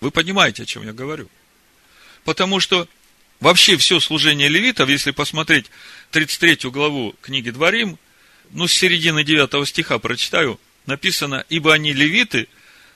Вы 0.00 0.10
понимаете, 0.10 0.62
о 0.62 0.66
чем 0.66 0.84
я 0.84 0.92
говорю. 0.92 1.28
Потому 2.24 2.58
что 2.60 2.88
вообще 3.38 3.76
все 3.76 4.00
служение 4.00 4.48
левитов, 4.48 4.88
если 4.88 5.10
посмотреть 5.10 5.66
33 6.10 6.70
главу 6.70 7.14
книги 7.20 7.50
Дворим, 7.50 7.98
ну, 8.50 8.66
с 8.66 8.72
середины 8.72 9.24
9 9.24 9.68
стиха 9.68 9.98
прочитаю, 9.98 10.60
написано, 10.86 11.44
«Ибо 11.48 11.74
они 11.74 11.92
левиты, 11.92 12.48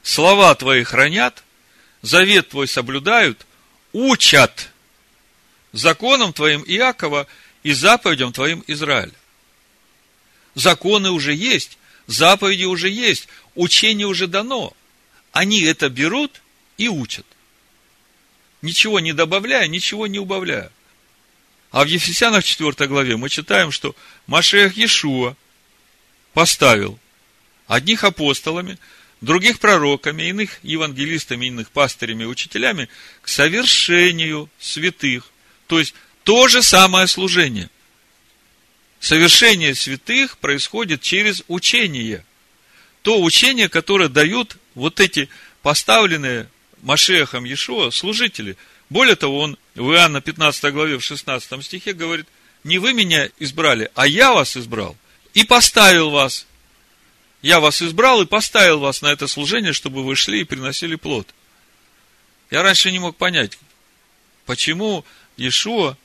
слова 0.03 0.55
твои 0.55 0.83
хранят, 0.83 1.45
завет 2.03 2.51
твой 2.51 2.69
соблюдают, 2.69 3.47
учат 3.93 4.71
законом 5.73 6.33
твоим 6.33 6.63
Иакова 6.67 7.27
и 7.63 7.73
заповедям 7.73 8.33
твоим 8.33 8.65
Израиля». 8.67 9.13
Законы 10.55 11.11
уже 11.11 11.35
есть, 11.35 11.79
заповеди 12.07 12.65
уже 12.65 12.89
есть, 12.89 13.29
учение 13.55 14.07
уже 14.07 14.27
дано. 14.27 14.73
Они 15.33 15.63
это 15.63 15.89
берут 15.89 16.43
и 16.79 16.89
учат 16.89 17.27
ничего 18.65 18.99
не 18.99 19.13
добавляя, 19.13 19.69
ничего 19.69 20.09
не 20.09 20.19
убавляя. 20.19 20.73
А 21.71 21.85
в 21.85 21.87
Ефесянах 21.87 22.45
4 22.45 22.89
главе 22.89 23.17
мы 23.17 23.29
читаем, 23.29 23.71
что 23.71 23.95
Машех 24.27 24.77
Иешуа 24.77 25.37
поставил 26.35 26.99
одних 27.67 28.05
апостолами, 28.05 28.79
других 29.21 29.59
пророками, 29.59 30.25
иных 30.25 30.59
евангелистами, 30.63 31.47
иных 31.47 31.71
пастырями, 31.71 32.25
учителями 32.25 32.89
к 33.23 33.29
совершению 33.29 34.51
святых. 34.59 35.31
То 35.67 35.79
есть, 35.79 35.95
то 36.25 36.49
же 36.49 36.63
самое 36.63 37.07
служение. 37.07 37.71
Совершение 39.01 39.75
святых 39.75 40.39
происходит 40.39 41.01
через 41.01 41.43
учение. 41.49 42.25
То 43.03 43.23
учение, 43.23 43.69
которое 43.69 44.09
дают 44.09 44.57
вот 44.75 45.01
эти 45.01 45.29
поставленные 45.63 46.49
Машехом 46.83 47.45
Иешуа 47.45 47.91
служители. 47.91 48.57
Более 48.91 49.17
того, 49.17 49.41
он 49.41 49.59
в 49.75 49.93
Иоанна 49.93 50.21
15 50.21 50.73
главе 50.73 50.99
в 50.99 51.05
16 51.05 51.65
стихе 51.65 51.93
говорит, 51.93 52.27
не 52.63 52.79
вы 52.79 52.93
меня 52.93 53.29
избрали, 53.39 53.91
а 53.95 54.07
я 54.07 54.33
вас 54.33 54.57
избрал. 54.57 54.97
И 55.35 55.45
поставил 55.45 56.11
вас. 56.11 56.47
Я 57.43 57.61
вас 57.61 57.83
избрал 57.83 58.23
и 58.23 58.27
поставил 58.27 58.79
вас 58.79 59.03
на 59.03 59.09
это 59.09 59.27
служение, 59.27 59.73
чтобы 59.73 60.03
вы 60.03 60.17
шли 60.17 60.41
и 60.41 60.45
приносили 60.45 60.95
плод. 60.95 61.29
Я 62.51 62.63
раньше 62.63 62.91
не 62.91 62.99
мог 62.99 63.17
понять, 63.17 63.59
почему 64.47 65.05
Иешуа 65.37 65.99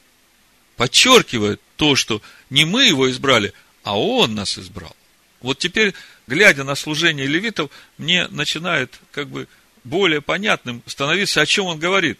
подчеркивает 0.75 1.61
то, 1.77 1.95
что 1.95 2.21
не 2.49 2.65
мы 2.65 2.85
его 2.85 3.09
избрали, 3.09 3.53
а 3.83 3.97
он 3.97 4.35
нас 4.35 4.57
избрал. 4.57 4.95
Вот 5.41 5.59
теперь, 5.59 5.93
глядя 6.27 6.63
на 6.63 6.75
служение 6.75 7.27
левитов, 7.27 7.71
мне 7.97 8.27
начинает 8.27 8.99
как 9.11 9.29
бы 9.29 9.47
более 9.83 10.21
понятным 10.21 10.83
становиться, 10.85 11.41
о 11.41 11.45
чем 11.45 11.67
он 11.67 11.79
говорит. 11.79 12.19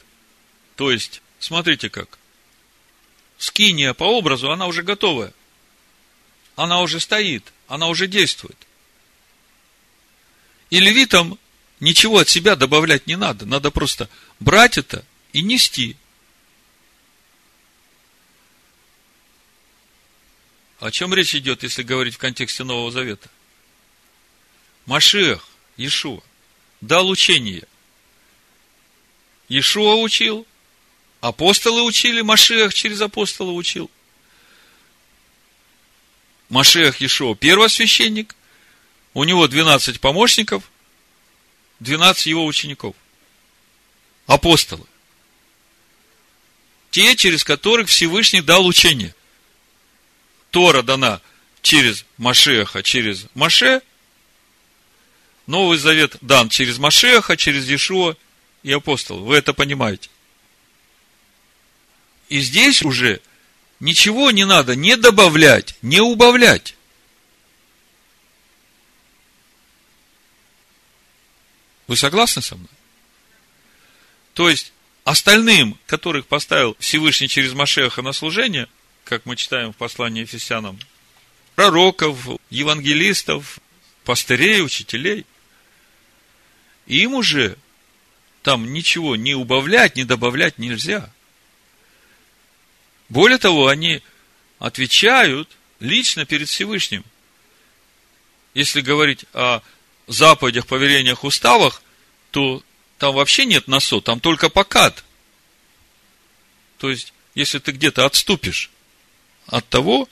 То 0.76 0.92
есть, 0.92 1.22
смотрите 1.40 1.90
как. 1.90 2.18
Скиния 3.38 3.94
по 3.94 4.04
образу, 4.04 4.52
она 4.52 4.68
уже 4.68 4.84
готовая. 4.84 5.34
Она 6.60 6.82
уже 6.82 7.00
стоит, 7.00 7.54
она 7.70 7.88
уже 7.88 8.06
действует. 8.06 8.58
И 10.70 10.82
левитам 10.82 11.40
ничего 11.80 12.18
от 12.18 12.28
себя 12.28 12.58
добавлять 12.58 13.08
не 13.08 13.16
надо. 13.16 13.46
Надо 13.46 13.72
просто 13.72 14.10
брать 14.42 14.78
это 14.78 15.06
и 15.32 15.42
нести. 15.42 15.96
О 20.82 20.92
чем 20.92 21.14
речь 21.14 21.34
идет, 21.34 21.64
если 21.64 21.82
говорить 21.82 22.16
в 22.16 22.18
контексте 22.18 22.66
Нового 22.66 22.92
Завета? 22.92 23.30
Машех, 24.86 25.48
Иешуа, 25.78 26.22
дал 26.82 27.08
учение. 27.08 27.64
Иешуа 29.48 29.96
учил, 29.96 30.46
апостолы 31.22 31.84
учили, 31.84 32.20
Машех 32.20 32.74
через 32.74 33.00
апостола 33.00 33.52
учил. 33.52 33.90
Машех 36.50 37.00
Иешуа 37.00 37.36
первосвященник, 37.36 38.36
у 39.14 39.24
него 39.24 39.48
12 39.48 40.00
помощников, 40.00 40.64
12 41.80 42.26
его 42.26 42.46
учеников. 42.46 42.96
Апостолы. 44.26 44.86
Те, 46.92 47.16
через 47.16 47.44
которых 47.44 47.88
Всевышний 47.88 48.42
дал 48.42 48.66
учение. 48.66 49.14
Тора 50.52 50.82
дана 50.82 51.22
через 51.62 52.06
Машеха, 52.18 52.82
через 52.82 53.28
Маше. 53.36 53.82
Новый 55.46 55.78
Завет 55.78 56.18
дан 56.22 56.50
через 56.50 56.78
Машеха, 56.80 57.38
через 57.38 57.68
Иешуа 57.68 58.16
и 58.64 58.72
апостолов. 58.72 59.24
Вы 59.24 59.36
это 59.38 59.54
понимаете. 59.54 60.10
И 62.28 62.40
здесь 62.40 62.84
уже 62.84 63.22
ничего 63.80 64.32
не 64.32 64.46
надо 64.46 64.76
не 64.76 64.98
добавлять, 64.98 65.76
не 65.82 66.00
убавлять. 66.00 66.76
Вы 71.88 71.98
согласны 71.98 72.42
со 72.42 72.56
мной? 72.56 72.70
То 74.34 74.50
есть, 74.50 74.74
остальным, 75.04 75.78
которых 75.88 76.28
поставил 76.28 76.76
Всевышний 76.80 77.28
через 77.28 77.54
Машеха 77.54 78.02
на 78.02 78.14
служение– 78.14 78.68
как 79.10 79.26
мы 79.26 79.36
читаем 79.36 79.74
в 79.74 79.76
послании 79.76 80.22
Ефесянам, 80.22 80.78
пророков, 81.56 82.28
евангелистов, 82.52 83.60
пастырей, 84.06 84.62
учителей. 84.62 85.26
Им 86.86 87.16
уже 87.16 87.58
там 88.44 88.72
ничего 88.72 89.16
не 89.16 89.34
убавлять, 89.34 89.96
не 89.96 90.04
добавлять 90.04 90.60
нельзя. 90.60 91.12
Более 93.10 93.38
того, 93.38 93.68
они 93.68 94.02
отвечают 94.60 95.50
лично 95.80 96.26
перед 96.26 96.48
Всевышним. 96.48 97.04
Если 98.54 98.82
говорить 98.82 99.26
о 99.34 99.62
заповедях, 100.08 100.68
повелениях, 100.68 101.24
уставах, 101.24 101.82
то 102.32 102.64
там 102.98 103.16
вообще 103.16 103.46
нет 103.46 103.68
насо, 103.68 104.02
там 104.02 104.20
только 104.20 104.50
покат. 104.50 105.04
То 106.78 106.90
есть, 106.90 107.14
если 107.36 107.60
ты 107.60 107.72
где-то 107.72 108.06
отступишь, 108.06 108.70
от 109.48 109.68
того, 109.68 110.08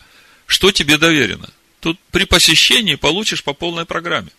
что 0.45 0.71
тебе 0.71 0.97
доверено. 0.97 1.49
Тут 1.79 1.99
при 2.11 2.25
посещении 2.25 2.95
получишь 2.95 3.43
по 3.43 3.53
полной 3.53 3.85
программе. 3.85 4.31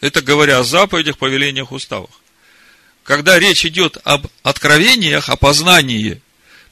Это 0.00 0.22
говоря 0.22 0.58
о 0.58 0.64
заповедях, 0.64 1.18
повелениях, 1.18 1.72
уставах. 1.72 2.10
Когда 3.02 3.38
речь 3.38 3.66
идет 3.66 3.98
об 4.04 4.26
откровениях, 4.42 5.28
о 5.28 5.36
познании, 5.36 6.22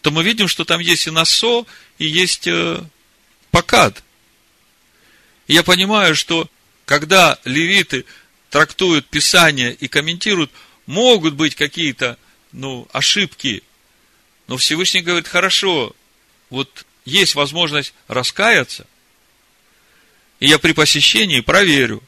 то 0.00 0.10
мы 0.10 0.22
видим, 0.22 0.48
что 0.48 0.64
там 0.64 0.80
есть 0.80 1.06
и 1.06 1.10
насо, 1.10 1.66
и 1.98 2.06
есть 2.06 2.46
э, 2.46 2.80
покад. 3.50 4.02
И 5.46 5.54
я 5.54 5.62
понимаю, 5.62 6.14
что 6.14 6.48
когда 6.84 7.38
левиты 7.44 8.04
трактуют 8.50 9.06
Писание 9.06 9.74
и 9.74 9.88
комментируют, 9.88 10.50
могут 10.86 11.34
быть 11.34 11.54
какие-то 11.54 12.18
ну, 12.52 12.88
ошибки, 12.92 13.62
но 14.46 14.56
Всевышний 14.56 15.02
говорит, 15.02 15.28
хорошо, 15.28 15.94
вот 16.48 16.86
есть 17.04 17.34
возможность 17.34 17.92
раскаяться, 18.06 18.86
и 20.40 20.46
я 20.46 20.58
при 20.58 20.72
посещении 20.72 21.40
проверю, 21.40 22.02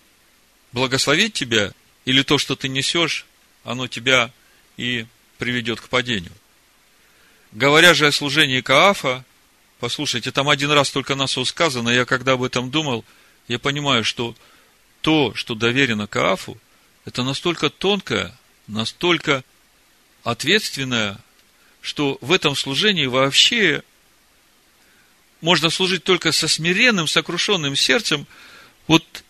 благословить 0.72 1.34
тебя 1.34 1.72
или 2.04 2.22
то, 2.22 2.38
что 2.38 2.56
ты 2.56 2.68
несешь, 2.68 3.26
оно 3.64 3.88
тебя 3.88 4.30
и 4.76 5.06
приведет 5.38 5.80
к 5.80 5.88
падению. 5.88 6.32
Говоря 7.52 7.94
же 7.94 8.06
о 8.06 8.12
служении 8.12 8.60
Каафа, 8.60 9.24
послушайте, 9.80 10.30
там 10.30 10.48
один 10.48 10.70
раз 10.70 10.90
только 10.90 11.16
нас 11.16 11.36
сказано, 11.46 11.88
я 11.88 12.04
когда 12.04 12.32
об 12.32 12.44
этом 12.44 12.70
думал, 12.70 13.04
я 13.48 13.58
понимаю, 13.58 14.04
что 14.04 14.36
то, 15.00 15.34
что 15.34 15.54
доверено 15.54 16.06
Каафу, 16.06 16.58
это 17.04 17.24
настолько 17.24 17.68
тонкое, 17.70 18.36
настолько 18.68 19.42
ответственное, 20.22 21.18
что 21.80 22.18
в 22.20 22.30
этом 22.30 22.54
служении 22.54 23.06
вообще 23.06 23.82
можно 25.40 25.70
служить 25.70 26.04
только 26.04 26.30
со 26.30 26.46
смиренным, 26.46 27.08
сокрушенным 27.08 27.74
сердцем. 27.74 28.26
Вот 28.86 29.24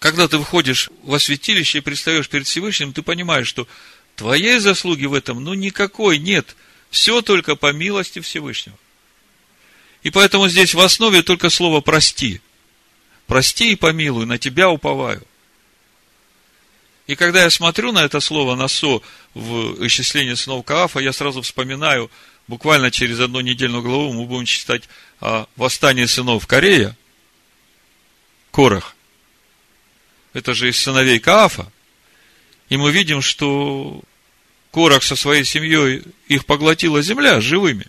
когда 0.00 0.26
ты 0.28 0.36
выходишь 0.36 0.90
во 1.02 1.18
святилище 1.18 1.78
и 1.78 1.82
предстаешь 1.82 2.28
перед 2.28 2.46
Всевышним, 2.46 2.92
ты 2.92 3.02
понимаешь, 3.02 3.46
что 3.46 3.68
твоей 4.16 4.58
заслуги 4.58 5.06
в 5.06 5.14
этом, 5.14 5.42
ну, 5.42 5.54
никакой 5.54 6.18
нет. 6.18 6.56
Все 6.92 7.22
только 7.22 7.56
по 7.56 7.72
милости 7.72 8.20
Всевышнего. 8.20 8.78
И 10.04 10.10
поэтому 10.10 10.48
здесь 10.48 10.74
в 10.74 10.80
основе 10.80 11.22
только 11.22 11.50
слово 11.50 11.80
«прости». 11.80 12.40
«Прости 13.26 13.72
и 13.72 13.76
помилуй, 13.76 14.26
на 14.26 14.38
тебя 14.38 14.70
уповаю». 14.70 15.26
И 17.08 17.16
когда 17.16 17.42
я 17.42 17.50
смотрю 17.50 17.90
на 17.90 18.04
это 18.04 18.20
слово 18.20 18.54
«насо» 18.54 19.02
в 19.34 19.84
исчислении 19.86 20.34
сынов 20.34 20.64
Каафа, 20.64 21.00
я 21.00 21.12
сразу 21.12 21.42
вспоминаю– 21.42 22.08
буквально 22.48 22.90
через 22.90 23.20
одну 23.20 23.40
недельную 23.40 23.82
главу 23.82 24.12
мы 24.12 24.26
будем 24.26 24.46
читать 24.46 24.88
о 25.20 25.46
восстании 25.56 26.04
сынов 26.04 26.46
Корея, 26.46 26.96
Корах. 28.50 28.94
Это 30.32 30.54
же 30.54 30.68
из 30.68 30.78
сыновей 30.78 31.18
Каафа. 31.18 31.70
И 32.68 32.76
мы 32.76 32.90
видим, 32.90 33.22
что 33.22 34.02
Корах 34.72 35.02
со 35.02 35.16
своей 35.16 35.44
семьей 35.44 36.02
их 36.28 36.46
поглотила 36.46 37.02
земля 37.02 37.40
живыми. 37.40 37.86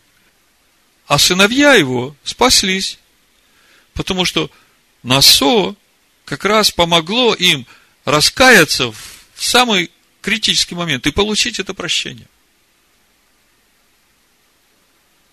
А 1.07 1.17
сыновья 1.17 1.73
его 1.73 2.15
спаслись. 2.23 2.99
Потому 3.93 4.25
что 4.25 4.51
Насо 5.01 5.75
как 6.25 6.43
раз 6.43 6.71
помогло 6.71 7.33
им 7.33 7.65
раскаяться 8.03 8.91
в 8.91 8.97
самый 9.35 9.91
критический 10.21 10.75
момент 10.75 11.07
и 11.07 11.11
получить 11.11 11.59
это 11.59 11.73
прощение. 11.73 12.27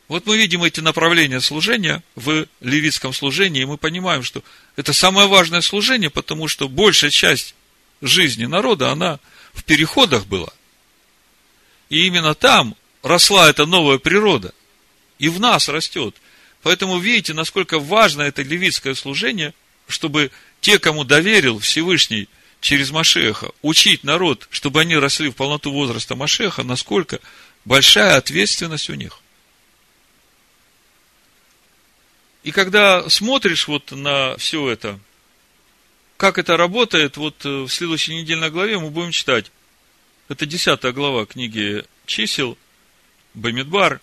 Вот 0.06 0.26
мы 0.26 0.36
видим 0.36 0.62
эти 0.62 0.80
направления 0.80 1.40
служения 1.40 2.02
в 2.14 2.46
левитском 2.60 3.12
служении, 3.12 3.62
и 3.62 3.64
мы 3.64 3.76
понимаем, 3.76 4.22
что 4.22 4.42
это 4.76 4.92
самое 4.92 5.26
важное 5.26 5.60
служение, 5.62 6.10
потому 6.10 6.46
что 6.48 6.68
большая 6.68 7.10
часть 7.10 7.54
жизни 8.00 8.46
народа, 8.46 8.90
она 8.90 9.18
в 9.52 9.64
переходах 9.64 10.26
была. 10.26 10.52
И 11.90 12.06
именно 12.06 12.34
там 12.34 12.74
росла 13.02 13.50
эта 13.50 13.66
новая 13.66 13.98
природа. 13.98 14.54
И 15.18 15.28
в 15.28 15.38
нас 15.38 15.68
растет. 15.68 16.16
Поэтому 16.62 16.98
видите, 16.98 17.34
насколько 17.34 17.78
важно 17.78 18.22
это 18.22 18.42
левитское 18.42 18.94
служение, 18.94 19.52
чтобы 19.86 20.30
те, 20.62 20.78
кому 20.78 21.04
доверил 21.04 21.58
Всевышний 21.58 22.28
через 22.60 22.90
Машеха, 22.90 23.50
учить 23.60 24.04
народ, 24.04 24.48
чтобы 24.50 24.80
они 24.80 24.96
росли 24.96 25.28
в 25.28 25.36
полноту 25.36 25.72
возраста 25.72 26.16
Машеха, 26.16 26.62
насколько 26.62 27.20
большая 27.64 28.16
ответственность 28.16 28.88
у 28.88 28.94
них– 28.94 29.18
И 32.42 32.52
когда 32.52 33.08
смотришь 33.08 33.68
вот 33.68 33.90
на 33.92 34.36
все 34.38 34.68
это, 34.70 34.98
как 36.16 36.38
это 36.38 36.56
работает, 36.56 37.16
вот 37.16 37.44
э, 37.44 37.48
в 37.62 37.68
следующей 37.68 38.14
недельной 38.14 38.50
главе 38.50 38.78
мы 38.78 38.90
будем 38.90 39.10
читать. 39.10 39.50
Это 40.30 40.46
десятая 40.46 40.92
глава 40.92 41.26
книги 41.26 41.84
чисел, 42.06 42.56
Бамидбар. 43.34 44.00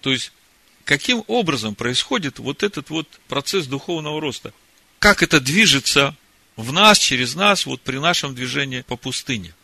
То 0.00 0.12
есть, 0.12 0.32
каким 0.86 1.24
образом 1.26 1.74
происходит 1.74 2.38
вот 2.38 2.62
этот 2.62 2.88
вот 2.88 3.06
процесс 3.28 3.66
духовного 3.66 4.18
роста. 4.18 4.54
Как 4.98 5.22
это 5.22 5.38
движется 5.38 6.16
в 6.56 6.72
нас, 6.72 6.98
через 6.98 7.34
нас, 7.34 7.66
вот 7.66 7.82
при 7.82 7.98
нашем 7.98 8.34
движении 8.34 8.80
по 8.80 8.96
пустыне. 8.96 9.54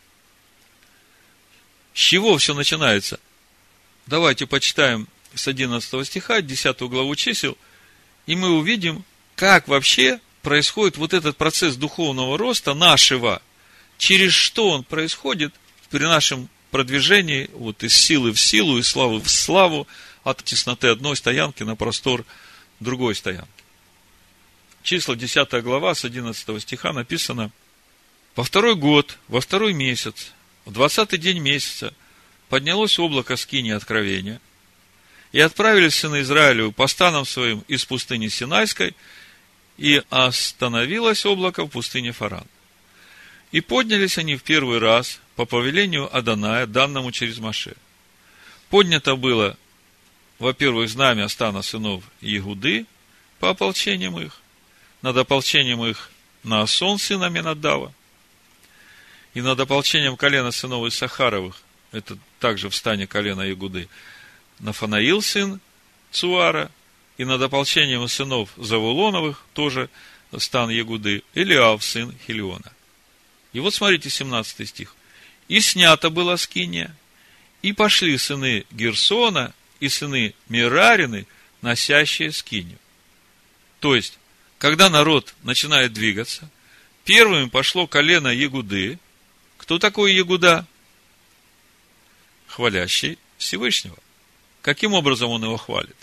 С 1.95 2.01
чего 2.01 2.37
все 2.37 2.53
начинается? 2.53 3.19
Давайте 4.05 4.45
почитаем 4.45 5.07
с 5.33 5.47
11 5.47 6.05
стиха, 6.05 6.41
10 6.41 6.79
главу 6.81 7.15
чисел, 7.15 7.57
и 8.27 8.35
мы 8.35 8.51
увидим, 8.51 9.03
как 9.35 9.67
вообще 9.67 10.19
происходит 10.43 10.97
вот 10.97 11.15
этот 11.15 11.35
процесс 11.35 11.77
духовного 11.77 12.37
роста 12.37 12.75
нашего, 12.75 13.41
через 13.97 14.33
что 14.33 14.69
он 14.69 14.83
происходит 14.83 15.53
при 15.89 16.03
нашем 16.03 16.49
продвижении 16.71 17.49
вот 17.53 17.83
из 17.83 17.93
силы 17.93 18.31
в 18.31 18.39
силу, 18.39 18.77
из 18.77 18.87
славы 18.87 19.19
в 19.19 19.29
славу, 19.29 19.87
от 20.23 20.43
тесноты 20.43 20.87
одной 20.87 21.15
стоянки 21.15 21.63
на 21.63 21.75
простор 21.75 22.25
другой 22.79 23.15
стоянки. 23.15 23.47
Числа 24.83 25.15
10 25.15 25.63
глава 25.63 25.95
с 25.95 26.05
11 26.05 26.61
стиха 26.61 26.93
написано, 26.93 27.51
во 28.35 28.43
второй 28.43 28.75
год, 28.75 29.17
во 29.27 29.41
второй 29.41 29.73
месяц, 29.73 30.33
в 30.65 30.71
двадцатый 30.71 31.17
день 31.17 31.39
месяца 31.39 31.93
поднялось 32.49 32.99
облако 32.99 33.35
скини 33.35 33.71
откровения, 33.71 34.39
и 35.31 35.39
отправились 35.39 35.95
сыны 35.95 36.21
Израилю 36.21 36.71
по 36.71 36.87
станам 36.87 37.25
своим 37.25 37.63
из 37.67 37.83
пустыни 37.85 38.27
Синайской, 38.27 38.95
и 39.77 40.01
остановилось 40.09 41.25
облако 41.25 41.65
в 41.65 41.69
пустыне 41.69 42.11
Фаран. 42.11 42.45
И 43.51 43.61
поднялись 43.61 44.17
они 44.17 44.35
в 44.35 44.43
первый 44.43 44.79
раз 44.79 45.19
по 45.35 45.45
повелению 45.45 46.15
Аданая, 46.15 46.65
данному 46.65 47.11
через 47.11 47.37
Маше. 47.39 47.75
Поднято 48.69 49.15
было, 49.15 49.57
во-первых, 50.39 50.89
знамя 50.89 51.27
стана 51.29 51.61
сынов 51.61 52.03
Егуды 52.21 52.85
по 53.39 53.49
ополчениям 53.49 54.19
их, 54.19 54.41
над 55.01 55.15
ополчением 55.17 55.85
их 55.85 56.11
на 56.43 56.61
Асон 56.61 56.97
сына 56.97 57.29
Минадава, 57.29 57.93
и 59.33 59.41
над 59.41 59.59
ополчением 59.59 60.17
колена 60.17 60.51
сынов 60.51 60.87
Исахаровых, 60.87 61.61
это 61.91 62.17
также 62.39 62.69
в 62.69 62.75
стане 62.75 63.07
колена 63.07 63.41
Ягуды, 63.41 63.87
Нафанаил 64.59 65.21
сын 65.21 65.61
Цуара, 66.11 66.71
и 67.17 67.25
над 67.25 67.41
ополчением 67.41 68.07
сынов 68.07 68.49
Завулоновых, 68.57 69.45
тоже 69.53 69.89
стан 70.37 70.69
Ягуды, 70.69 71.23
Илиав 71.33 71.83
сын 71.83 72.15
Хилиона. 72.25 72.71
И 73.57 73.59
вот 73.59 73.73
смотрите, 73.73 74.11
17 74.11 74.69
стих. 74.69 74.95
И 75.47 75.59
снято 75.61 76.11
было 76.11 76.35
скиния, 76.35 76.95
и 77.63 77.73
пошли 77.73 78.15
сыны 78.19 78.67
Герсона 78.69 79.51
и 79.79 79.89
сыны 79.89 80.35
Мирарины, 80.47 81.25
носящие 81.63 82.31
скинию. 82.33 82.77
То 83.79 83.95
есть, 83.95 84.19
когда 84.59 84.91
народ 84.91 85.33
начинает 85.41 85.91
двигаться, 85.91 86.51
первым 87.03 87.49
пошло 87.49 87.87
колено 87.87 88.27
Ягуды. 88.27 88.99
Кто 89.57 89.79
такой 89.79 90.13
Ягуда? 90.13 90.67
Хвалящий 92.45 93.17
Всевышнего. 93.39 93.97
Каким 94.61 94.93
образом 94.93 95.31
он 95.31 95.43
его 95.43 95.57
хвалит? 95.57 95.97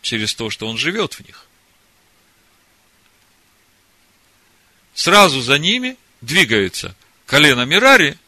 Через 0.00 0.34
то, 0.34 0.48
что 0.48 0.68
он 0.68 0.78
живет 0.78 1.12
в 1.12 1.26
них. 1.26 1.47
Сразу 4.98 5.40
за 5.40 5.58
ними 5.60 5.96
двигаются 6.22 6.92
колено 7.24 7.64
Мирари 7.64 8.18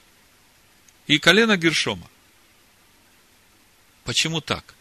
и 1.09 1.18
колено 1.18 1.57
Гершома. 1.57 2.09
Почему 4.05 4.41
так? 4.41 4.77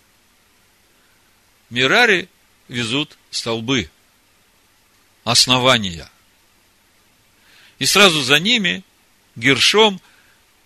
Мирари 1.72 2.30
везут 2.68 3.18
столбы, 3.32 3.90
основания. 5.24 6.08
И 7.80 7.88
сразу 7.88 8.22
за 8.22 8.38
ними 8.38 8.84
Гершом 9.36 10.00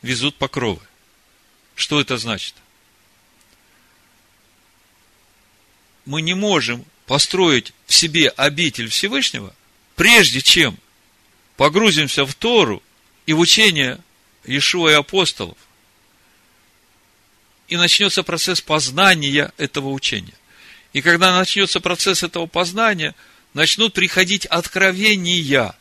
везут 0.02 0.36
покровы. 0.36 0.86
Что 1.76 2.02
это 2.02 2.18
значит? 2.18 2.54
Мы 6.04 6.22
не 6.22 6.34
можем 6.34 6.84
построить 7.06 7.72
в 7.88 7.94
себе 7.94 8.28
обитель 8.28 8.90
Всевышнего, 8.90 9.56
прежде 9.96 10.42
чем 10.42 10.78
погрузимся 11.58 12.26
в 12.26 12.34
Тору 12.34 12.82
и 13.26 13.34
в 13.34 13.40
учение 13.40 14.00
Иешуа 14.46 14.90
и 14.90 14.94
апостолов, 14.94 15.58
и 17.68 17.78
начнется 17.78 18.24
процесс 18.24 18.62
познания 18.62 19.52
этого 19.58 19.90
учения. 19.90 20.34
И 20.92 21.02
когда 21.02 21.36
начнется 21.36 21.80
процесс 21.80 22.24
этого 22.24 22.46
познания, 22.46 23.16
начнут 23.54 23.94
приходить 23.94 24.46
откровения. 24.46 25.76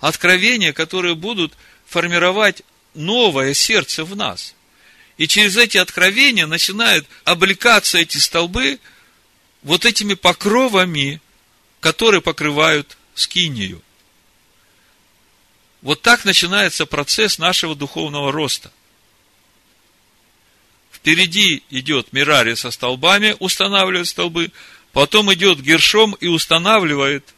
Откровения, 0.00 0.72
которые 0.72 1.14
будут 1.14 1.54
формировать 1.86 2.62
новое 2.94 3.54
сердце 3.54 4.04
в 4.04 4.16
нас. 4.16 4.54
И 5.16 5.26
через 5.26 5.56
эти 5.56 5.78
откровения 5.78 6.46
начинают 6.46 7.06
облекаться 7.24 7.98
эти 7.98 8.18
столбы 8.18 8.78
вот 9.62 9.84
этими 9.84 10.14
покровами, 10.14 11.20
которые 11.80 12.20
покрывают 12.20 12.96
скинию. 13.14 13.82
Вот 15.82 16.02
так 16.02 16.24
начинается 16.24 16.86
процесс 16.86 17.38
нашего 17.38 17.74
духовного 17.74 18.32
роста. 18.32 18.72
Впереди 20.90 21.62
идет 21.70 22.12
Мирари 22.12 22.54
со 22.54 22.70
столбами, 22.70 23.36
устанавливает 23.38 24.08
столбы, 24.08 24.50
потом 24.92 25.32
идет 25.32 25.60
Гершом 25.60 26.14
и 26.14 26.26
устанавливает 26.26 27.34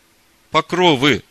покровы. 0.51 1.23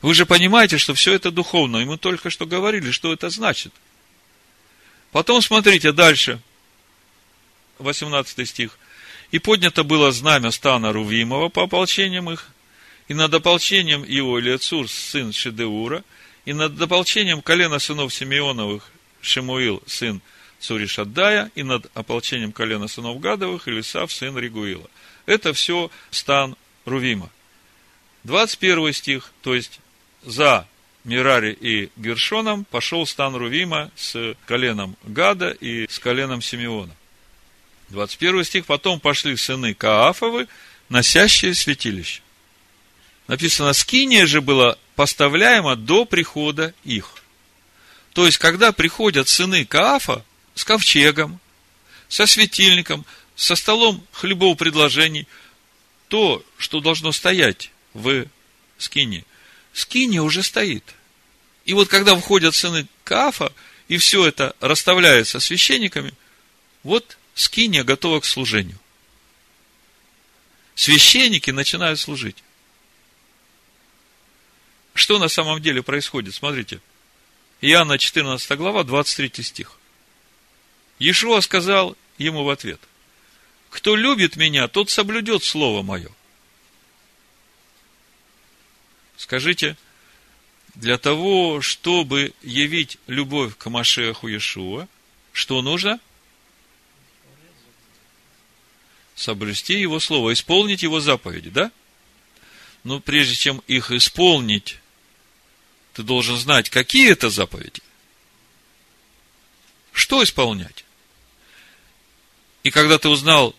Вы 0.00 0.14
же 0.14 0.24
понимаете, 0.24 0.78
что 0.78 0.94
все 0.94 1.12
это 1.12 1.30
духовно, 1.30 1.78
и 1.78 1.84
мы 1.84 1.98
только 1.98 2.30
что 2.30 2.46
говорили, 2.46 2.90
что 2.90 3.12
это 3.12 3.28
значит. 3.28 3.74
Потом 5.12 5.42
смотрите 5.42 5.92
дальше, 5.92 6.40
18 7.78 8.48
стих. 8.48 8.78
«И 9.30 9.38
поднято 9.38 9.84
было 9.84 10.10
знамя 10.10 10.50
стана 10.50 10.92
Рувимова 10.92 11.50
по 11.50 11.64
ополчениям 11.64 12.30
их, 12.30 12.48
и 13.08 13.14
над 13.14 13.32
ополчением 13.34 14.04
его 14.04 14.40
Илиацур, 14.40 14.88
сын 14.88 15.32
Шедеура, 15.32 16.02
и 16.44 16.52
над 16.52 16.80
ополчением 16.80 17.42
колена 17.42 17.78
сынов 17.78 18.12
Симеоновых 18.14 18.90
Шемуил, 19.20 19.82
сын 19.86 20.20
Цуришаддая, 20.60 21.50
и 21.54 21.62
над 21.62 21.90
ополчением 21.94 22.52
колена 22.52 22.88
сынов 22.88 23.20
Гадовых 23.20 23.68
Илисав, 23.68 24.12
сын 24.12 24.36
Ригуила. 24.36 24.88
Это 25.26 25.52
все 25.52 25.90
стан 26.10 26.56
Рувима. 26.84 27.30
21 28.24 28.92
стих, 28.92 29.32
то 29.42 29.54
есть 29.54 29.80
за 30.22 30.66
Мирари 31.04 31.56
и 31.58 31.90
Гершоном 31.96 32.64
пошел 32.64 33.06
стан 33.06 33.34
Рувима 33.34 33.90
с 33.96 34.34
коленом 34.46 34.96
Гада 35.04 35.50
и 35.50 35.86
с 35.88 35.98
коленом 35.98 36.42
Симеона. 36.42 36.94
21 37.88 38.44
стих, 38.44 38.66
потом 38.66 39.00
пошли 39.00 39.36
сыны 39.36 39.74
Каафовы, 39.74 40.46
носящие 40.88 41.54
святилище. 41.54 42.22
Написано, 43.30 43.74
скиния 43.74 44.26
же 44.26 44.40
была 44.40 44.76
поставляема 44.96 45.76
до 45.76 46.04
прихода 46.04 46.74
их. 46.82 47.14
То 48.12 48.26
есть, 48.26 48.38
когда 48.38 48.72
приходят 48.72 49.28
сыны 49.28 49.64
Каафа 49.64 50.24
с 50.56 50.64
ковчегом, 50.64 51.38
со 52.08 52.26
светильником, 52.26 53.06
со 53.36 53.54
столом 53.54 54.04
хлебов 54.10 54.58
предложений, 54.58 55.28
то, 56.08 56.44
что 56.58 56.80
должно 56.80 57.12
стоять 57.12 57.70
в 57.94 58.26
скине, 58.78 59.24
скиния 59.72 60.22
уже 60.22 60.42
стоит. 60.42 60.96
И 61.64 61.72
вот 61.72 61.86
когда 61.86 62.16
входят 62.16 62.56
сыны 62.56 62.88
Каафа, 63.04 63.52
и 63.86 63.96
все 63.96 64.26
это 64.26 64.56
расставляется 64.58 65.38
священниками, 65.38 66.14
вот 66.82 67.16
скиния 67.36 67.84
готова 67.84 68.18
к 68.18 68.24
служению. 68.24 68.80
Священники 70.74 71.52
начинают 71.52 72.00
служить. 72.00 72.42
Что 75.00 75.18
на 75.18 75.28
самом 75.28 75.62
деле 75.62 75.82
происходит? 75.82 76.34
Смотрите. 76.34 76.78
Иоанна 77.62 77.96
14 77.96 78.58
глава, 78.58 78.84
23 78.84 79.42
стих. 79.42 79.78
Иешуа 80.98 81.40
сказал 81.40 81.96
ему 82.18 82.44
в 82.44 82.50
ответ, 82.50 82.78
кто 83.70 83.96
любит 83.96 84.36
меня, 84.36 84.68
тот 84.68 84.90
соблюдет 84.90 85.42
слово 85.42 85.80
мое. 85.82 86.10
Скажите, 89.16 89.78
для 90.74 90.98
того, 90.98 91.62
чтобы 91.62 92.34
явить 92.42 92.98
любовь 93.06 93.56
к 93.56 93.70
Машеху 93.70 94.28
Иешуа, 94.28 94.86
что 95.32 95.62
нужно? 95.62 95.98
Соблюсти 99.14 99.80
его 99.80 99.98
слово, 99.98 100.34
исполнить 100.34 100.82
его 100.82 101.00
заповеди, 101.00 101.48
да? 101.48 101.72
Но 102.84 103.00
прежде 103.00 103.34
чем 103.34 103.62
их 103.66 103.92
исполнить, 103.92 104.78
ты 105.94 106.02
должен 106.02 106.36
знать, 106.36 106.70
какие 106.70 107.10
это 107.10 107.30
заповеди. 107.30 107.82
Что 109.92 110.22
исполнять? 110.22 110.84
И 112.62 112.70
когда 112.70 112.98
ты 112.98 113.08
узнал, 113.08 113.54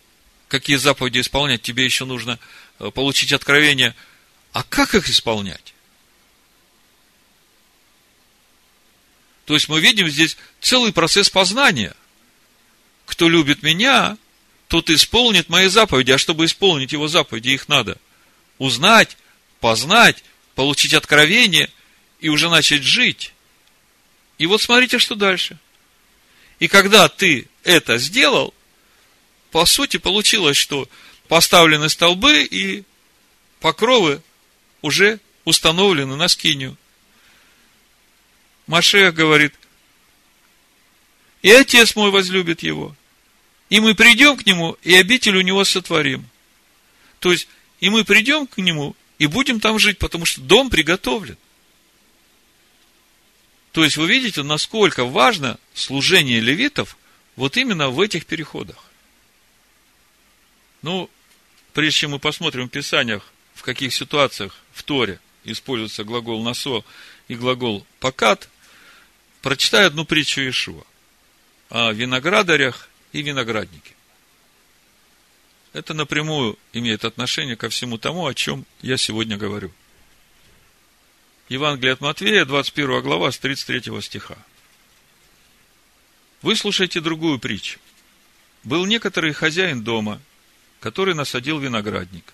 какие 0.48 0.78
заповеди 0.78 1.20
исполнять, 1.20 1.62
тебе 1.62 1.86
еще 1.86 2.06
нужно 2.06 2.40
э, 2.80 2.92
получить 2.92 3.34
откровение. 3.34 3.96
А 4.54 4.64
как 4.64 4.96
их 4.96 5.10
исполнять? 5.10 5.74
То 9.46 9.56
есть 9.56 9.68
мы 9.68 9.82
видим 9.82 10.08
здесь 10.08 10.38
целый 10.60 10.94
процесс 10.94 11.30
познания. 11.30 11.96
Кто 13.06 13.28
любит 13.28 13.64
меня, 13.64 14.18
тот 14.68 14.90
исполнит 14.90 15.50
мои 15.50 15.68
заповеди. 15.68 16.12
А 16.12 16.18
чтобы 16.18 16.46
исполнить 16.46 16.94
его 16.94 17.08
заповеди, 17.08 17.50
их 17.50 17.68
надо 17.68 17.98
узнать, 18.58 19.18
познать, 19.60 20.24
получить 20.56 20.94
откровение 20.94 21.70
и 22.22 22.30
уже 22.30 22.50
начать 22.50 22.84
жить. 22.84 23.34
И 24.38 24.46
вот 24.46 24.62
смотрите, 24.62 25.00
что 25.00 25.16
дальше. 25.16 25.58
И 26.60 26.68
когда 26.68 27.10
ты 27.10 27.48
это 27.64 27.98
сделал, 27.98 28.54
по 29.52 29.66
сути, 29.66 29.98
получилось, 29.98 30.58
что 30.58 30.88
поставлены 31.28 31.90
столбы 31.90 32.44
и 32.44 32.84
покровы 33.60 34.22
уже 34.82 35.20
установлены 35.46 36.16
на 36.16 36.28
скинию. 36.28 36.78
Машех 38.68 39.14
говорит, 39.14 39.54
и 41.42 41.52
отец 41.52 41.96
мой 41.96 42.12
возлюбит 42.12 42.64
его. 42.64 42.96
И 43.70 43.80
мы 43.80 43.96
придем 43.96 44.38
к 44.38 44.46
нему, 44.46 44.78
и 44.84 44.96
обитель 44.96 45.38
у 45.38 45.42
него 45.42 45.64
сотворим. 45.64 46.28
То 47.20 47.32
есть, 47.32 47.48
и 47.80 47.90
мы 47.90 48.04
придем 48.04 48.46
к 48.46 48.58
нему, 48.58 48.96
и 49.18 49.28
будем 49.28 49.60
там 49.60 49.80
жить, 49.80 49.98
потому 49.98 50.26
что 50.26 50.42
дом 50.42 50.70
приготовлен. 50.70 51.38
То 53.72 53.84
есть, 53.84 53.98
вы 53.98 54.08
видите, 54.08 54.44
насколько 54.44 55.06
важно 55.06 55.58
служение 55.74 56.40
левитов 56.40 56.98
вот 57.36 57.58
именно 57.58 57.90
в 57.90 58.02
этих 58.02 58.26
переходах. 58.26 58.84
Ну, 60.82 61.10
прежде 61.74 62.02
чем 62.02 62.12
мы 62.12 62.20
посмотрим 62.20 62.68
в 62.68 62.72
Писаниях, 62.72 63.32
в 63.54 63.62
каких 63.62 63.94
ситуациях 63.94 64.58
в 64.74 64.84
Торе 64.84 65.20
используется 65.44 66.04
глагол 66.04 66.44
«насо» 66.44 66.84
и 67.28 67.36
глагол 67.36 67.86
«покат», 68.00 68.50
прочитаю 69.42 69.88
одну 69.88 70.06
притчу 70.06 70.42
Иешуа 70.42 70.84
о 71.70 71.92
виноградарях 71.92 72.90
и 73.14 73.22
винограднике. 73.22 73.94
Это 75.74 75.94
напрямую 75.94 76.60
имеет 76.74 77.06
отношение 77.06 77.56
ко 77.56 77.70
всему 77.70 77.98
тому, 77.98 78.28
о 78.28 78.34
чем 78.34 78.66
я 78.82 78.98
сегодня 78.98 79.38
говорю. 79.38 79.72
Евангелие 81.52 81.92
от 81.92 82.00
Матвея, 82.00 82.46
21 82.46 83.02
глава, 83.02 83.30
с 83.30 83.38
33 83.38 84.02
стиха. 84.02 84.38
Выслушайте 86.42 87.02
другую 87.02 87.40
притчу. 87.40 87.78
Был 88.64 88.86
некоторый 88.86 89.34
хозяин 89.34 89.84
дома, 89.84 90.22
который 90.80 91.14
насадил 91.14 91.60
виноградник. 91.60 92.34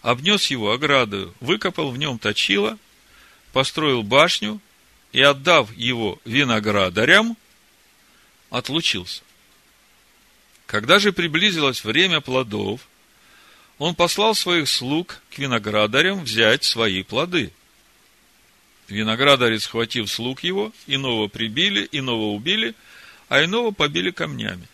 Обнес 0.00 0.46
его 0.46 0.72
оградою, 0.72 1.34
выкопал 1.40 1.90
в 1.90 1.98
нем 1.98 2.18
точило, 2.18 2.78
построил 3.52 4.02
башню 4.02 4.58
и, 5.12 5.20
отдав 5.20 5.70
его 5.76 6.18
виноградарям, 6.24 7.36
отлучился. 8.48 9.22
Когда 10.64 10.98
же 10.98 11.12
приблизилось 11.12 11.84
время 11.84 12.22
плодов, 12.22 12.80
он 13.76 13.94
послал 13.94 14.34
своих 14.34 14.66
слуг 14.70 15.20
к 15.30 15.36
виноградарям 15.36 16.24
взять 16.24 16.64
свои 16.64 17.02
плоды. 17.02 17.52
Виноградари, 18.88 19.58
схватив 19.58 20.10
слуг 20.10 20.42
его, 20.42 20.72
иного 20.86 21.28
прибили, 21.28 21.88
иного 21.90 22.34
убили, 22.34 22.74
а 23.28 23.42
иного 23.42 23.70
побили 23.70 24.10
камнями. 24.10 24.68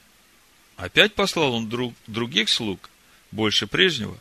Опять 0.76 1.14
послал 1.14 1.54
он 1.54 1.68
друг, 1.68 1.94
других 2.06 2.48
слуг, 2.48 2.90
больше 3.30 3.66
прежнего, 3.66 4.18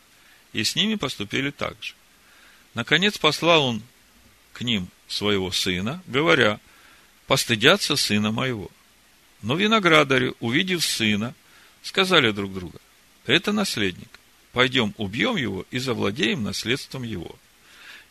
и 0.54 0.64
с 0.64 0.76
ними 0.76 0.96
поступили 0.96 1.50
так 1.52 1.76
же. 1.82 1.94
Наконец 2.74 3.18
послал 3.18 3.66
он 3.66 3.82
к 4.54 4.62
ним 4.62 4.90
своего 5.08 5.52
сына, 5.52 6.04
говоря, 6.06 6.60
постыдятся 7.26 7.96
сына 7.96 8.32
моего. 8.32 8.70
Но 9.42 9.56
виноградари, 9.56 10.34
увидев 10.40 10.84
сына, 10.84 11.34
сказали 11.82 12.32
друг 12.32 12.54
другу, 12.54 12.80
это 13.26 13.52
наследник, 13.52 14.20
пойдем 14.52 14.94
убьем 14.98 15.36
его 15.36 15.66
и 15.72 15.80
завладеем 15.80 16.44
наследством 16.44 17.04
его. 17.04 17.36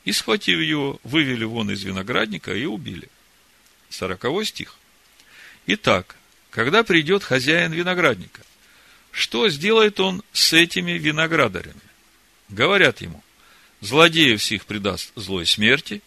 И, 0.09 0.13
схватив 0.13 0.59
его, 0.61 0.99
вывели 1.03 1.45
вон 1.45 1.71
из 1.71 1.85
виноградника 1.85 2.55
и 2.55 2.65
убили. 2.65 3.11
Сороковой 3.91 4.47
стих. 4.47 4.75
Итак, 5.67 6.17
когда 6.49 6.83
придет 6.83 7.23
хозяин 7.23 7.73
виноградника, 7.73 8.41
что 9.11 9.51
сделает 9.51 10.01
он 10.01 10.23
с 10.33 10.55
этими 10.55 10.93
виноградарями? 10.93 11.83
Говорят 12.49 13.03
ему, 13.03 13.23
злодеев 13.83 14.41
всех 14.41 14.65
предаст 14.65 15.13
злой 15.15 15.45
смерти, 15.45 16.01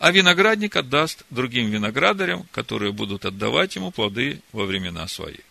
а 0.00 0.10
виноградник 0.10 0.74
отдаст 0.74 1.22
другим 1.30 1.70
виноградарям, 1.70 2.42
которые 2.50 2.90
будут 2.90 3.24
отдавать 3.24 3.76
ему 3.76 3.92
плоды 3.92 4.42
во 4.50 4.66
времена 4.66 5.06
свои. 5.06 5.44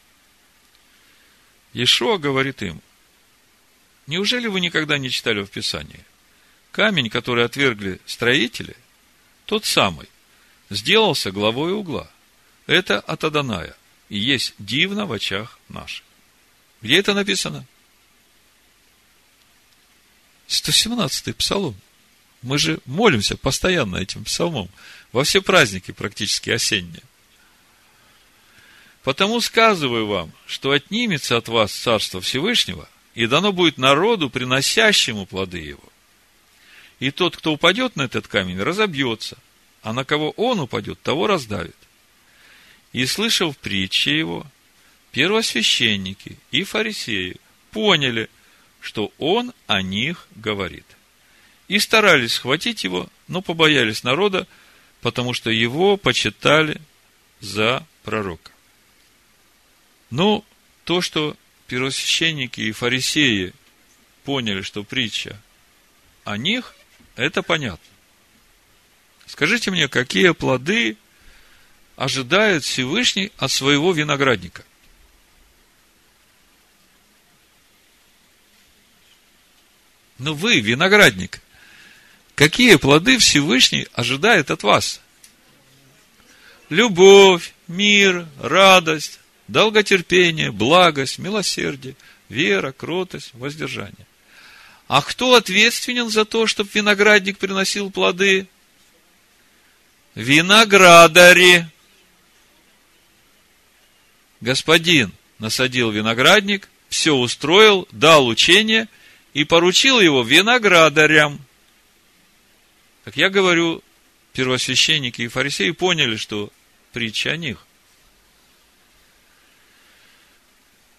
Ешуа 1.72 2.18
говорит 2.18 2.62
им, 2.64 2.82
неужели 4.08 4.48
вы 4.48 4.60
никогда 4.60 4.98
не 4.98 5.10
читали 5.10 5.42
в 5.42 5.50
Писании? 5.50 6.04
Камень, 6.72 7.10
который 7.10 7.46
отвергли 7.46 8.00
строители, 8.06 8.76
тот 9.46 9.66
самый, 9.66 10.08
сделался 10.70 11.32
главой 11.32 11.74
угла. 11.74 12.10
Это 12.66 13.00
от 13.00 13.24
Аданая– 13.24 13.76
и 14.10 14.18
есть 14.18 14.54
дивно 14.58 15.06
в 15.06 15.12
очах 15.12 15.60
наших. 15.70 16.04
Где 16.82 17.00
это 17.00 17.14
написано? 17.14 17.66
117-й 20.48 21.34
псалом. 21.34 21.76
Мы 22.42 22.58
же 22.58 22.80
молимся 22.86 23.36
постоянно 23.36 23.98
этим 23.98 24.24
псалмом. 24.24 24.70
Во 25.12 25.24
все 25.24 25.42
праздники 25.42 25.92
практически 25.92 26.52
осенние. 26.52 27.02
Потому 29.04 29.42
сказываю 29.42 30.08
вам, 30.08 30.32
что 30.46 30.72
отнимется 30.72 31.38
от 31.38 31.48
вас 31.48 31.74
Царство 31.74 32.22
Всевышнего, 32.22 32.88
и 33.16 33.26
дано 33.26 33.52
будет 33.52 33.78
народу, 33.78 34.30
приносящему 34.30 35.26
плоды 35.26 35.60
его. 35.60 35.84
И 37.00 37.12
тот, 37.12 37.38
кто 37.38 37.54
упадет 37.54 37.96
на 37.96 38.04
этот 38.04 38.28
камень, 38.28 38.62
разобьется, 38.62 39.38
а 39.82 39.94
на 39.94 40.04
кого 40.04 40.32
он 40.32 40.60
упадет, 40.60 41.02
того 41.02 41.28
раздавит. 41.28 41.76
И, 42.92 43.06
слышав 43.06 43.58
притчи 43.58 44.10
его, 44.10 44.46
первосвященники 45.12 46.38
и 46.52 46.64
фарисеи 46.64 47.38
поняли, 47.72 48.30
что 48.82 49.12
он 49.18 49.54
о 49.68 49.82
них 49.82 50.28
говорит. 50.36 50.86
И 51.68 51.80
старались 51.80 52.34
схватить 52.34 52.84
его, 52.84 53.10
но 53.28 53.42
побоялись 53.42 54.04
народа, 54.04 54.48
потому 55.02 55.34
что 55.34 55.52
его 55.52 55.98
почитали 55.98 56.82
за 57.40 57.86
пророка. 58.04 58.52
Ну, 60.10 60.46
то, 60.86 61.02
что 61.02 61.36
первосвященники 61.68 62.62
и 62.62 62.72
фарисеи 62.72 63.54
поняли, 64.24 64.62
что 64.62 64.84
притча 64.84 65.40
о 66.24 66.38
них, 66.38 66.74
это 67.18 67.42
понятно. 67.42 67.86
Скажите 69.26 69.72
мне, 69.72 69.90
какие 69.90 70.32
плоды 70.32 70.96
ожидает 71.98 72.64
Всевышний 72.64 73.32
от 73.38 73.52
своего 73.52 73.92
виноградника. 73.92 74.64
Но 80.20 80.34
вы, 80.34 80.60
виноградник, 80.60 81.42
какие 82.36 82.76
плоды 82.76 83.18
Всевышний 83.18 83.88
ожидает 83.94 84.52
от 84.52 84.64
вас? 84.64 85.02
Любовь, 86.70 87.54
мир, 87.68 88.28
радость, 88.40 89.20
долготерпение, 89.48 90.52
благость, 90.52 91.18
милосердие, 91.18 91.96
вера, 92.30 92.72
кротость, 92.72 93.34
воздержание. 93.34 94.08
А 94.88 95.02
кто 95.02 95.36
ответственен 95.36 96.10
за 96.10 96.26
то, 96.26 96.48
чтобы 96.48 96.70
виноградник 96.74 97.38
приносил 97.38 97.92
плоды? 97.92 98.48
Виноградари 100.16 101.68
господин 104.42 105.12
насадил 105.40 105.92
виноградник, 105.92 106.70
все 106.90 107.14
устроил, 107.14 107.88
дал 107.92 108.28
учение 108.28 108.88
и 109.34 109.44
поручил 109.44 110.00
его 110.00 110.24
виноградарям. 110.24 111.40
Как 113.04 113.18
я 113.18 113.30
говорю, 113.30 113.84
первосвященники 114.34 115.22
и 115.22 115.28
фарисеи 115.28 115.72
поняли, 115.72 116.16
что 116.16 116.52
притча 116.92 117.32
о 117.32 117.38
них. 117.38 117.66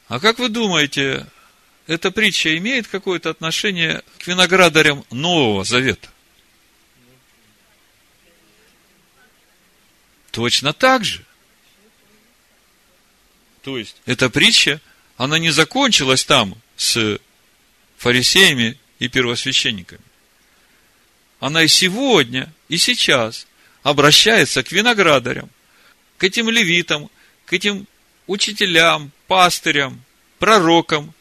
А 0.08 0.20
как 0.20 0.38
вы 0.38 0.48
думаете, 0.48 1.26
эта 1.88 2.10
притча 2.10 2.56
имеет 2.58 2.86
какое-то 2.86 3.30
отношение 3.30 4.02
к 4.18 4.26
виноградарям 4.26 5.04
Нового 5.10 5.64
Завета? 5.64 6.08
Точно 10.30 10.74
так 10.74 11.04
же. 11.04 11.24
То 13.62 13.78
есть, 13.78 13.96
эта 14.04 14.28
притча, 14.28 14.80
она 15.16 15.38
не 15.38 15.50
закончилась 15.50 16.24
там, 16.24 16.60
с 16.76 17.18
фарисеями 17.96 18.78
и 18.98 19.08
первосвященниками. 19.08 20.02
Она 21.40 21.62
и 21.62 21.68
сегодня, 21.68 22.52
и 22.68 22.76
сейчас 22.76 23.46
обращается 23.82 24.62
к 24.62 24.72
виноградарям, 24.72 25.48
к 26.18 26.24
этим 26.24 26.50
левитам, 26.50 27.10
к 27.46 27.54
этим 27.54 27.86
учителям, 28.26 29.10
пастырям, 29.26 30.04
пророкам. 30.38 31.14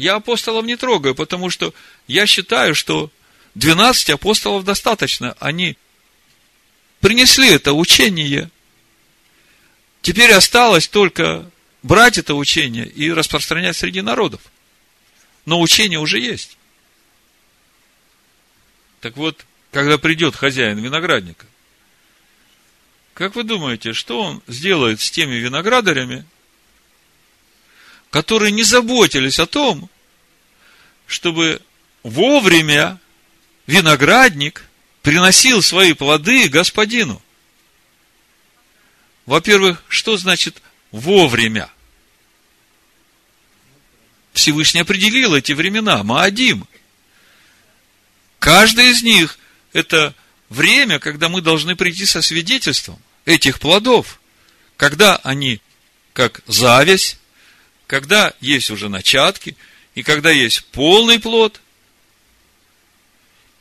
Я 0.00 0.14
апостолов 0.14 0.64
не 0.64 0.76
трогаю, 0.76 1.14
потому 1.14 1.50
что 1.50 1.74
я 2.06 2.26
считаю, 2.26 2.74
что 2.74 3.10
12 3.54 4.08
апостолов 4.08 4.64
достаточно. 4.64 5.36
Они 5.40 5.76
принесли 7.00 7.50
это 7.50 7.74
учение. 7.74 8.50
Теперь 10.00 10.32
осталось 10.32 10.88
только 10.88 11.50
брать 11.82 12.16
это 12.16 12.34
учение 12.34 12.86
и 12.86 13.12
распространять 13.12 13.76
среди 13.76 14.00
народов. 14.00 14.40
Но 15.44 15.60
учение 15.60 15.98
уже 15.98 16.18
есть. 16.18 16.56
Так 19.02 19.18
вот, 19.18 19.44
когда 19.70 19.98
придет 19.98 20.34
хозяин 20.34 20.78
виноградника, 20.78 21.44
как 23.12 23.34
вы 23.34 23.42
думаете, 23.42 23.92
что 23.92 24.22
он 24.22 24.42
сделает 24.46 25.02
с 25.02 25.10
теми 25.10 25.34
виноградарями, 25.34 26.24
которые 28.10 28.50
не 28.50 28.64
заботились 28.64 29.38
о 29.38 29.46
том, 29.46 29.88
чтобы 31.06 31.62
вовремя 32.02 33.00
виноградник 33.66 34.64
приносил 35.02 35.62
свои 35.62 35.92
плоды 35.92 36.48
господину. 36.48 37.22
Во-первых, 39.26 39.82
что 39.88 40.16
значит 40.16 40.60
вовремя? 40.90 41.70
Всевышний 44.32 44.80
определил 44.80 45.34
эти 45.34 45.52
времена, 45.52 46.02
Маадим. 46.02 46.66
Каждый 48.38 48.90
из 48.90 49.02
них– 49.02 49.38
это 49.72 50.14
время, 50.48 50.98
когда 50.98 51.28
мы 51.28 51.42
должны 51.42 51.76
прийти 51.76 52.06
со 52.06 52.22
свидетельством 52.22 53.00
этих 53.24 53.60
плодов. 53.60 54.20
Когда 54.76 55.16
они, 55.16 55.60
как 56.12 56.40
зависть, 56.46 57.19
когда 57.90 58.34
есть 58.38 58.70
уже 58.70 58.88
начатки, 58.88 59.56
и 59.96 60.04
когда 60.04 60.30
есть 60.30 60.64
полный 60.66 61.18
плод, 61.18 61.60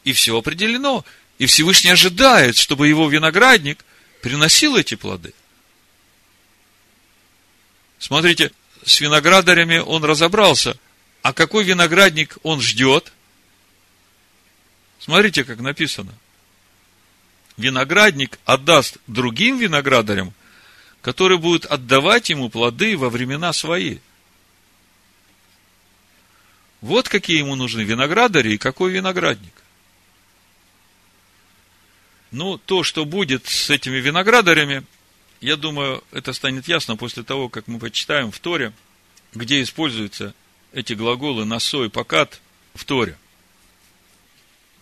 и 0.04 0.14
все 0.14 0.38
определено. 0.38 1.04
И 1.40 1.48
Всевышний 1.48 1.90
ожидает, 1.90 2.56
чтобы 2.56 2.88
его 2.88 3.10
виноградник 3.10 3.84
приносил 4.22 4.76
эти 4.76 4.94
плоды. 4.94 5.34
Смотрите, 7.98 8.52
с 8.86 9.02
виноградарями 9.02 9.80
он 9.80 10.04
разобрался. 10.04 10.78
А 11.24 11.34
какой 11.34 11.64
виноградник 11.64 12.38
он 12.44 12.62
ждет? 12.62 13.12
Смотрите, 15.00 15.44
как 15.44 15.60
написано. 15.60 16.14
Виноградник 17.58 18.38
отдаст 18.46 18.98
другим 19.08 19.58
виноградарям, 19.58 20.36
которые 21.02 21.40
будут 21.40 21.66
отдавать 21.66 22.30
ему 22.30 22.50
плоды 22.50 22.96
во 22.96 23.10
времена 23.10 23.54
свои– 23.54 23.98
вот 26.82 27.10
какие 27.10 27.40
ему 27.40 27.56
нужны 27.56 27.82
виноградари 27.82 28.54
и 28.54 28.58
какой 28.58 28.92
виноградник. 28.92 29.54
Ну, 32.32 32.58
то, 32.58 32.84
что 32.84 33.06
будет 33.06 33.48
с 33.48 33.70
этими 33.70 33.98
виноградарями, 33.98 34.84
я 35.42 35.56
думаю, 35.56 36.04
это 36.12 36.32
станет 36.34 36.68
ясно 36.68 36.96
после 36.96 37.24
того, 37.24 37.50
как 37.50 37.68
мы 37.68 37.80
почитаем 37.80 38.32
в 38.32 38.40
Торе, 38.40 38.72
где 39.34 39.62
используются 39.62 40.34
эти 40.72 40.94
глаголы 40.94 41.46
«насо» 41.46 41.86
и 41.86 41.90
«покат» 41.90 42.40
в 42.76 42.86
Торе. 42.86 43.18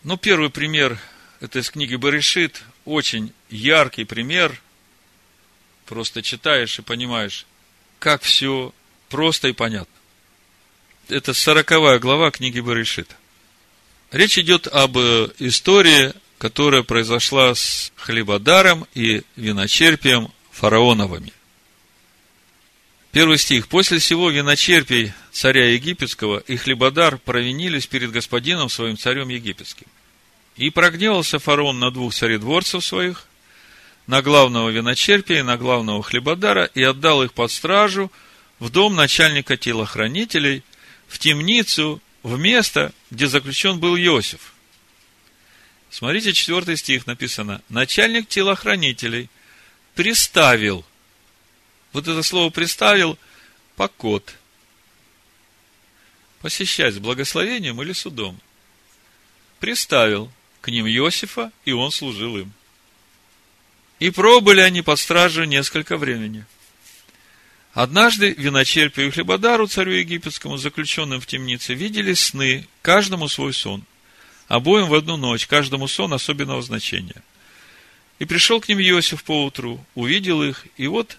Ну, 0.03 0.17
первый 0.17 0.49
пример, 0.49 0.99
это 1.39 1.59
из 1.59 1.69
книги 1.69 1.95
Баришит, 1.95 2.63
очень 2.85 3.33
яркий 3.49 4.03
пример, 4.03 4.61
просто 5.85 6.21
читаешь 6.21 6.77
и 6.79 6.81
понимаешь, 6.81 7.45
как 7.99 8.21
все 8.23 8.73
просто 9.09 9.47
и 9.47 9.53
понятно 9.53 9.97
это 11.09 11.33
сороковая 11.33 11.99
глава 11.99 12.31
книги 12.31 12.59
Баришит. 12.59 13.15
Речь 14.11 14.37
идет 14.37 14.67
об 14.67 14.97
э, 14.97 15.29
истории, 15.39 16.13
которая 16.37 16.83
произошла 16.83 17.55
с 17.55 17.91
хлебодаром 17.95 18.87
и 18.93 19.23
виночерпием 19.35 20.31
фараоновыми. 20.51 21.33
Первый 23.11 23.37
стих. 23.37 23.67
«После 23.67 23.99
всего 23.99 24.29
виночерпий 24.29 25.13
царя 25.31 25.71
египетского 25.71 26.39
и 26.39 26.55
хлебодар 26.57 27.17
провинились 27.17 27.87
перед 27.87 28.11
господином 28.11 28.69
своим 28.69 28.97
царем 28.97 29.29
египетским. 29.29 29.87
И 30.55 30.69
прогневался 30.69 31.39
фараон 31.39 31.79
на 31.79 31.91
двух 31.91 32.13
царедворцев 32.13 32.85
своих, 32.85 33.25
на 34.07 34.21
главного 34.21 34.69
виночерпия 34.69 35.39
и 35.39 35.43
на 35.43 35.57
главного 35.57 36.01
хлебодара, 36.03 36.65
и 36.65 36.81
отдал 36.81 37.23
их 37.23 37.33
под 37.33 37.51
стражу 37.51 38.11
в 38.59 38.69
дом 38.69 38.95
начальника 38.95 39.57
телохранителей– 39.57 40.63
в 41.07 41.19
темницу, 41.19 42.01
в 42.23 42.37
место, 42.37 42.93
где 43.09 43.27
заключен 43.27 43.79
был 43.79 43.95
Иосиф. 43.97 44.53
Смотрите, 45.89 46.33
четвертый 46.33 46.77
стих 46.77 47.07
написано. 47.07 47.61
Начальник 47.69 48.27
телохранителей 48.27 49.29
приставил. 49.95 50.85
Вот 51.93 52.07
это 52.07 52.21
слово 52.23 52.49
приставил 52.49 53.17
покот. 53.75 54.35
Посещать 56.41 56.95
с 56.95 56.99
благословением 56.99 57.81
или 57.81 57.93
судом. 57.93 58.39
Приставил 59.59 60.31
к 60.61 60.69
ним 60.69 60.85
Иосифа, 60.87 61.51
и 61.65 61.71
он 61.71 61.91
служил 61.91 62.37
им. 62.37 62.51
И 63.99 64.11
пробыли 64.11 64.59
они 64.59 64.81
под 64.81 64.99
стражу 64.99 65.45
несколько 65.45 65.97
времени– 65.97 66.45
Однажды 67.73 68.33
виночерпию 68.37 69.07
и 69.07 69.11
хлебодару, 69.11 69.67
царю 69.67 69.91
египетскому, 69.93 70.57
заключенным 70.57 71.21
в 71.21 71.27
темнице, 71.27 71.73
видели 71.73 72.13
сны, 72.13 72.67
каждому 72.81 73.27
свой 73.27 73.53
сон. 73.53 73.83
Обоим 74.47 74.87
в 74.87 74.93
одну 74.93 75.17
ночь, 75.17 75.45
каждому 75.45 75.87
сон 75.87 76.13
особенного 76.13 76.61
значения. 76.61 77.21
И 78.19 78.25
пришел 78.25 78.59
к 78.59 78.67
ним 78.67 78.79
Иосиф 78.79 79.23
поутру, 79.23 79.85
увидел 79.93 80.41
их, 80.41 80.65
и 80.77 80.87
вот 80.87 81.17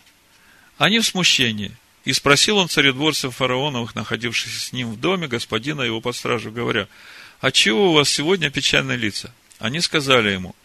они 0.79 0.99
в 0.99 1.07
смущении. 1.07 1.73
И 2.05 2.13
спросил 2.13 2.57
он 2.57 2.69
царедворцев 2.69 3.37
фараоновых, 3.37 3.95
находившихся 3.95 4.61
с 4.61 4.73
ним 4.73 4.91
в 4.93 4.99
доме, 4.99 5.29
господина 5.29 5.83
его 5.83 6.01
под 6.01 6.17
стражу, 6.17 6.51
говоря, 6.51 6.89
«А 7.41 7.53
чего 7.53 7.91
у 7.91 7.95
вас 7.95 8.09
сегодня 8.09 8.51
печальные 8.51 8.97
лица?» 8.97 9.33
Они 9.59 9.81
сказали 9.81 10.31
ему, 10.31 10.57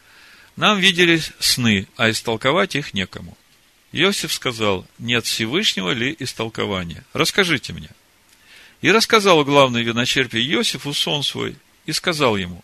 «Нам 0.55 0.79
виделись 0.79 1.31
сны, 1.39 1.88
а 1.97 2.09
истолковать 2.09 2.75
их 2.75 2.93
некому». 2.93 3.38
Иосиф 3.94 4.34
сказал, 4.34 4.86
нет 4.98 5.26
Всевышнего 5.26 5.91
ли 5.91 6.16
истолкования? 6.18 7.06
Расскажите 7.14 7.74
мне. 7.74 7.89
И 8.82 8.91
рассказал 8.91 9.46
главный 9.46 9.84
виночерпий 9.84 10.44
Иосифу 10.52 10.94
сон 10.94 11.24
свой, 11.24 11.56
и 11.86 11.94
сказал 11.94 12.36
ему, 12.36 12.64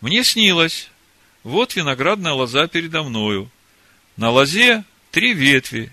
мне 0.00 0.24
снилось, 0.24 0.90
вот 1.44 1.76
виноградная 1.76 2.32
лоза 2.32 2.66
передо 2.66 3.04
мною, 3.04 3.48
на 4.16 4.30
лозе 4.30 4.84
три 5.12 5.34
ветви, 5.34 5.92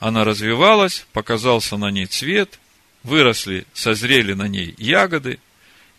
она 0.00 0.24
развивалась, 0.24 1.06
показался 1.12 1.76
на 1.76 1.90
ней 1.90 2.06
цвет, 2.06 2.58
выросли, 3.04 3.64
созрели 3.72 4.32
на 4.32 4.48
ней 4.48 4.74
ягоды, 4.76 5.38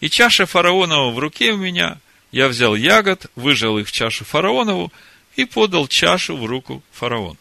и 0.02 0.10
чаша 0.10 0.46
фараонова 0.46 1.12
в 1.12 1.18
руке 1.18 1.54
у 1.54 1.58
меня, 1.58 1.98
я 2.32 2.50
взял 2.50 2.76
ягод, 2.76 3.32
выжал 3.36 3.80
их 3.80 3.88
в 3.88 3.92
чашу 3.94 4.26
фараонову, 4.26 4.92
и 5.38 5.46
подал 5.46 5.88
чашу 5.88 6.36
в 6.36 6.46
руку 6.46 6.84
фараону. 6.92 7.38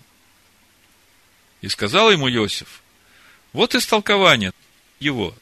И 1.62 1.68
сказал 1.68 2.12
ему 2.12 2.30
Иосиф, 2.30 2.82
вот 3.53 3.74
истолкование 3.74 4.53
его. 5.01 5.34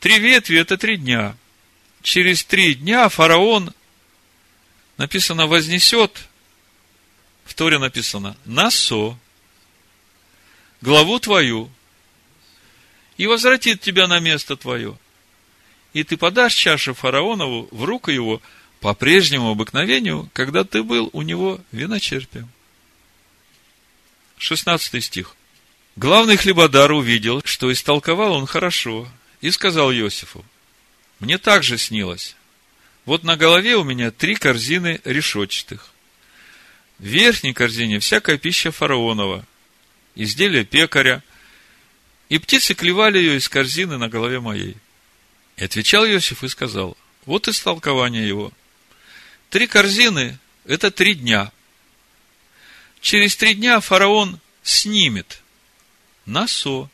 Три 0.00 0.18
ветви– 0.18 0.58
это 0.58 0.76
три 0.76 0.96
дня. 0.96 1.36
Через 2.02 2.44
три 2.44 2.74
дня 2.74 3.08
фараон, 3.08 3.72
написано, 4.96 5.46
вознесет, 5.46 6.28
в 7.44 7.54
Торе 7.54 7.78
написано, 7.78 8.36
насо, 8.44 9.16
главу 10.80 11.20
твою, 11.20 11.70
и 13.16 13.28
возвратит 13.28 13.80
тебя 13.80 14.08
на 14.08 14.18
место 14.18 14.56
твое. 14.56 14.98
И 15.92 16.02
ты 16.02 16.16
подашь 16.16 16.54
чашу 16.54 16.92
фараонову 16.92 17.68
в 17.70 17.84
руку 17.84 18.10
его– 18.10 18.42
по 18.82 18.94
прежнему 18.94 19.52
обыкновению, 19.52 20.28
когда 20.32 20.64
ты 20.64 20.82
был 20.82 21.08
у 21.12 21.22
него 21.22 21.60
виночерпием. 21.70 22.50
16 24.38 25.04
стих. 25.04 25.36
Главный 25.94 26.36
хлебодар 26.36 26.90
увидел, 26.90 27.42
что 27.44 27.72
истолковал 27.72 28.32
он 28.32 28.46
хорошо, 28.46 29.08
и 29.40 29.52
сказал 29.52 29.92
Иосифу, 29.92 30.44
мне 31.20 31.38
также 31.38 31.78
снилось. 31.78 32.34
Вот 33.04 33.22
на 33.22 33.36
голове 33.36 33.76
у 33.76 33.84
меня 33.84 34.10
три 34.10 34.34
корзины 34.34 35.00
решетчатых. 35.04 35.92
В 36.98 37.04
верхней 37.04 37.52
корзине 37.52 38.00
всякая 38.00 38.36
пища 38.36 38.72
фараонова, 38.72 39.46
изделия 40.16 40.64
пекаря, 40.64 41.22
и 42.28 42.38
птицы 42.38 42.74
клевали 42.74 43.18
ее 43.18 43.36
из 43.36 43.48
корзины 43.48 43.96
на 43.96 44.08
голове 44.08 44.40
моей. 44.40 44.76
И 45.56 45.62
отвечал 45.62 46.04
Иосиф 46.04 46.42
и 46.42 46.48
сказал, 46.48 46.96
вот 47.26 47.46
истолкование 47.46 48.26
его. 48.26 48.52
Три 49.52 49.66
корзины– 49.66 50.38
это 50.64 50.90
три 50.90 51.14
дня. 51.14 51.52
Через 53.02 53.36
три 53.36 53.52
дня 53.52 53.80
фараон 53.80 54.40
снимет 54.62 55.42
насо 56.24 56.88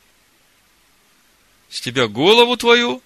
с 1.71 1.81
тебя 1.81 2.09
голову 2.09 2.57
твою 2.57 3.01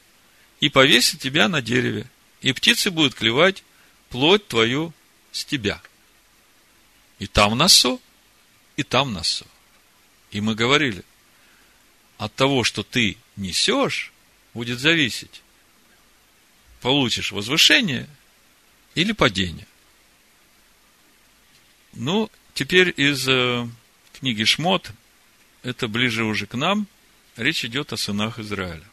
и 0.60 0.70
повесит 0.70 1.20
тебя 1.20 1.48
на 1.48 1.60
дереве, 1.60 2.06
и 2.40 2.54
птицы 2.54 2.90
будут 2.90 3.14
клевать 3.14 3.62
плоть 4.08 4.48
твою 4.48 4.94
с 5.32 5.44
тебя. 5.44 5.82
И 7.18 7.26
там 7.26 7.58
насо, 7.58 8.00
и 8.76 8.82
там 8.82 9.12
насо. 9.12 9.44
И 10.30 10.40
мы 10.40 10.54
говорили, 10.54 11.04
от 12.16 12.34
того, 12.34 12.64
что 12.64 12.82
ты 12.82 13.18
несешь, 13.36 14.12
будет 14.54 14.78
зависеть, 14.78 15.42
получишь 16.80 17.32
возвышение 17.32 18.08
или 18.94 19.12
падение. 19.12 19.66
Ну, 21.94 22.30
теперь 22.54 22.92
из 22.96 23.26
э, 23.28 23.68
книги 24.12 24.44
Шмот, 24.44 24.90
это 25.62 25.88
ближе 25.88 26.24
уже 26.24 26.46
к 26.46 26.54
нам, 26.54 26.86
речь 27.36 27.64
идет 27.64 27.92
о 27.92 27.96
сынах 27.96 28.38
Израиля. 28.38 28.84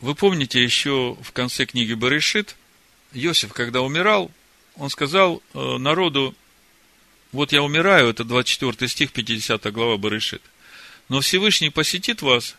Вы 0.00 0.14
помните 0.14 0.62
еще 0.62 1.16
в 1.22 1.32
конце 1.32 1.66
книги 1.66 1.94
Барышит, 1.94 2.56
Иосиф, 3.12 3.52
когда 3.52 3.82
умирал, 3.82 4.30
он 4.76 4.90
сказал 4.90 5.42
э, 5.54 5.76
народу, 5.78 6.34
вот 7.30 7.52
я 7.52 7.62
умираю, 7.62 8.08
это 8.08 8.24
24 8.24 8.88
стих, 8.88 9.12
50 9.12 9.72
глава 9.72 9.96
Барышит. 9.98 10.42
Но 11.08 11.20
Всевышний 11.20 11.70
посетит 11.70 12.22
вас 12.22 12.56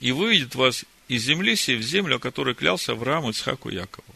и 0.00 0.12
выведет 0.12 0.54
вас 0.54 0.84
из 1.08 1.22
земли 1.22 1.56
сей 1.56 1.76
в 1.76 1.82
землю, 1.82 2.16
о 2.16 2.18
которой 2.18 2.54
клялся 2.54 2.92
Аврааму, 2.92 3.30
Ицхаку, 3.30 3.70
Якову. 3.70 4.13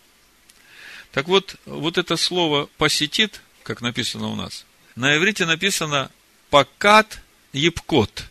Так 1.18 1.26
вот, 1.26 1.56
вот 1.66 1.98
это 1.98 2.16
слово 2.16 2.70
«посетит», 2.78 3.42
как 3.64 3.80
написано 3.80 4.28
у 4.28 4.36
нас, 4.36 4.64
на 4.94 5.16
иврите 5.16 5.46
написано 5.46 6.12
«покат 6.48 7.20
епкот». 7.52 8.26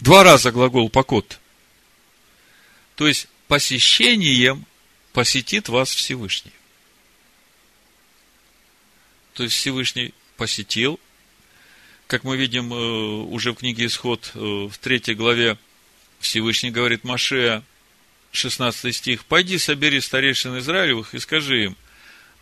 Два 0.00 0.24
раза 0.24 0.50
глагол 0.50 0.90
«покот». 0.90 1.38
То 2.96 3.06
есть, 3.06 3.28
посещением 3.46 4.66
посетит 5.12 5.68
вас 5.68 5.88
Всевышний. 5.88 6.50
То 9.34 9.44
есть, 9.44 9.54
Всевышний 9.54 10.14
посетил, 10.36 10.98
как 12.08 12.24
мы 12.24 12.36
видим 12.36 12.72
э, 12.72 12.76
уже 12.76 13.52
в 13.52 13.58
книге 13.58 13.86
Исход, 13.86 14.32
э, 14.34 14.38
в 14.40 14.76
третьей 14.78 15.14
главе, 15.14 15.58
Всевышний 16.18 16.72
говорит 16.72 17.04
Маше, 17.04 17.62
16 18.32 18.96
стих, 18.96 19.24
«Пойди, 19.26 19.58
собери 19.58 20.00
старейшин 20.00 20.58
Израилевых 20.58 21.14
и 21.14 21.20
скажи 21.20 21.66
им, 21.66 21.76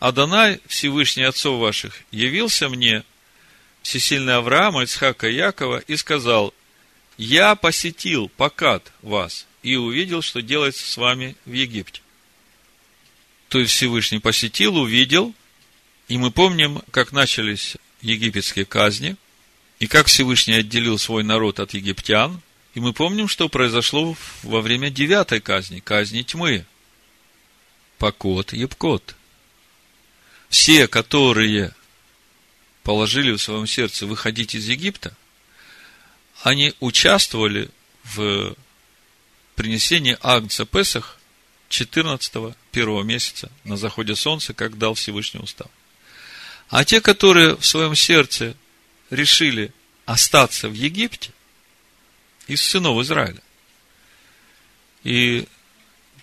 Адонай, 0.03 0.61
Всевышний 0.66 1.22
отцов 1.22 1.61
ваших, 1.61 1.94
явился 2.11 2.68
мне 2.68 3.05
всесильный 3.82 4.34
Авраама, 4.34 4.82
Ицхака 4.82 5.28
и 5.28 5.34
Якова, 5.36 5.78
и 5.78 5.96
сказал, 5.96 6.53
«Я 7.18 7.55
посетил 7.55 8.28
покат 8.28 8.90
вас 9.03 9.46
и 9.62 9.76
увидел, 9.76 10.20
что 10.20 10.42
делается 10.42 10.90
с 10.90 10.96
вами 10.96 11.36
в 11.44 11.53
Египте». 11.53 12.00
То 13.48 13.61
есть 13.61 13.74
Всевышний 13.74 14.18
посетил, 14.18 14.76
увидел, 14.76 15.32
и 16.09 16.18
мы 16.18 16.32
помним, 16.32 16.82
как 16.90 17.12
начались 17.12 17.76
египетские 18.00 18.64
казни, 18.64 19.14
и 19.78 19.86
как 19.86 20.09
Всевышний 20.09 20.55
отделил 20.55 20.98
свой 20.98 21.22
народ 21.22 21.61
от 21.61 21.74
египтян, 21.74 22.40
и 22.74 22.80
мы 22.80 22.92
помним, 22.92 23.28
что 23.28 23.48
произошло 23.48 24.16
во 24.42 24.62
время 24.62 24.90
девятой 24.90 25.40
казни, 25.40 25.78
казни 25.78 26.22
тьмы. 26.22 26.66
Покот, 27.98 28.53
Епкот. 28.53 29.14
Все, 30.53 30.86
которые 30.86 31.72
положили 32.82 33.32
в 33.32 33.40
своем 33.40 33.66
сердце 33.66 34.05
выходить 34.05 34.55
из 34.55 34.68
Египта, 34.68 35.16
они 36.42 36.74
участвовали 36.78 37.70
в 38.05 38.55
принесении 39.55 40.18
Агнца 40.20 40.66
Песах 40.66 41.18
14 41.70 42.55
первого 42.70 43.03
месяца 43.03 43.50
на 43.64 43.78
заходе 43.78 44.14
солнца, 44.14 44.53
как 44.53 44.76
дал 44.76 44.92
Всевышний 44.92 45.40
устав. 45.40 45.70
А 46.68 46.84
те, 46.84 47.00
которые 47.00 47.57
в 47.57 47.64
своем 47.64 47.94
сердце 47.94 48.55
решили 49.09 49.72
остаться 50.05 50.68
в 50.68 50.74
Египте, 50.74 51.30
из 52.46 52.61
сынов 52.61 53.03
Израиля. 53.03 53.40
И, 55.03 55.48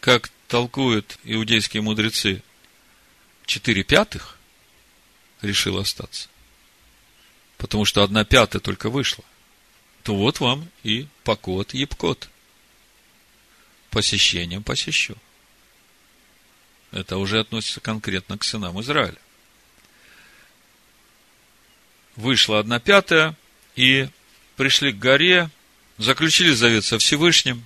как 0.01 0.29
толкуют 0.47 1.17
иудейские 1.23 1.81
мудрецы, 1.81 2.43
четыре 3.49 3.83
пятых 3.83 4.37
решил 5.41 5.77
остаться 5.77 6.29
потому 7.59 7.83
что 7.85 8.03
одна 8.03 8.23
пятая 8.23 8.61
только 8.61 8.89
вышла, 8.89 9.23
то 10.03 10.15
вот 10.15 10.39
вам 10.39 10.67
и 10.83 11.07
покот, 11.23 11.75
епкот. 11.75 12.29
Посещением 13.91 14.63
посещу. 14.63 15.15
Это 16.91 17.17
уже 17.17 17.39
относится 17.39 17.81
конкретно 17.81 18.37
к 18.37 18.43
сынам 18.43 18.79
Израиля. 18.81 19.17
Вышла 22.15 22.59
одна 22.59 22.79
пятая, 22.79 23.35
и 23.75 24.07
пришли 24.55 24.91
к 24.91 24.99
горе, 24.99 25.49
заключили 25.97 26.51
завет 26.51 26.85
со 26.85 26.97
Всевышним. 26.97 27.65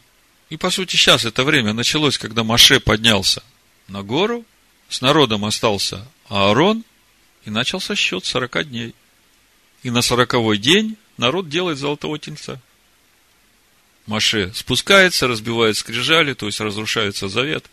И, 0.49 0.57
по 0.57 0.69
сути, 0.71 0.95
сейчас 0.95 1.25
это 1.25 1.43
время 1.43 1.73
началось, 1.73 2.17
когда 2.17 2.43
Маше 2.43 2.79
поднялся 2.79 3.43
на 3.87 4.01
гору, 4.01 4.43
с 4.89 5.01
народом 5.01 5.45
остался 5.45 6.05
Аарон, 6.29 6.83
и 7.45 7.49
начался 7.49 7.95
счет 7.95 8.25
40 8.25 8.69
дней. 8.69 8.95
И 9.83 9.89
на 9.89 10.01
сороковой 10.01 10.57
день 10.57 10.97
народ 11.17 11.49
делает 11.49 11.77
золотого 11.77 12.17
тельца. 12.17 12.59
Маше 14.05 14.51
спускается, 14.53 15.27
разбивает 15.27 15.77
скрижали, 15.77 16.33
то 16.33 16.45
есть 16.45 16.59
разрушается 16.59 17.27
завет. 17.27 17.65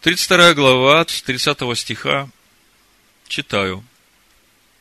32 0.00 0.54
глава, 0.54 1.04
30 1.04 1.78
стиха, 1.78 2.28
читаю. 3.26 3.84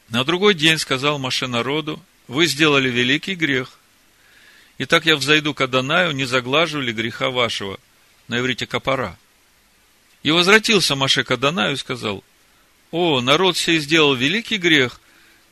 На 0.10 0.24
другой 0.24 0.54
день 0.54 0.78
сказал 0.78 1.18
Маше 1.18 1.48
народу, 1.48 2.04
вы 2.28 2.46
сделали 2.46 2.90
великий 2.90 3.36
грех. 3.36 3.80
И 4.78 4.86
так 4.86 5.06
я 5.06 5.16
взойду 5.16 5.54
к 5.54 5.62
Адонаю, 5.62 6.12
не 6.14 6.26
заглажу 6.26 6.82
ли 6.82 6.94
греха 6.94 7.30
вашего. 7.30 7.80
На 8.28 8.40
иврите 8.40 8.66
капара. 8.66 9.18
И 10.24 10.32
возвратился 10.32 10.96
Маше 10.96 11.24
к 11.24 11.32
Адонаю 11.32 11.74
и 11.74 11.78
сказал, 11.78 12.24
о, 12.92 13.22
народ 13.22 13.58
сей 13.58 13.80
сделал 13.80 14.16
великий 14.16 14.58
грех, 14.58 15.02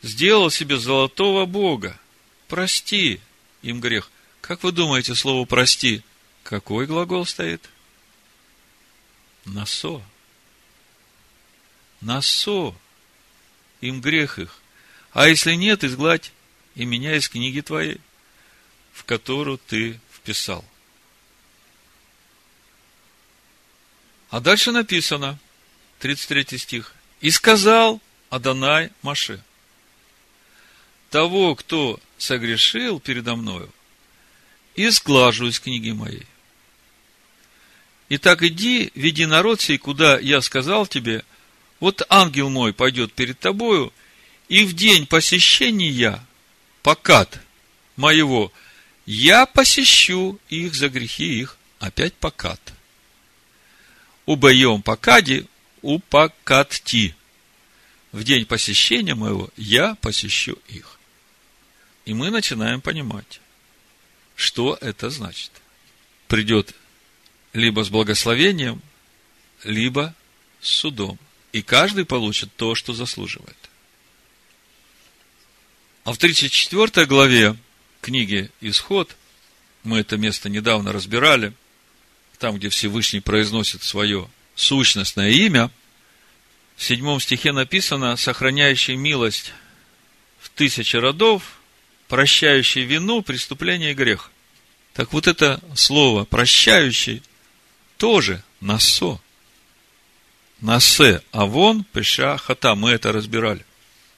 сделал 0.02 0.49
себе 0.49 0.77
золотого 0.77 1.45
Бога. 1.45 1.99
Прости 2.48 3.19
им 3.61 3.81
грех. 3.81 4.10
Как 4.39 4.64
вы 4.64 4.72
думаете, 4.72 5.14
слово 5.14 5.45
прости? 5.45 6.03
Какой 6.43 6.88
глагол 6.88 7.26
стоит? 7.26 7.69
Насо. 9.45 10.02
Насо. 11.99 12.76
Им 13.81 13.99
грех 14.02 14.39
их. 14.39 14.57
А 15.11 15.27
если 15.27 15.53
нет, 15.53 15.84
изгладь 15.84 16.31
и 16.76 16.85
меня 16.85 17.18
из 17.18 17.27
книги 17.27 17.60
твоей, 17.60 17.99
в 18.93 19.03
которую 19.03 19.57
ты 19.57 19.99
вписал. 20.14 20.64
А 24.31 24.39
дальше 24.39 24.71
написано, 24.71 25.37
33 25.99 26.57
стих. 26.57 26.95
И 27.21 27.29
сказал 27.29 28.01
Адонай 28.29 28.89
Маше– 29.03 29.43
того, 31.11 31.55
кто 31.55 31.99
согрешил 32.17 32.99
передо 32.99 33.35
мною, 33.35 33.69
и 34.75 34.87
сглажу 34.89 35.47
из 35.47 35.59
книги 35.59 35.91
моей. 35.91 36.25
Итак, 38.09 38.41
иди, 38.43 38.91
веди 38.95 39.25
народ 39.25 39.61
сей, 39.61 39.77
куда 39.77 40.17
я 40.17 40.41
сказал 40.41 40.87
тебе, 40.87 41.23
вот 41.79 42.01
ангел 42.09 42.49
мой 42.49 42.73
пойдет 42.73 43.13
перед 43.13 43.39
тобою, 43.39 43.93
и 44.47 44.63
в 44.65 44.73
день 44.73 45.05
посещения, 45.05 46.25
покат 46.81 47.41
моего, 47.97 48.51
я 49.05 49.45
посещу 49.45 50.39
их 50.49 50.73
за 50.75 50.89
грехи 50.89 51.39
их, 51.39 51.57
опять 51.79 52.13
покат. 52.13 52.59
Убоем 54.26 54.81
покади, 54.81 55.48
упокатти. 55.81 57.15
В 58.11 58.23
день 58.23 58.45
посещения 58.45 59.15
моего 59.15 59.49
я 59.57 59.95
посещу 59.95 60.57
их. 60.68 60.99
И 62.06 62.14
мы 62.14 62.30
начинаем 62.30 62.81
понимать, 62.81 63.39
что 64.35 64.77
это 64.81 65.10
значит. 65.10 65.52
Придет 66.27 66.73
либо 67.53 67.84
с 67.84 67.89
благословением, 67.89 68.81
либо 69.64 70.15
с 70.61 70.69
судом. 70.69 71.18
И 71.52 71.61
каждый 71.61 72.06
получит 72.06 72.56
то, 72.56 72.76
что 72.76 72.93
заслуживает. 72.93 73.57
А 76.03 76.14
в 76.14 76.18
34 76.18 77.06
главе 77.06 77.56
книги 78.02 78.49
Исход 78.60 79.15
Мы 79.84 79.99
это 79.99 80.18
место 80.18 80.49
недавно 80.49 80.91
разбирали. 80.91 81.53
Там, 82.41 82.57
где 82.57 82.69
Всевышний 82.69 83.19
произносит 83.19 83.84
свое 83.84 84.27
сущностное 84.55 85.30
имя. 85.30 85.69
В 86.76 86.84
седьмом 86.84 87.19
стихе 87.19 87.51
написано, 87.51 88.18
сохраняющий 88.18 88.95
милость 88.95 89.53
в 90.39 90.49
тысячи 90.49 90.95
родов, 90.95 91.59
прощающий 92.07 92.81
вину, 92.84 93.22
преступление 93.22 93.91
и 93.91 93.93
грех. 93.93 94.31
Так 94.95 95.13
вот 95.13 95.27
это 95.27 95.61
слово 95.76 96.26
прощающий 96.26 97.22
тоже 97.97 98.41
насо. 98.59 99.22
Насе, 100.61 101.22
а 101.31 101.45
вон 101.45 101.84
пеша 101.84 102.38
хата. 102.38 102.73
Мы 102.73 102.89
это 102.89 103.11
разбирали. 103.11 103.63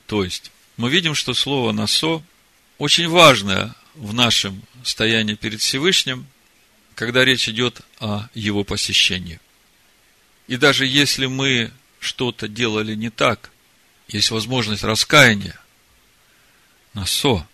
То 0.07 0.23
есть, 0.23 0.49
мы 0.77 0.89
видим, 0.89 1.13
что 1.13 1.33
слово 1.33 1.73
насо 1.73 2.23
очень 2.77 3.09
важное 3.09 3.75
в 3.95 4.13
нашем 4.13 4.63
стоянии 4.85 5.35
перед 5.35 5.59
Всевышним, 5.59 6.25
когда 6.95 7.25
речь 7.25 7.49
идет 7.49 7.81
о 7.99 8.27
его 8.33 8.63
посещении. 8.63 9.39
И 10.47 10.57
даже 10.57 10.85
если 10.85 11.25
мы 11.25 11.71
что-то 11.99 12.47
делали 12.47 12.95
не 12.95 13.09
так, 13.09 13.51
есть 14.07 14.31
возможность 14.31 14.83
раскаяния, 14.83 15.59
насо. 16.93 17.47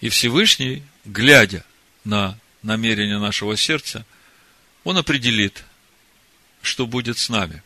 И 0.00 0.08
Всевышний, 0.08 0.82
глядя 1.04 1.64
на 2.04 2.38
намерение 2.62 3.18
нашего 3.18 3.56
сердца, 3.56 4.04
Он 4.84 4.98
определит, 4.98 5.64
что 6.62 6.86
будет 6.86 7.18
с 7.18 7.28
нами. 7.28 7.62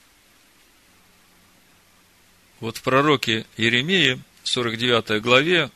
Вот 2.60 2.76
в 2.76 2.82
пророке 2.82 3.44
Иеремии, 3.56 4.20
49 4.44 5.20
главе, 5.20 5.70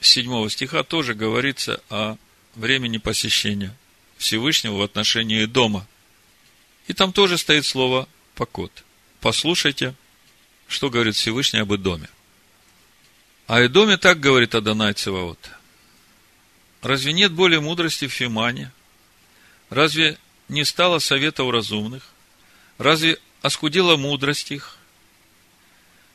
7 0.00 0.48
стиха 0.48 0.82
тоже 0.82 1.14
говорится 1.14 1.80
о 1.90 2.16
времени 2.54 2.98
посещения 2.98 3.74
Всевышнего 4.18 4.76
в 4.76 4.82
отношении 4.82 5.46
дома. 5.46 5.86
И 6.86 6.92
там 6.92 7.12
тоже 7.12 7.38
стоит 7.38 7.64
слово 7.64 8.08
«покот». 8.34 8.84
Послушайте, 9.20 9.94
что 10.68 10.90
говорит 10.90 11.16
Всевышний 11.16 11.60
об 11.60 11.74
Идоме. 11.74 12.08
А 13.46 13.64
Идоме 13.64 13.96
так 13.96 14.20
говорит 14.20 14.54
Адонай 14.54 14.92
Цеваот. 14.92 15.38
Разве 16.82 17.12
нет 17.12 17.32
более 17.32 17.60
мудрости 17.60 18.06
в 18.06 18.12
Фимане? 18.12 18.70
Разве 19.70 20.18
не 20.48 20.64
стало 20.64 20.98
совета 20.98 21.44
у 21.44 21.50
разумных? 21.50 22.10
Разве 22.76 23.18
оскудела 23.42 23.96
мудрость 23.96 24.52
их? 24.52 24.76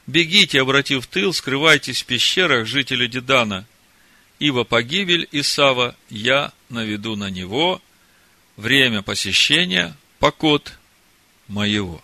Бегите, 0.08 0.62
обратив 0.62 1.08
тыл, 1.08 1.34
скрывайтесь 1.34 2.04
в 2.04 2.06
пещерах, 2.06 2.68
жители 2.68 3.08
Дедана, 3.08 3.66
ибо 4.40 4.64
погибель 4.64 5.28
Исава 5.32 5.96
я 6.10 6.52
наведу 6.70 7.16
на 7.16 7.30
него, 7.30 7.82
время 8.58 9.02
посещения– 9.02 9.96
покот 10.20 10.74
моего. 11.48 12.02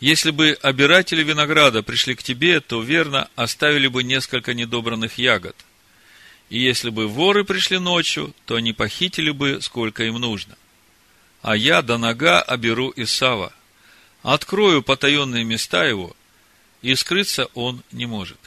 Если 0.00 0.30
бы 0.30 0.58
обиратели 0.62 1.22
винограда 1.22 1.82
пришли 1.82 2.14
к 2.14 2.22
тебе, 2.22 2.60
то 2.60 2.82
верно 2.82 3.28
оставили 3.36 3.86
бы 3.86 4.02
несколько 4.02 4.54
недобранных 4.54 5.18
ягод. 5.18 5.56
И 6.48 6.58
если 6.58 6.90
бы 6.90 7.06
воры 7.06 7.44
пришли 7.44 7.78
ночью, 7.78 8.34
то 8.46 8.56
они 8.56 8.72
похитили 8.72 9.30
бы, 9.30 9.60
сколько 9.60 10.04
им 10.04 10.14
нужно. 10.14 10.56
А 11.42 11.54
я 11.56 11.82
до 11.82 11.96
нога 11.96 12.42
оберу 12.42 12.92
Исава, 12.96 13.52
открою 14.22 14.82
потаенные 14.82 15.44
места 15.44 15.84
его, 15.84 16.16
и 16.82 16.94
скрыться 16.94 17.46
он 17.54 17.82
не 17.92 18.06
может. 18.06 18.38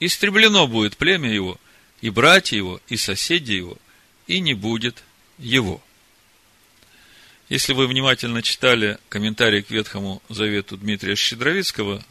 Истреблено 0.00 0.66
будет 0.66 0.96
племя 0.96 1.32
его, 1.32 1.58
и 2.00 2.10
братья 2.10 2.56
его, 2.56 2.80
и 2.88 2.96
соседи 2.96 3.52
его, 3.52 3.78
и 4.26 4.40
не 4.40 4.54
будет 4.54 5.02
его. 5.38 5.82
Если 7.48 7.72
вы 7.72 7.86
внимательно 7.86 8.42
читали 8.42 8.98
комментарий 9.08 9.62
к 9.62 9.70
Ветхому 9.70 10.22
Завету 10.28 10.76
Дмитрия 10.76 11.14
Щедровицкого, 11.14 12.04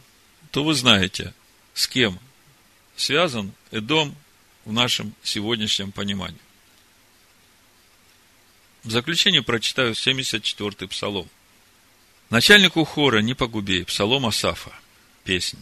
то 0.50 0.62
вы 0.62 0.74
знаете, 0.74 1.34
с 1.74 1.88
кем 1.88 2.20
связан 2.96 3.52
Эдом 3.72 4.14
в 4.64 4.72
нашем 4.72 5.14
сегодняшнем 5.22 5.90
понимании. 5.90 6.38
В 8.84 8.90
заключение 8.90 9.42
прочитаю 9.42 9.94
74-й 9.94 10.88
псалом. 10.88 11.28
Начальнику 12.30 12.84
хора 12.84 13.18
не 13.18 13.34
погубей, 13.34 13.84
псалом 13.84 14.26
Асафа, 14.26 14.72
песня. 15.24 15.60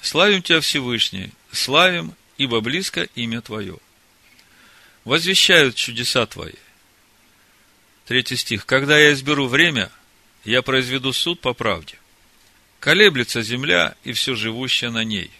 Славим 0.00 0.42
Тебя, 0.42 0.60
Всевышний, 0.60 1.32
славим, 1.52 2.14
ибо 2.38 2.60
близко 2.60 3.02
имя 3.14 3.42
Твое. 3.42 3.78
Возвещают 5.04 5.76
чудеса 5.76 6.26
Твои– 6.26 6.54
Третий 8.10 8.34
стих. 8.34 8.66
«Когда 8.66 8.98
я 8.98 9.12
изберу 9.12 9.46
время, 9.46 9.88
я 10.44 10.62
произведу 10.62 11.12
суд 11.12 11.40
по 11.40 11.54
правде. 11.54 11.94
Колеблется 12.80 13.40
земля 13.40 13.94
и 14.02 14.12
все 14.12 14.34
живущее 14.34 14.90
на 14.90 15.04
ней. 15.04 15.30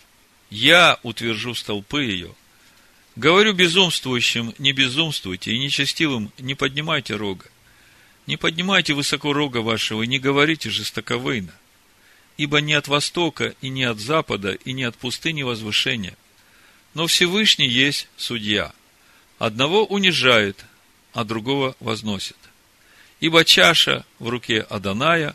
Я 0.51 1.01
утвержу 1.03 1.57
столпы 1.57 2.05
ее. 2.05 2.33
Говорю 3.17 3.55
безумствующим, 3.55 4.55
не 4.59 4.73
безумствуйте, 4.73 5.51
и 5.51 5.59
нечестивым 5.59 6.31
не 6.39 6.55
поднимайте 6.55 7.17
рога. 7.17 7.47
Не 8.29 8.37
поднимайте 8.37 8.95
высоко 8.95 9.33
рога 9.33 9.63
вашего, 9.63 10.05
и 10.05 10.07
не 10.07 10.21
говорите 10.21 10.71
жестоковыйно. 10.71 11.53
Ибо 12.37 12.61
не 12.61 12.75
от 12.75 12.87
востока, 12.87 13.57
и 13.61 13.69
не 13.69 13.83
от 13.83 13.99
запада, 13.99 14.53
и 14.53 14.73
не 14.73 14.85
от 14.85 14.97
пустыни 14.97 15.43
возвышения. 15.43 16.17
Но 16.95 17.09
Всевышний 17.09 17.69
есть 17.69 18.07
судья. 18.17 18.73
Одного 19.41 19.87
унижает, 19.87 20.67
а 21.15 21.25
другого 21.25 21.75
возносит. 21.81 22.37
Ибо 23.21 23.43
чаша 23.43 24.05
в 24.19 24.29
руке 24.29 24.61
Аданая, 24.61 25.35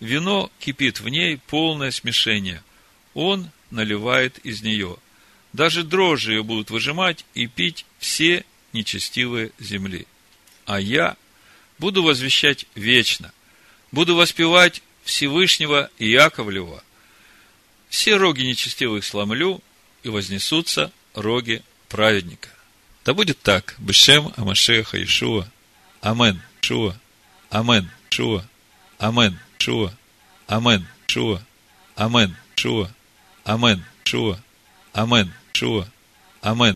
вино 0.00 0.50
кипит 0.58 0.98
в 0.98 1.08
ней 1.08 1.38
полное 1.38 1.92
смешение. 1.92 2.64
Он 3.14 3.48
наливает 3.70 4.38
из 4.38 4.62
нее. 4.62 4.96
Даже 5.52 5.84
дрожжи 5.84 6.32
ее 6.32 6.42
будут 6.42 6.70
выжимать 6.70 7.24
и 7.34 7.46
пить 7.46 7.86
все 8.00 8.44
нечестивые 8.72 9.52
земли. 9.60 10.08
А 10.66 10.80
я 10.80 11.16
буду 11.78 12.02
возвещать 12.02 12.66
вечно, 12.74 13.32
буду 13.92 14.16
воспевать 14.16 14.82
Всевышнего 15.04 15.90
и 15.98 16.10
Яковлева. 16.10 16.82
Все 17.88 18.16
роги 18.16 18.42
нечестивых 18.42 19.04
сломлю, 19.04 19.62
и 20.02 20.08
вознесутся 20.08 20.90
роги 21.14 21.62
праведника. 21.88 22.53
Да 23.04 23.12
будет 23.12 23.40
так. 23.42 23.74
Бешем 23.78 24.32
Амашеха 24.36 25.02
Ишуа. 25.02 25.46
Амен. 26.00 26.40
Шуа. 26.60 26.94
Амен. 27.50 27.90
Шуа. 28.10 28.42
Амен. 28.98 29.38
Шуа. 29.58 29.92
Амен. 30.46 30.86
Шуа. 31.06 31.40
Амен. 31.96 32.36
Шуа. 32.56 32.88
Амен. 33.44 33.84
Шуа. 34.04 34.38
Амен. 34.94 35.32
Шуа. 35.52 35.86
Амен. 36.40 36.72